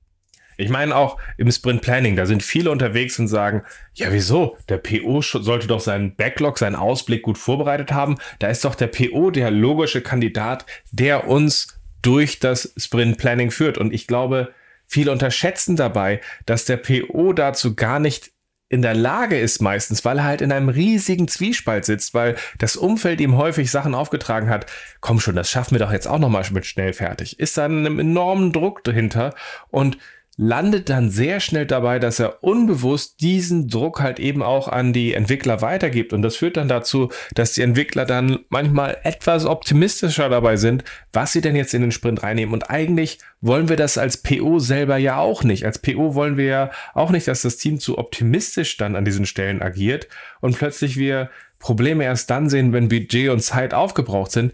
Ich 0.58 0.70
meine 0.70 0.96
auch 0.96 1.18
im 1.36 1.50
Sprint 1.50 1.82
Planning, 1.82 2.16
da 2.16 2.24
sind 2.24 2.42
viele 2.42 2.70
unterwegs 2.70 3.18
und 3.18 3.28
sagen, 3.28 3.62
ja 3.94 4.10
wieso, 4.10 4.56
der 4.70 4.78
PO 4.78 5.20
sollte 5.20 5.66
doch 5.66 5.80
seinen 5.80 6.16
Backlog, 6.16 6.58
seinen 6.58 6.76
Ausblick 6.76 7.22
gut 7.22 7.36
vorbereitet 7.36 7.92
haben. 7.92 8.16
Da 8.38 8.48
ist 8.48 8.64
doch 8.64 8.74
der 8.74 8.86
PO 8.86 9.30
der 9.30 9.50
logische 9.50 10.00
Kandidat, 10.00 10.64
der 10.92 11.28
uns 11.28 11.78
durch 12.00 12.38
das 12.38 12.72
Sprint 12.76 13.18
Planning 13.18 13.50
führt. 13.50 13.76
Und 13.76 13.92
ich 13.92 14.06
glaube, 14.06 14.54
viele 14.86 15.12
unterschätzen 15.12 15.76
dabei, 15.76 16.20
dass 16.46 16.64
der 16.64 16.78
PO 16.78 17.34
dazu 17.34 17.74
gar 17.74 17.98
nicht 18.00 18.30
in 18.68 18.82
der 18.82 18.94
Lage 18.94 19.38
ist 19.38 19.62
meistens, 19.62 20.04
weil 20.04 20.18
er 20.18 20.24
halt 20.24 20.40
in 20.40 20.50
einem 20.50 20.68
riesigen 20.68 21.28
Zwiespalt 21.28 21.84
sitzt, 21.84 22.14
weil 22.14 22.36
das 22.58 22.76
Umfeld 22.76 23.20
ihm 23.20 23.36
häufig 23.36 23.70
Sachen 23.70 23.94
aufgetragen 23.94 24.48
hat. 24.48 24.66
Komm 25.00 25.20
schon, 25.20 25.36
das 25.36 25.50
schaffen 25.50 25.72
wir 25.72 25.78
doch 25.78 25.92
jetzt 25.92 26.08
auch 26.08 26.18
nochmal 26.18 26.44
mit 26.50 26.66
schnell 26.66 26.92
fertig. 26.92 27.38
Ist 27.38 27.56
da 27.56 27.64
einem 27.64 28.00
enormen 28.00 28.52
Druck 28.52 28.82
dahinter 28.82 29.34
und 29.68 29.98
landet 30.38 30.90
dann 30.90 31.08
sehr 31.10 31.40
schnell 31.40 31.64
dabei, 31.64 31.98
dass 31.98 32.18
er 32.18 32.44
unbewusst 32.44 33.20
diesen 33.20 33.68
Druck 33.68 34.00
halt 34.00 34.20
eben 34.20 34.42
auch 34.42 34.68
an 34.68 34.92
die 34.92 35.14
Entwickler 35.14 35.62
weitergibt. 35.62 36.12
Und 36.12 36.20
das 36.20 36.36
führt 36.36 36.58
dann 36.58 36.68
dazu, 36.68 37.10
dass 37.34 37.54
die 37.54 37.62
Entwickler 37.62 38.04
dann 38.04 38.40
manchmal 38.50 38.98
etwas 39.02 39.46
optimistischer 39.46 40.28
dabei 40.28 40.56
sind, 40.56 40.84
was 41.12 41.32
sie 41.32 41.40
denn 41.40 41.56
jetzt 41.56 41.72
in 41.72 41.80
den 41.80 41.92
Sprint 41.92 42.22
reinnehmen. 42.22 42.52
Und 42.52 42.70
eigentlich 42.70 43.18
wollen 43.40 43.70
wir 43.70 43.76
das 43.76 43.96
als 43.96 44.18
PO 44.18 44.58
selber 44.58 44.98
ja 44.98 45.18
auch 45.18 45.42
nicht. 45.42 45.64
Als 45.64 45.78
PO 45.78 46.14
wollen 46.14 46.36
wir 46.36 46.46
ja 46.46 46.70
auch 46.92 47.10
nicht, 47.10 47.28
dass 47.28 47.42
das 47.42 47.56
Team 47.56 47.80
zu 47.80 47.96
optimistisch 47.96 48.76
dann 48.76 48.94
an 48.94 49.06
diesen 49.06 49.24
Stellen 49.24 49.62
agiert 49.62 50.06
und 50.40 50.58
plötzlich 50.58 50.98
wir 50.98 51.30
Probleme 51.58 52.04
erst 52.04 52.28
dann 52.28 52.50
sehen, 52.50 52.74
wenn 52.74 52.88
Budget 52.88 53.30
und 53.30 53.40
Zeit 53.40 53.72
aufgebraucht 53.72 54.30
sind 54.30 54.52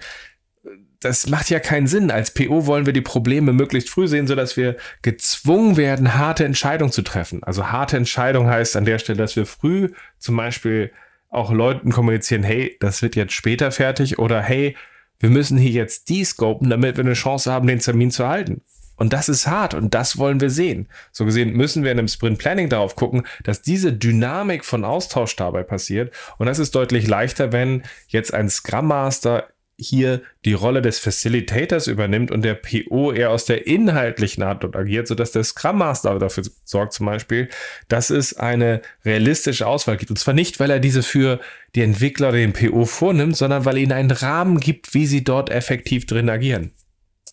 das 1.03 1.29
macht 1.29 1.51
ja 1.51 1.61
keinen 1.61 1.87
Sinn. 1.87 2.11
Als 2.11 2.33
PO 2.33 2.67
wollen 2.67 2.87
wir 2.87 2.93
die 2.93 3.01
Probleme 3.01 3.53
möglichst 3.53 3.91
früh 3.91 4.09
sehen, 4.09 4.27
sodass 4.27 4.57
wir 4.57 4.77
gezwungen 5.03 5.77
werden, 5.77 6.15
harte 6.15 6.45
Entscheidungen 6.45 6.93
zu 6.93 7.03
treffen. 7.03 7.43
Also 7.43 7.71
harte 7.71 7.97
Entscheidung 7.97 8.49
heißt 8.49 8.77
an 8.77 8.85
der 8.85 8.99
Stelle, 8.99 9.19
dass 9.19 9.37
wir 9.37 9.47
früh 9.47 9.91
zum 10.19 10.37
Beispiel 10.37 10.93
auch 11.29 11.51
Leuten 11.51 11.91
kommunizieren, 11.91 12.43
hey, 12.43 12.77
das 12.81 13.03
wird 13.03 13.17
jetzt 13.17 13.33
später 13.33 13.73
fertig 13.73 14.19
oder 14.19 14.41
hey, 14.41 14.77
wir 15.19 15.31
müssen 15.31 15.57
hier 15.57 15.71
jetzt 15.71 16.09
die 16.09 16.25
scopen, 16.25 16.69
damit 16.69 16.97
wir 16.97 17.05
eine 17.05 17.15
Chance 17.15 17.51
haben, 17.51 17.67
den 17.67 17.79
Termin 17.79 18.11
zu 18.11 18.27
halten. 18.27 18.63
Und 18.97 19.13
das 19.13 19.29
ist 19.29 19.47
hart 19.47 19.75
und 19.75 19.95
das 19.95 20.19
wollen 20.19 20.41
wir 20.41 20.51
sehen. 20.51 20.89
So 21.11 21.25
gesehen 21.25 21.55
müssen 21.55 21.83
wir 21.83 21.91
in 21.91 21.99
einem 21.99 22.09
Sprint 22.09 22.39
Planning 22.39 22.69
darauf 22.69 22.95
gucken, 22.95 23.25
dass 23.43 23.63
diese 23.63 23.93
Dynamik 23.93 24.65
von 24.65 24.85
Austausch 24.85 25.35
dabei 25.35 25.63
passiert. 25.63 26.15
Und 26.39 26.47
das 26.47 26.59
ist 26.59 26.75
deutlich 26.75 27.09
leichter, 27.09 27.51
wenn 27.53 27.83
jetzt 28.09 28.35
ein 28.35 28.49
Scrum 28.49 28.87
Master 28.87 29.49
hier 29.83 30.23
die 30.45 30.53
Rolle 30.53 30.81
des 30.81 30.99
Facilitators 30.99 31.87
übernimmt 31.87 32.31
und 32.31 32.43
der 32.43 32.55
PO 32.55 33.13
eher 33.13 33.31
aus 33.31 33.45
der 33.45 33.67
inhaltlichen 33.67 34.43
Art 34.43 34.65
dort 34.65 34.77
agiert, 34.77 35.09
sodass 35.09 35.33
der 35.33 35.45
Scrum 35.45 35.79
Master 35.79 36.19
dafür 36.19 36.45
sorgt, 36.65 36.93
zum 36.95 37.07
Beispiel, 37.07 37.49
dass 37.89 38.11
es 38.11 38.37
eine 38.39 38.83
realistische 39.05 39.67
Auswahl 39.67 39.97
gibt. 39.97 40.11
Und 40.11 40.19
zwar 40.19 40.35
nicht, 40.35 40.61
weil 40.61 40.71
er 40.71 40.81
diese 40.81 41.03
für 41.03 41.41
die 41.75 41.83
Entwickler 41.83 42.29
oder 42.29 42.39
den 42.39 42.53
PO 42.53 42.85
vornimmt, 42.85 43.37
sondern 43.37 43.65
weil 43.65 43.77
er 43.77 43.83
ihnen 43.83 43.93
einen 43.93 44.11
Rahmen 44.11 44.61
gibt, 44.61 44.95
wie 44.95 45.07
sie 45.07 45.25
dort 45.25 45.51
effektiv 45.51 46.07
drin 46.07 46.31
agieren. 46.31 46.73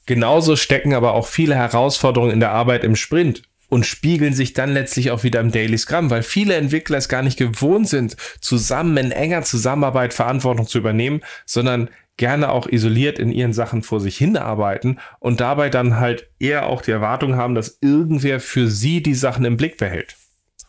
Genauso 0.05 0.55
stecken 0.55 0.93
aber 0.93 1.13
auch 1.13 1.27
viele 1.27 1.55
Herausforderungen 1.55 2.33
in 2.33 2.39
der 2.39 2.51
Arbeit 2.51 2.83
im 2.83 2.95
Sprint 2.95 3.43
und 3.69 3.85
spiegeln 3.85 4.33
sich 4.33 4.53
dann 4.53 4.73
letztlich 4.73 5.11
auch 5.11 5.23
wieder 5.23 5.39
im 5.39 5.51
Daily 5.51 5.77
Scrum, 5.77 6.09
weil 6.09 6.23
viele 6.23 6.55
Entwickler 6.55 6.97
es 6.97 7.07
gar 7.07 7.21
nicht 7.21 7.37
gewohnt 7.37 7.87
sind, 7.87 8.17
zusammen 8.41 8.97
in 8.97 9.11
enger 9.11 9.43
Zusammenarbeit 9.43 10.13
Verantwortung 10.13 10.67
zu 10.67 10.79
übernehmen, 10.79 11.21
sondern 11.45 11.89
gerne 12.19 12.51
auch 12.51 12.67
isoliert 12.67 13.17
in 13.17 13.31
ihren 13.31 13.53
Sachen 13.53 13.81
vor 13.81 13.99
sich 14.01 14.17
hinarbeiten 14.17 14.99
und 15.19 15.39
dabei 15.39 15.69
dann 15.69 15.99
halt 15.99 16.29
eher 16.37 16.67
auch 16.67 16.81
die 16.81 16.91
Erwartung 16.91 17.35
haben, 17.37 17.55
dass 17.55 17.79
irgendwer 17.81 18.39
für 18.39 18.67
sie 18.67 19.01
die 19.01 19.15
Sachen 19.15 19.45
im 19.45 19.57
Blick 19.57 19.77
behält. 19.77 20.17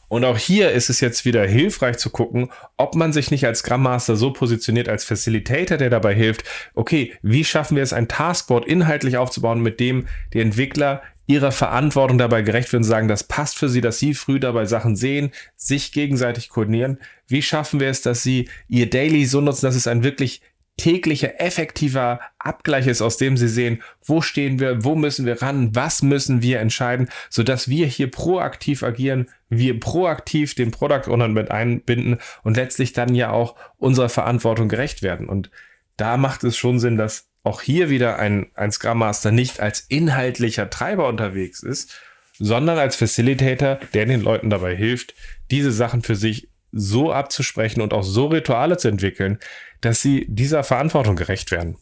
Und 0.09 0.25
auch 0.25 0.39
hier 0.39 0.71
ist 0.73 0.91
es 0.91 1.01
jetzt 1.01 1.25
wieder 1.25 1.47
hilfreich 1.47 1.99
zu 1.99 2.11
gucken, 2.11 2.51
ob 2.77 2.95
man 2.95 3.13
sich 3.13 3.31
nicht 3.31 3.47
als 3.47 3.61
Scrum 3.61 3.83
Master 3.83 4.17
so 4.17 4.33
positioniert 4.33 4.89
als 4.89 5.05
Facilitator, 5.05 5.77
der 5.77 5.91
dabei 5.91 6.15
hilft, 6.15 6.45
okay, 6.75 7.15
wie 7.23 7.45
schaffen 7.45 7.77
wir 7.77 7.83
es, 7.83 7.93
ein 7.93 8.09
Taskboard 8.09 8.65
inhaltlich 8.65 9.17
aufzubauen, 9.17 9.61
mit 9.61 9.79
dem 9.79 10.07
die 10.33 10.41
Entwickler 10.41 11.03
ihrer 11.27 11.53
Verantwortung 11.53 12.19
dabei 12.19 12.43
gerecht 12.43 12.73
werden 12.73 12.83
und 12.83 12.89
sagen, 12.89 13.07
das 13.07 13.25
passt 13.25 13.57
für 13.57 13.69
sie, 13.69 13.81
dass 13.81 14.01
sie 14.01 14.15
früh 14.15 14.41
dabei 14.41 14.65
Sachen 14.65 14.97
sehen, 14.97 15.31
sich 15.55 15.93
gegenseitig 15.93 16.49
koordinieren. 16.49 16.99
Wie 17.29 17.43
schaffen 17.43 17.79
wir 17.79 17.89
es, 17.89 18.03
dass 18.03 18.25
sie 18.25 18.49
ihr 18.69 18.91
Daily 18.91 19.25
so 19.27 19.41
nutzen, 19.41 19.67
dass 19.67 19.77
es 19.77 19.87
ein 19.87 20.03
wirklich 20.03 20.43
täglicher, 20.81 21.41
effektiver 21.41 22.21
Abgleich 22.39 22.87
ist, 22.87 23.03
aus 23.03 23.19
dem 23.19 23.37
Sie 23.37 23.49
sehen, 23.49 23.83
wo 24.03 24.23
stehen 24.23 24.59
wir, 24.59 24.83
wo 24.83 24.95
müssen 24.95 25.27
wir 25.27 25.43
ran, 25.43 25.75
was 25.75 26.01
müssen 26.01 26.41
wir 26.41 26.59
entscheiden, 26.59 27.11
sodass 27.29 27.69
wir 27.69 27.87
hier 27.87 28.11
proaktiv 28.11 28.83
agieren, 28.83 29.29
wir 29.51 29.79
proaktiv 29.79 30.55
den 30.55 30.71
Product 30.71 31.11
Owner 31.11 31.29
mit 31.29 31.51
einbinden 31.51 32.17
und 32.43 32.57
letztlich 32.57 32.95
dann 32.95 33.15
ja 33.15 33.31
auch 33.31 33.57
unserer 33.77 34.09
Verantwortung 34.09 34.71
gerecht 34.71 35.03
werden. 35.03 35.29
Und 35.29 35.51
da 35.99 36.17
macht 36.17 36.45
es 36.45 36.57
schon 36.57 36.79
Sinn, 36.79 36.97
dass 36.97 37.29
auch 37.43 37.61
hier 37.61 37.91
wieder 37.91 38.19
ein, 38.19 38.47
ein 38.55 38.73
Scrum 38.73 38.99
Master 38.99 39.33
nicht 39.33 39.61
als 39.61 39.81
inhaltlicher 39.81 40.71
Treiber 40.71 41.09
unterwegs 41.09 41.63
ist, 41.63 42.01
sondern 42.39 42.79
als 42.79 42.97
Facilitator, 42.97 43.79
der 43.93 44.07
den 44.07 44.23
Leuten 44.23 44.49
dabei 44.49 44.75
hilft, 44.75 45.15
diese 45.51 45.73
Sachen 45.73 46.01
für 46.01 46.17
sich 46.17 46.49
so 46.73 47.13
abzusprechen 47.13 47.81
und 47.81 47.93
auch 47.93 48.03
so 48.03 48.27
Rituale 48.27 48.77
zu 48.77 48.89
entwickeln, 48.89 49.39
dass 49.81 50.03
sie 50.03 50.27
dieser 50.29 50.63
Verantwortung 50.63 51.17
gerecht 51.17 51.51
werden. 51.51 51.77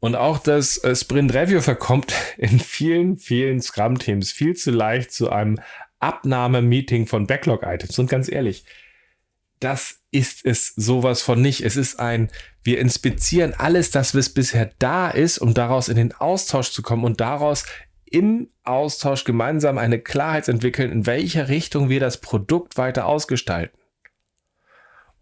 Und 0.00 0.16
auch 0.16 0.38
das 0.38 0.76
äh, 0.84 0.94
Sprint 0.94 1.32
Review 1.32 1.60
verkommt 1.60 2.12
in 2.36 2.60
vielen, 2.60 3.16
vielen 3.16 3.60
Scrum-Teams 3.60 4.32
viel 4.32 4.54
zu 4.54 4.70
leicht 4.70 5.12
zu 5.12 5.30
einem 5.30 5.58
Abnahmemeeting 6.00 7.06
von 7.06 7.26
Backlog-Items. 7.26 7.98
Und 7.98 8.10
ganz 8.10 8.30
ehrlich, 8.30 8.64
das 9.60 10.00
ist 10.10 10.44
es 10.44 10.74
sowas 10.76 11.22
von 11.22 11.40
nicht. 11.40 11.62
Es 11.62 11.76
ist 11.76 11.98
ein, 11.98 12.30
wir 12.62 12.80
inspizieren 12.80 13.54
alles, 13.56 13.90
das 13.90 14.14
was 14.14 14.28
bisher 14.28 14.72
da 14.78 15.08
ist, 15.08 15.38
um 15.38 15.54
daraus 15.54 15.88
in 15.88 15.96
den 15.96 16.12
Austausch 16.12 16.70
zu 16.70 16.82
kommen 16.82 17.04
und 17.04 17.20
daraus 17.20 17.64
im 18.04 18.50
Austausch 18.62 19.24
gemeinsam 19.24 19.78
eine 19.78 19.98
Klarheit 19.98 20.48
entwickeln, 20.48 20.92
in 20.92 21.06
welcher 21.06 21.48
Richtung 21.48 21.88
wir 21.88 22.00
das 22.00 22.20
Produkt 22.20 22.76
weiter 22.76 23.06
ausgestalten. 23.06 23.78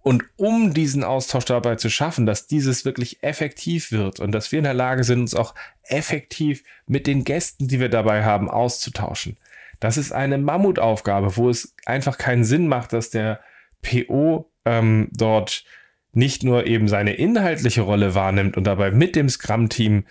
Und 0.03 0.25
um 0.37 0.75
diesen 0.75 1.05
Austausch 1.05 1.45
dabei 1.45 1.77
zu 1.77 1.89
schaffen, 1.89 2.27
dass 2.27 2.49
dieses 2.49 2.85
wirklich 2.85 3.23
effektiv 3.23 3.93
wird 3.93 4.19
und 4.19 4.33
dass 4.33 4.51
wir 4.51 4.59
in 4.59 4.65
der 4.65 4.75
Lage 4.75 5.05
sind, 5.05 5.21
uns 5.21 5.35
auch 5.35 5.55
effektiv 5.85 6.65
mit 6.87 7.07
den 7.07 7.23
Gästen, 7.23 7.69
die 7.69 7.79
wir 7.79 7.89
dabei 7.89 8.25
haben, 8.25 8.51
auszutauschen. 8.51 9.37
Das 9.79 9.97
ist 9.97 10.13
eine 10.13 10.39
Mammutaufgabe, 10.39 11.37
wo 11.37 11.49
es 11.49 11.75
einfach 11.87 12.19
keinen 12.19 12.45
Sinn 12.45 12.67
macht, 12.67 12.93
dass 12.93 13.11
der 13.11 13.41
PO 13.83 14.51
ähm, 14.65 15.09
dort 15.13 15.65
nicht 16.13 16.43
nur 16.43 16.67
eben 16.67 16.89
seine 16.89 17.15
inhaltliche 17.15 17.83
Rolle 17.83 18.15
wahrnimmt 18.15 18.57
und 18.57 18.65
dabei 18.65 18.91
mit 18.91 19.17
dem 19.17 19.29
Scrum-Team 19.29 20.05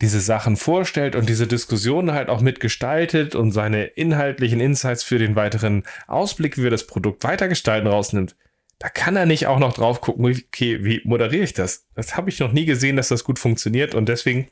diese 0.00 0.20
Sachen 0.20 0.56
vorstellt 0.56 1.14
und 1.14 1.28
diese 1.28 1.46
Diskussion 1.46 2.12
halt 2.12 2.28
auch 2.28 2.40
mitgestaltet 2.40 3.34
und 3.34 3.52
seine 3.52 3.84
inhaltlichen 3.84 4.60
Insights 4.60 5.02
für 5.02 5.18
den 5.18 5.36
weiteren 5.36 5.82
Ausblick, 6.06 6.56
wie 6.56 6.62
wir 6.62 6.70
das 6.70 6.86
Produkt 6.86 7.24
weitergestalten, 7.24 7.88
rausnimmt, 7.88 8.36
da 8.80 8.88
kann 8.88 9.14
er 9.14 9.26
nicht 9.26 9.46
auch 9.46 9.58
noch 9.58 9.74
drauf 9.74 10.00
gucken, 10.00 10.24
okay, 10.24 10.82
wie 10.82 11.02
moderiere 11.04 11.44
ich 11.44 11.52
das? 11.52 11.86
Das 11.94 12.16
habe 12.16 12.30
ich 12.30 12.40
noch 12.40 12.50
nie 12.50 12.64
gesehen, 12.64 12.96
dass 12.96 13.08
das 13.08 13.24
gut 13.24 13.38
funktioniert 13.38 13.94
und 13.94 14.08
deswegen 14.08 14.48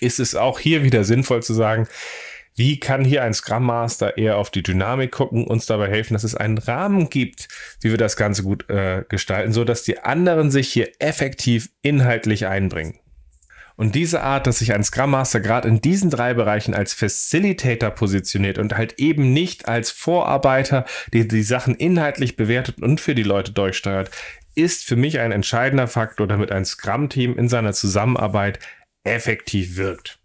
ist 0.00 0.20
es 0.20 0.34
auch 0.36 0.60
hier 0.60 0.84
wieder 0.84 1.04
sinnvoll 1.04 1.42
zu 1.42 1.54
sagen, 1.54 1.88
wie 2.54 2.78
kann 2.78 3.04
hier 3.04 3.24
ein 3.24 3.32
Scrum 3.32 3.64
Master 3.64 4.18
eher 4.18 4.36
auf 4.36 4.50
die 4.50 4.62
Dynamik 4.62 5.12
gucken, 5.12 5.46
uns 5.46 5.64
dabei 5.64 5.88
helfen, 5.88 6.12
dass 6.12 6.24
es 6.24 6.34
einen 6.34 6.58
Rahmen 6.58 7.08
gibt, 7.08 7.48
wie 7.80 7.90
wir 7.90 7.96
das 7.96 8.16
Ganze 8.16 8.42
gut 8.42 8.68
äh, 8.68 9.04
gestalten, 9.08 9.52
so 9.52 9.64
dass 9.64 9.84
die 9.84 10.00
anderen 10.00 10.50
sich 10.50 10.68
hier 10.68 10.90
effektiv 10.98 11.70
inhaltlich 11.80 12.46
einbringen. 12.46 12.99
Und 13.80 13.94
diese 13.94 14.20
Art, 14.20 14.46
dass 14.46 14.58
sich 14.58 14.74
ein 14.74 14.84
Scrum 14.84 15.12
Master 15.12 15.40
gerade 15.40 15.66
in 15.66 15.80
diesen 15.80 16.10
drei 16.10 16.34
Bereichen 16.34 16.74
als 16.74 16.92
Facilitator 16.92 17.88
positioniert 17.88 18.58
und 18.58 18.76
halt 18.76 18.98
eben 18.98 19.32
nicht 19.32 19.68
als 19.68 19.90
Vorarbeiter, 19.90 20.84
der 21.14 21.24
die 21.24 21.42
Sachen 21.42 21.76
inhaltlich 21.76 22.36
bewertet 22.36 22.82
und 22.82 23.00
für 23.00 23.14
die 23.14 23.22
Leute 23.22 23.52
durchsteuert, 23.52 24.10
ist 24.54 24.84
für 24.84 24.96
mich 24.96 25.18
ein 25.18 25.32
entscheidender 25.32 25.88
Faktor, 25.88 26.26
damit 26.26 26.52
ein 26.52 26.66
Scrum-Team 26.66 27.38
in 27.38 27.48
seiner 27.48 27.72
Zusammenarbeit 27.72 28.58
effektiv 29.04 29.78
wirkt. 29.78 30.18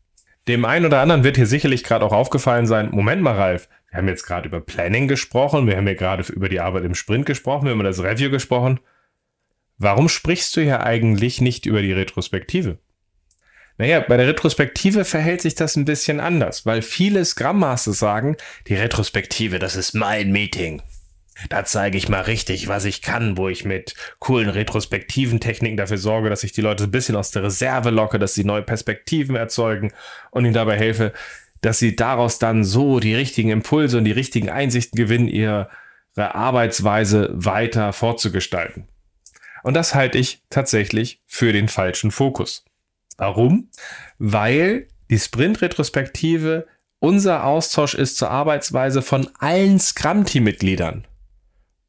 Dem 0.50 0.66
einen 0.66 0.88
oder 0.88 1.00
anderen 1.00 1.24
wird 1.24 1.38
hier 1.38 1.48
sicherlich 1.48 1.86
gerade 1.86 2.04
auch 2.04 2.12
aufgefallen 2.12 2.68
sein, 2.68 2.90
Moment 2.92 3.22
mal, 3.22 3.36
Ralf, 3.36 3.70
wir 3.90 4.00
haben 4.00 4.10
jetzt 4.10 4.26
gerade 4.26 4.50
über 4.50 4.60
Planning 4.60 5.08
gesprochen, 5.08 5.66
wir 5.66 5.78
haben 5.78 5.88
ja 5.88 5.94
gerade 5.94 6.30
über 6.34 6.50
die 6.50 6.60
Arbeit 6.60 6.84
im 6.84 6.94
Sprint 6.94 7.26
gesprochen, 7.26 7.64
wir 7.64 7.72
haben 7.72 7.80
über 7.80 7.88
das 7.88 8.04
Review 8.04 8.30
gesprochen. 8.32 8.82
Warum 9.78 10.10
sprichst 10.10 10.54
du 10.58 10.62
ja 10.62 10.82
eigentlich 10.84 11.40
nicht 11.40 11.66
über 11.66 11.82
die 11.82 11.94
Retrospektive? 11.94 12.80
Naja, 13.78 14.00
bei 14.00 14.16
der 14.16 14.28
Retrospektive 14.28 15.04
verhält 15.04 15.42
sich 15.42 15.56
das 15.56 15.76
ein 15.76 15.86
bisschen 15.86 16.20
anders, 16.20 16.66
weil 16.66 16.82
viele 16.82 17.26
Scrum 17.26 17.60
Masters 17.60 18.00
sagen, 18.00 18.38
die 18.68 18.76
Retrospektive, 18.76 19.60
das 19.60 19.76
ist 19.76 19.94
mein 19.94 20.32
Meeting. 20.32 20.82
Da 21.50 21.66
zeige 21.66 21.98
ich 21.98 22.08
mal 22.08 22.22
richtig, 22.22 22.70
was 22.70 22.86
ich 22.86 23.02
kann, 23.02 23.38
wo 23.38 23.50
ich 23.50 23.66
mit 23.66 23.94
coolen 24.20 24.50
retrospektiven 24.50 25.42
Techniken 25.42 25.76
dafür 25.76 25.98
sorge, 25.98 26.30
dass 26.30 26.46
ich 26.46 26.54
die 26.54 26.62
Leute 26.62 26.86
ein 26.86 26.92
bisschen 26.92 27.18
aus 27.18 27.32
der 27.32 27.44
Reserve 27.44 27.90
locke, 27.90 28.20
dass 28.20 28.34
sie 28.34 28.46
neue 28.46 28.62
Perspektiven 28.62 29.36
erzeugen 29.36 29.92
und 30.32 30.46
ihnen 30.46 30.54
dabei 30.54 30.78
helfe, 30.78 31.12
dass 31.60 31.80
sie 31.80 31.96
daraus 31.98 32.40
dann 32.40 32.64
so 32.64 33.02
die 33.02 33.16
richtigen 33.16 33.50
Impulse 33.50 33.98
und 33.98 34.06
die 34.06 34.12
richtigen 34.12 34.50
Einsichten 34.50 34.96
gewinnen, 34.96 35.28
ihre 35.28 35.68
Arbeitsweise 36.16 37.32
weiter 37.34 37.92
fortzugestalten. 37.92 38.88
Und 39.64 39.74
das 39.74 39.94
halte 39.94 40.18
ich 40.18 40.42
tatsächlich 40.50 41.22
für 41.26 41.52
den 41.52 41.68
falschen 41.68 42.12
Fokus. 42.12 42.65
Warum? 43.18 43.70
Weil 44.18 44.88
die 45.10 45.20
Sprint-Retrospektive 45.20 46.68
unser 47.00 47.44
Austausch 47.44 47.94
ist 47.94 48.18
zur 48.18 48.32
Arbeitsweise 48.32 49.02
von 49.02 49.30
allen 49.40 49.80
Scrum-Team-Mitgliedern. 49.80 51.06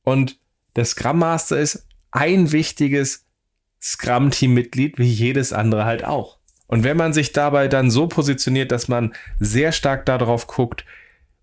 Und 0.03 0.39
der 0.77 0.85
Scrum 0.85 1.19
Master 1.19 1.59
ist 1.59 1.87
ein 2.11 2.53
wichtiges 2.53 3.25
Scrum-Team-Mitglied, 3.81 4.99
wie 4.99 5.11
jedes 5.11 5.53
andere 5.53 5.85
halt 5.85 6.05
auch. 6.05 6.39
Und 6.67 6.85
wenn 6.85 6.97
man 6.97 7.13
sich 7.13 7.33
dabei 7.33 7.69
dann 7.69 7.91
so 7.91 8.09
positioniert, 8.09 8.73
dass 8.73 8.89
man 8.89 9.15
sehr 9.39 9.73
stark 9.73 10.05
darauf 10.07 10.47
guckt, 10.47 10.85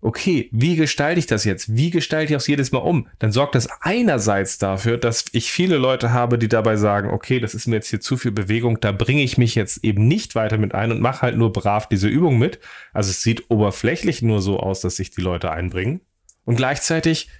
okay, 0.04 0.50
wie 0.52 0.76
gestalte 0.76 1.18
ich 1.18 1.26
das 1.26 1.44
jetzt? 1.44 1.76
Wie 1.76 1.88
gestalte 1.88 2.26
ich 2.26 2.36
das 2.36 2.46
jedes 2.46 2.72
Mal 2.72 2.80
um? 2.80 3.08
Dann 3.18 3.32
sorgt 3.32 3.54
das 3.54 3.68
einerseits 3.80 4.58
dafür, 4.58 4.98
dass 4.98 5.24
ich 5.32 5.50
viele 5.50 5.78
Leute 5.78 6.12
habe, 6.12 6.38
die 6.38 6.48
dabei 6.48 6.76
sagen, 6.76 7.08
okay, 7.08 7.40
das 7.40 7.54
ist 7.54 7.66
mir 7.66 7.76
jetzt 7.76 7.88
hier 7.88 8.00
zu 8.00 8.18
viel 8.18 8.30
Bewegung, 8.30 8.80
da 8.80 8.92
bringe 8.92 9.22
ich 9.22 9.38
mich 9.38 9.54
jetzt 9.54 9.82
eben 9.82 10.06
nicht 10.06 10.34
weiter 10.34 10.58
mit 10.58 10.74
ein 10.74 10.92
und 10.92 11.00
mache 11.00 11.22
halt 11.22 11.38
nur 11.38 11.52
brav 11.52 11.88
diese 11.88 12.08
Übung 12.08 12.38
mit. 12.38 12.60
Also 12.92 13.10
es 13.10 13.22
sieht 13.22 13.50
oberflächlich 13.50 14.20
nur 14.20 14.42
so 14.42 14.60
aus, 14.60 14.82
dass 14.82 14.96
sich 14.96 15.10
die 15.10 15.22
Leute 15.22 15.50
einbringen. 15.50 16.02
Und 16.44 16.56
gleichzeitig 16.56 17.30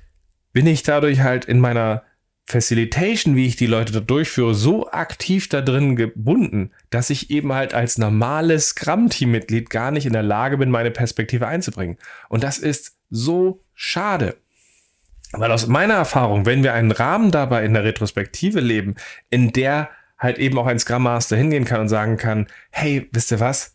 bin 0.54 0.66
ich 0.66 0.82
dadurch 0.82 1.20
halt 1.20 1.44
in 1.44 1.60
meiner 1.60 2.02
Facilitation, 2.46 3.36
wie 3.36 3.46
ich 3.46 3.56
die 3.56 3.66
Leute 3.66 3.92
da 3.92 4.00
durchführe, 4.00 4.54
so 4.54 4.90
aktiv 4.90 5.48
da 5.48 5.62
drin 5.62 5.96
gebunden, 5.96 6.70
dass 6.90 7.08
ich 7.10 7.30
eben 7.30 7.52
halt 7.52 7.72
als 7.72 7.96
normales 7.96 8.68
Scrum-Team-Mitglied 8.68 9.70
gar 9.70 9.90
nicht 9.90 10.04
in 10.06 10.12
der 10.12 10.22
Lage 10.22 10.58
bin, 10.58 10.70
meine 10.70 10.90
Perspektive 10.90 11.46
einzubringen. 11.46 11.96
Und 12.28 12.44
das 12.44 12.58
ist 12.58 12.96
so 13.10 13.62
schade. 13.74 14.36
Weil 15.32 15.52
aus 15.52 15.66
meiner 15.66 15.94
Erfahrung, 15.94 16.46
wenn 16.46 16.62
wir 16.62 16.74
einen 16.74 16.92
Rahmen 16.92 17.30
dabei 17.30 17.64
in 17.64 17.74
der 17.74 17.84
Retrospektive 17.84 18.60
leben, 18.60 18.94
in 19.30 19.52
der 19.52 19.88
halt 20.18 20.38
eben 20.38 20.58
auch 20.58 20.66
ein 20.66 20.78
Scrum 20.78 21.02
Master 21.04 21.36
hingehen 21.36 21.64
kann 21.64 21.80
und 21.80 21.88
sagen 21.88 22.16
kann, 22.18 22.46
hey, 22.70 23.08
wisst 23.10 23.32
ihr 23.32 23.40
was? 23.40 23.73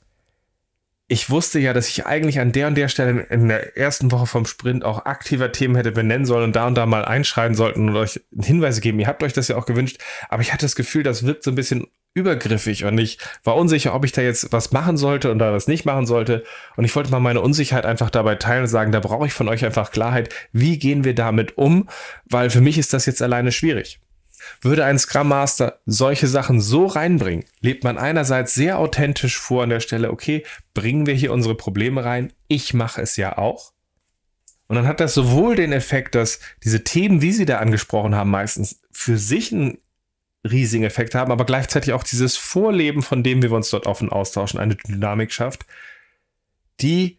Ich 1.12 1.32
wusste 1.32 1.57
ja, 1.57 1.74
dass 1.74 1.89
ich 1.89 2.05
eigentlich 2.05 2.39
an 2.39 2.51
der 2.51 2.68
und 2.68 2.76
der 2.76 2.88
Stelle 2.88 3.26
in 3.32 3.47
der 3.47 3.76
ersten 3.76 4.12
Woche 4.12 4.28
vom 4.28 4.45
Sprint 4.45 4.86
auch 4.86 5.05
aktiver 5.05 5.51
Themen 5.51 5.76
hätte 5.76 5.91
benennen 5.91 6.28
sollen 6.28 6.43
und 6.45 6.55
da 6.55 6.68
und 6.68 6.76
da 6.76 6.86
mal 6.86 7.03
einschreiten 7.03 7.55
sollten 7.55 7.89
und 7.89 7.95
euch 7.95 8.22
Hinweise 8.39 8.80
geben. 8.80 8.99
Ihr 8.99 9.07
habt 9.07 9.24
euch 9.24 9.34
das 9.34 9.47
ja 9.47 9.57
auch 9.57 9.66
gewünscht, 9.66 9.97
aber 10.30 10.43
ich 10.43 10.53
hatte 10.53 10.66
das 10.66 10.76
Gefühl, 10.76 11.01
das 11.01 11.26
wirkt 11.26 11.43
so 11.43 11.49
ein 11.49 11.55
bisschen 11.55 11.88
übergriffig 12.14 12.86
und 12.86 12.97
ich 12.99 13.18
war 13.43 13.55
unsicher, 13.55 13.95
ob 13.95 14.05
ich 14.05 14.12
da 14.12 14.22
jetzt 14.22 14.51
was 14.53 14.72
machen 14.72 14.97
sollte 14.97 15.32
und 15.32 15.39
da 15.39 15.51
was 15.51 15.68
nicht 15.68 15.84
machen 15.84 16.05
sollte. 16.05 16.43
Und 16.76 16.86
ich 16.86 16.95
wollte 16.95 17.10
mal 17.10 17.20
meine 17.20 17.41
Unsicherheit 17.41 17.88
einfach 17.88 18.12
dabei 18.12 18.36
teilen 18.36 18.64
und 18.64 18.68
sagen, 18.68 18.91
da 18.91 18.99
brauche 18.99 19.26
ich 19.26 19.34
von 19.34 19.49
euch 19.49 19.66
einfach 19.66 19.89
Klarheit. 19.91 20.34
Wie 20.51 20.78
gehen 20.78 21.03
wir 21.03 21.16
damit 21.16 21.57
um? 21.57 21.89
Weil 22.26 22.51
für 22.51 22.62
mich 22.62 22.78
ist 22.78 22.93
das 22.93 23.07
jetzt 23.07 23.24
alleine 23.24 23.51
schwierig. 23.51 23.99
Würde 24.62 24.86
ein 24.86 25.00
Scrum 25.00 25.30
Master 25.30 25.80
solche 25.86 26.28
Sachen 26.28 26.62
so 26.62 26.86
reinbringen, 26.86 27.45
lebt 27.62 27.84
man 27.84 27.97
einerseits 27.97 28.54
sehr 28.54 28.80
authentisch 28.80 29.38
vor 29.38 29.64
an 29.64 29.70
der 29.70 29.80
Stelle, 29.80 30.12
okay, 30.12 30.43
bringen 30.74 31.06
wir 31.06 31.14
hier 31.14 31.34
unsere 31.34 31.56
Probleme 31.56 32.04
rein, 32.04 32.34
ich 32.47 32.74
mache 32.74 33.02
es 33.02 33.16
ja 33.16 33.38
auch. 33.38 33.74
Und 34.68 34.76
dann 34.76 34.88
hat 34.88 35.00
das 35.00 35.16
sowohl 35.16 35.56
den 35.56 35.72
Effekt, 35.72 36.14
dass 36.14 36.39
diese 36.64 36.84
Themen, 36.84 37.22
wie 37.22 37.32
Sie 37.32 37.45
da 37.45 37.58
angesprochen 37.58 38.14
haben, 38.14 38.30
meistens 38.30 38.82
für 38.91 39.18
sich 39.18 39.52
einen 39.52 39.80
riesigen 40.50 40.84
Effekt 40.84 41.16
haben, 41.16 41.32
aber 41.32 41.45
gleichzeitig 41.45 41.93
auch 41.93 42.04
dieses 42.04 42.38
Vorleben, 42.38 43.02
von 43.02 43.24
dem 43.24 43.41
wir 43.41 43.52
uns 43.52 43.70
dort 43.70 43.88
offen 43.88 44.10
austauschen, 44.10 44.60
eine 44.60 44.76
Dynamik 44.76 45.32
schafft, 45.32 45.66
die 46.82 47.18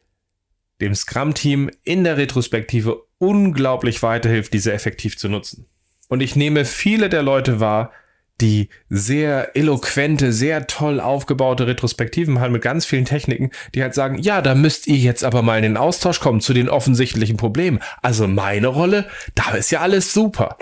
dem 0.80 0.94
Scrum-Team 0.94 1.70
in 1.82 2.04
der 2.04 2.16
Retrospektive 2.16 3.02
unglaublich 3.18 4.02
weiterhilft, 4.02 4.54
diese 4.54 4.72
effektiv 4.72 5.18
zu 5.18 5.28
nutzen. 5.28 5.66
Und 6.10 6.20
ich 6.20 6.34
nehme 6.34 6.64
viele 6.64 7.08
der 7.08 7.22
Leute 7.22 7.60
wahr, 7.60 7.92
die 8.40 8.68
sehr 8.88 9.54
eloquente, 9.54 10.32
sehr 10.32 10.66
toll 10.66 10.98
aufgebaute 10.98 11.68
Retrospektiven 11.68 12.40
haben 12.40 12.52
mit 12.52 12.62
ganz 12.62 12.84
vielen 12.84 13.04
Techniken, 13.04 13.50
die 13.74 13.82
halt 13.82 13.94
sagen, 13.94 14.18
ja, 14.18 14.42
da 14.42 14.56
müsst 14.56 14.88
ihr 14.88 14.96
jetzt 14.96 15.22
aber 15.22 15.42
mal 15.42 15.58
in 15.58 15.62
den 15.62 15.76
Austausch 15.76 16.18
kommen 16.18 16.40
zu 16.40 16.52
den 16.52 16.68
offensichtlichen 16.68 17.36
Problemen. 17.36 17.78
Also 18.02 18.26
meine 18.26 18.66
Rolle, 18.66 19.06
da 19.36 19.52
ist 19.52 19.70
ja 19.70 19.80
alles 19.80 20.12
super. 20.12 20.56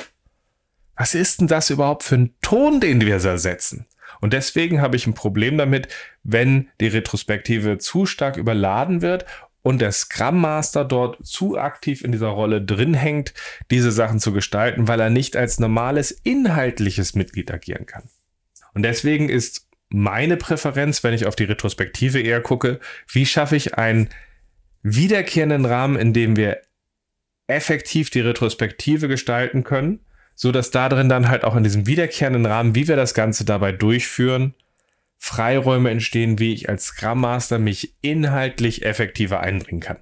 Was 0.96 1.14
ist 1.14 1.40
denn 1.40 1.48
das 1.48 1.70
überhaupt 1.70 2.02
für 2.02 2.16
ein 2.16 2.34
Ton, 2.42 2.80
den 2.80 3.00
wir 3.00 3.18
da 3.18 3.38
setzen? 3.38 3.86
Und 4.20 4.34
deswegen 4.34 4.82
habe 4.82 4.96
ich 4.96 5.06
ein 5.06 5.14
Problem 5.14 5.56
damit, 5.56 5.88
wenn 6.24 6.68
die 6.80 6.88
Retrospektive 6.88 7.78
zu 7.78 8.04
stark 8.04 8.36
überladen 8.36 9.00
wird 9.00 9.24
und 9.62 9.80
der 9.80 9.92
Scrum 9.92 10.40
Master 10.40 10.84
dort 10.84 11.24
zu 11.26 11.58
aktiv 11.58 12.02
in 12.02 12.12
dieser 12.12 12.28
Rolle 12.28 12.62
drin 12.62 12.94
hängt, 12.94 13.34
diese 13.70 13.92
Sachen 13.92 14.20
zu 14.20 14.32
gestalten, 14.32 14.88
weil 14.88 15.00
er 15.00 15.10
nicht 15.10 15.36
als 15.36 15.58
normales 15.58 16.10
inhaltliches 16.10 17.14
Mitglied 17.14 17.50
agieren 17.50 17.86
kann. 17.86 18.08
Und 18.74 18.82
deswegen 18.82 19.28
ist 19.28 19.68
meine 19.88 20.36
Präferenz, 20.36 21.02
wenn 21.02 21.14
ich 21.14 21.26
auf 21.26 21.36
die 21.36 21.44
Retrospektive 21.44 22.20
eher 22.20 22.40
gucke, 22.40 22.78
wie 23.10 23.26
schaffe 23.26 23.56
ich 23.56 23.74
einen 23.74 24.10
wiederkehrenden 24.82 25.64
Rahmen, 25.64 25.96
in 25.96 26.12
dem 26.12 26.36
wir 26.36 26.62
effektiv 27.46 28.10
die 28.10 28.20
Retrospektive 28.20 29.08
gestalten 29.08 29.64
können, 29.64 30.00
so 30.34 30.52
dass 30.52 30.70
da 30.70 30.88
drin 30.88 31.08
dann 31.08 31.28
halt 31.28 31.44
auch 31.44 31.56
in 31.56 31.64
diesem 31.64 31.86
wiederkehrenden 31.86 32.46
Rahmen, 32.46 32.74
wie 32.74 32.86
wir 32.86 32.96
das 32.96 33.14
Ganze 33.14 33.44
dabei 33.44 33.72
durchführen, 33.72 34.54
Freiräume 35.18 35.90
entstehen, 35.90 36.38
wie 36.38 36.54
ich 36.54 36.68
als 36.68 36.86
Scrum 36.86 37.20
Master 37.20 37.58
mich 37.58 37.94
inhaltlich 38.00 38.84
effektiver 38.84 39.40
einbringen 39.40 39.80
kann. 39.80 39.98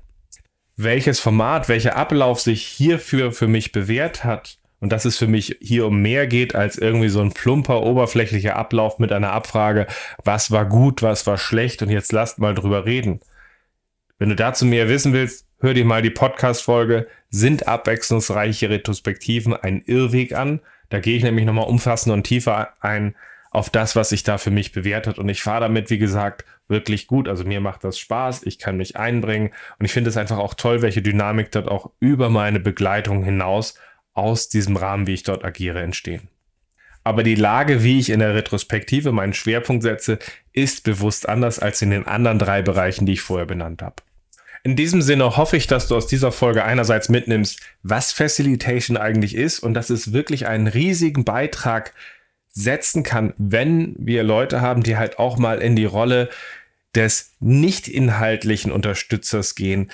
Welches 0.76 1.18
Format, 1.20 1.68
welcher 1.68 1.96
Ablauf 1.96 2.40
sich 2.40 2.62
hierfür 2.62 3.32
für 3.32 3.48
mich 3.48 3.72
bewährt 3.72 4.24
hat 4.24 4.58
und 4.78 4.92
dass 4.92 5.06
es 5.06 5.16
für 5.16 5.26
mich 5.26 5.56
hier 5.60 5.86
um 5.86 6.02
mehr 6.02 6.26
geht 6.26 6.54
als 6.54 6.76
irgendwie 6.76 7.08
so 7.08 7.20
ein 7.20 7.32
plumper, 7.32 7.82
oberflächlicher 7.82 8.56
Ablauf 8.56 8.98
mit 8.98 9.10
einer 9.10 9.32
Abfrage, 9.32 9.86
was 10.22 10.50
war 10.50 10.66
gut, 10.66 11.02
was 11.02 11.26
war 11.26 11.38
schlecht 11.38 11.82
und 11.82 11.88
jetzt 11.88 12.12
lasst 12.12 12.38
mal 12.38 12.54
drüber 12.54 12.84
reden. 12.84 13.20
Wenn 14.18 14.28
du 14.28 14.36
dazu 14.36 14.66
mehr 14.66 14.88
wissen 14.88 15.14
willst, 15.14 15.46
hör 15.60 15.72
dir 15.72 15.84
mal 15.84 16.02
die 16.02 16.10
Podcast-Folge 16.10 17.06
Sind 17.30 17.66
abwechslungsreiche 17.66 18.68
Retrospektiven 18.68 19.54
ein 19.54 19.82
Irrweg 19.82 20.34
an? 20.34 20.60
Da 20.90 21.00
gehe 21.00 21.16
ich 21.16 21.22
nämlich 21.22 21.46
nochmal 21.46 21.68
umfassender 21.68 22.14
und 22.14 22.24
tiefer 22.24 22.74
ein, 22.80 23.14
auf 23.56 23.70
das, 23.70 23.96
was 23.96 24.10
sich 24.10 24.22
da 24.22 24.36
für 24.36 24.50
mich 24.50 24.72
bewährt 24.72 25.06
hat. 25.06 25.18
Und 25.18 25.30
ich 25.30 25.40
fahre 25.42 25.62
damit, 25.62 25.88
wie 25.88 25.96
gesagt, 25.96 26.44
wirklich 26.68 27.06
gut. 27.06 27.26
Also 27.26 27.44
mir 27.44 27.62
macht 27.62 27.84
das 27.84 27.98
Spaß, 27.98 28.42
ich 28.42 28.58
kann 28.58 28.76
mich 28.76 28.96
einbringen 28.96 29.50
und 29.78 29.86
ich 29.86 29.92
finde 29.92 30.10
es 30.10 30.18
einfach 30.18 30.36
auch 30.36 30.52
toll, 30.52 30.82
welche 30.82 31.00
Dynamik 31.00 31.52
dort 31.52 31.66
auch 31.66 31.90
über 31.98 32.28
meine 32.28 32.60
Begleitung 32.60 33.24
hinaus 33.24 33.78
aus 34.12 34.50
diesem 34.50 34.76
Rahmen, 34.76 35.06
wie 35.06 35.14
ich 35.14 35.22
dort 35.22 35.42
agiere, 35.42 35.80
entstehen. 35.80 36.28
Aber 37.02 37.22
die 37.22 37.34
Lage, 37.34 37.82
wie 37.82 37.98
ich 37.98 38.10
in 38.10 38.20
der 38.20 38.34
Retrospektive 38.34 39.10
meinen 39.10 39.32
Schwerpunkt 39.32 39.82
setze, 39.82 40.18
ist 40.52 40.84
bewusst 40.84 41.26
anders 41.26 41.58
als 41.58 41.80
in 41.80 41.88
den 41.88 42.06
anderen 42.06 42.38
drei 42.38 42.60
Bereichen, 42.60 43.06
die 43.06 43.14
ich 43.14 43.22
vorher 43.22 43.46
benannt 43.46 43.80
habe. 43.80 44.02
In 44.64 44.76
diesem 44.76 45.00
Sinne 45.00 45.38
hoffe 45.38 45.56
ich, 45.56 45.66
dass 45.66 45.88
du 45.88 45.96
aus 45.96 46.08
dieser 46.08 46.32
Folge 46.32 46.62
einerseits 46.64 47.08
mitnimmst, 47.08 47.60
was 47.82 48.12
Facilitation 48.12 48.98
eigentlich 48.98 49.34
ist 49.34 49.60
und 49.60 49.72
dass 49.72 49.88
es 49.88 50.12
wirklich 50.12 50.46
einen 50.46 50.66
riesigen 50.66 51.24
Beitrag 51.24 51.94
setzen 52.56 53.02
kann, 53.02 53.34
wenn 53.36 53.94
wir 53.98 54.22
Leute 54.22 54.62
haben, 54.62 54.82
die 54.82 54.96
halt 54.96 55.18
auch 55.18 55.36
mal 55.36 55.58
in 55.58 55.76
die 55.76 55.84
Rolle 55.84 56.30
des 56.94 57.32
nicht 57.38 57.86
inhaltlichen 57.86 58.72
Unterstützers 58.72 59.54
gehen, 59.54 59.90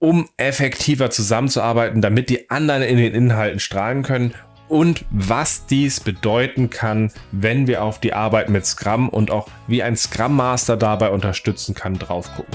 um 0.00 0.28
effektiver 0.36 1.10
zusammenzuarbeiten, 1.10 2.02
damit 2.02 2.30
die 2.30 2.50
anderen 2.50 2.82
in 2.82 2.96
den 2.96 3.14
Inhalten 3.14 3.60
strahlen 3.60 4.02
können 4.02 4.34
und 4.68 5.04
was 5.10 5.66
dies 5.66 6.00
bedeuten 6.00 6.68
kann, 6.68 7.12
wenn 7.30 7.68
wir 7.68 7.84
auf 7.84 8.00
die 8.00 8.12
Arbeit 8.12 8.48
mit 8.48 8.66
Scrum 8.66 9.08
und 9.08 9.30
auch 9.30 9.48
wie 9.68 9.84
ein 9.84 9.96
Scrum 9.96 10.34
Master 10.34 10.76
dabei 10.76 11.10
unterstützen 11.10 11.76
kann, 11.76 11.96
drauf 11.98 12.28
gucken. 12.34 12.54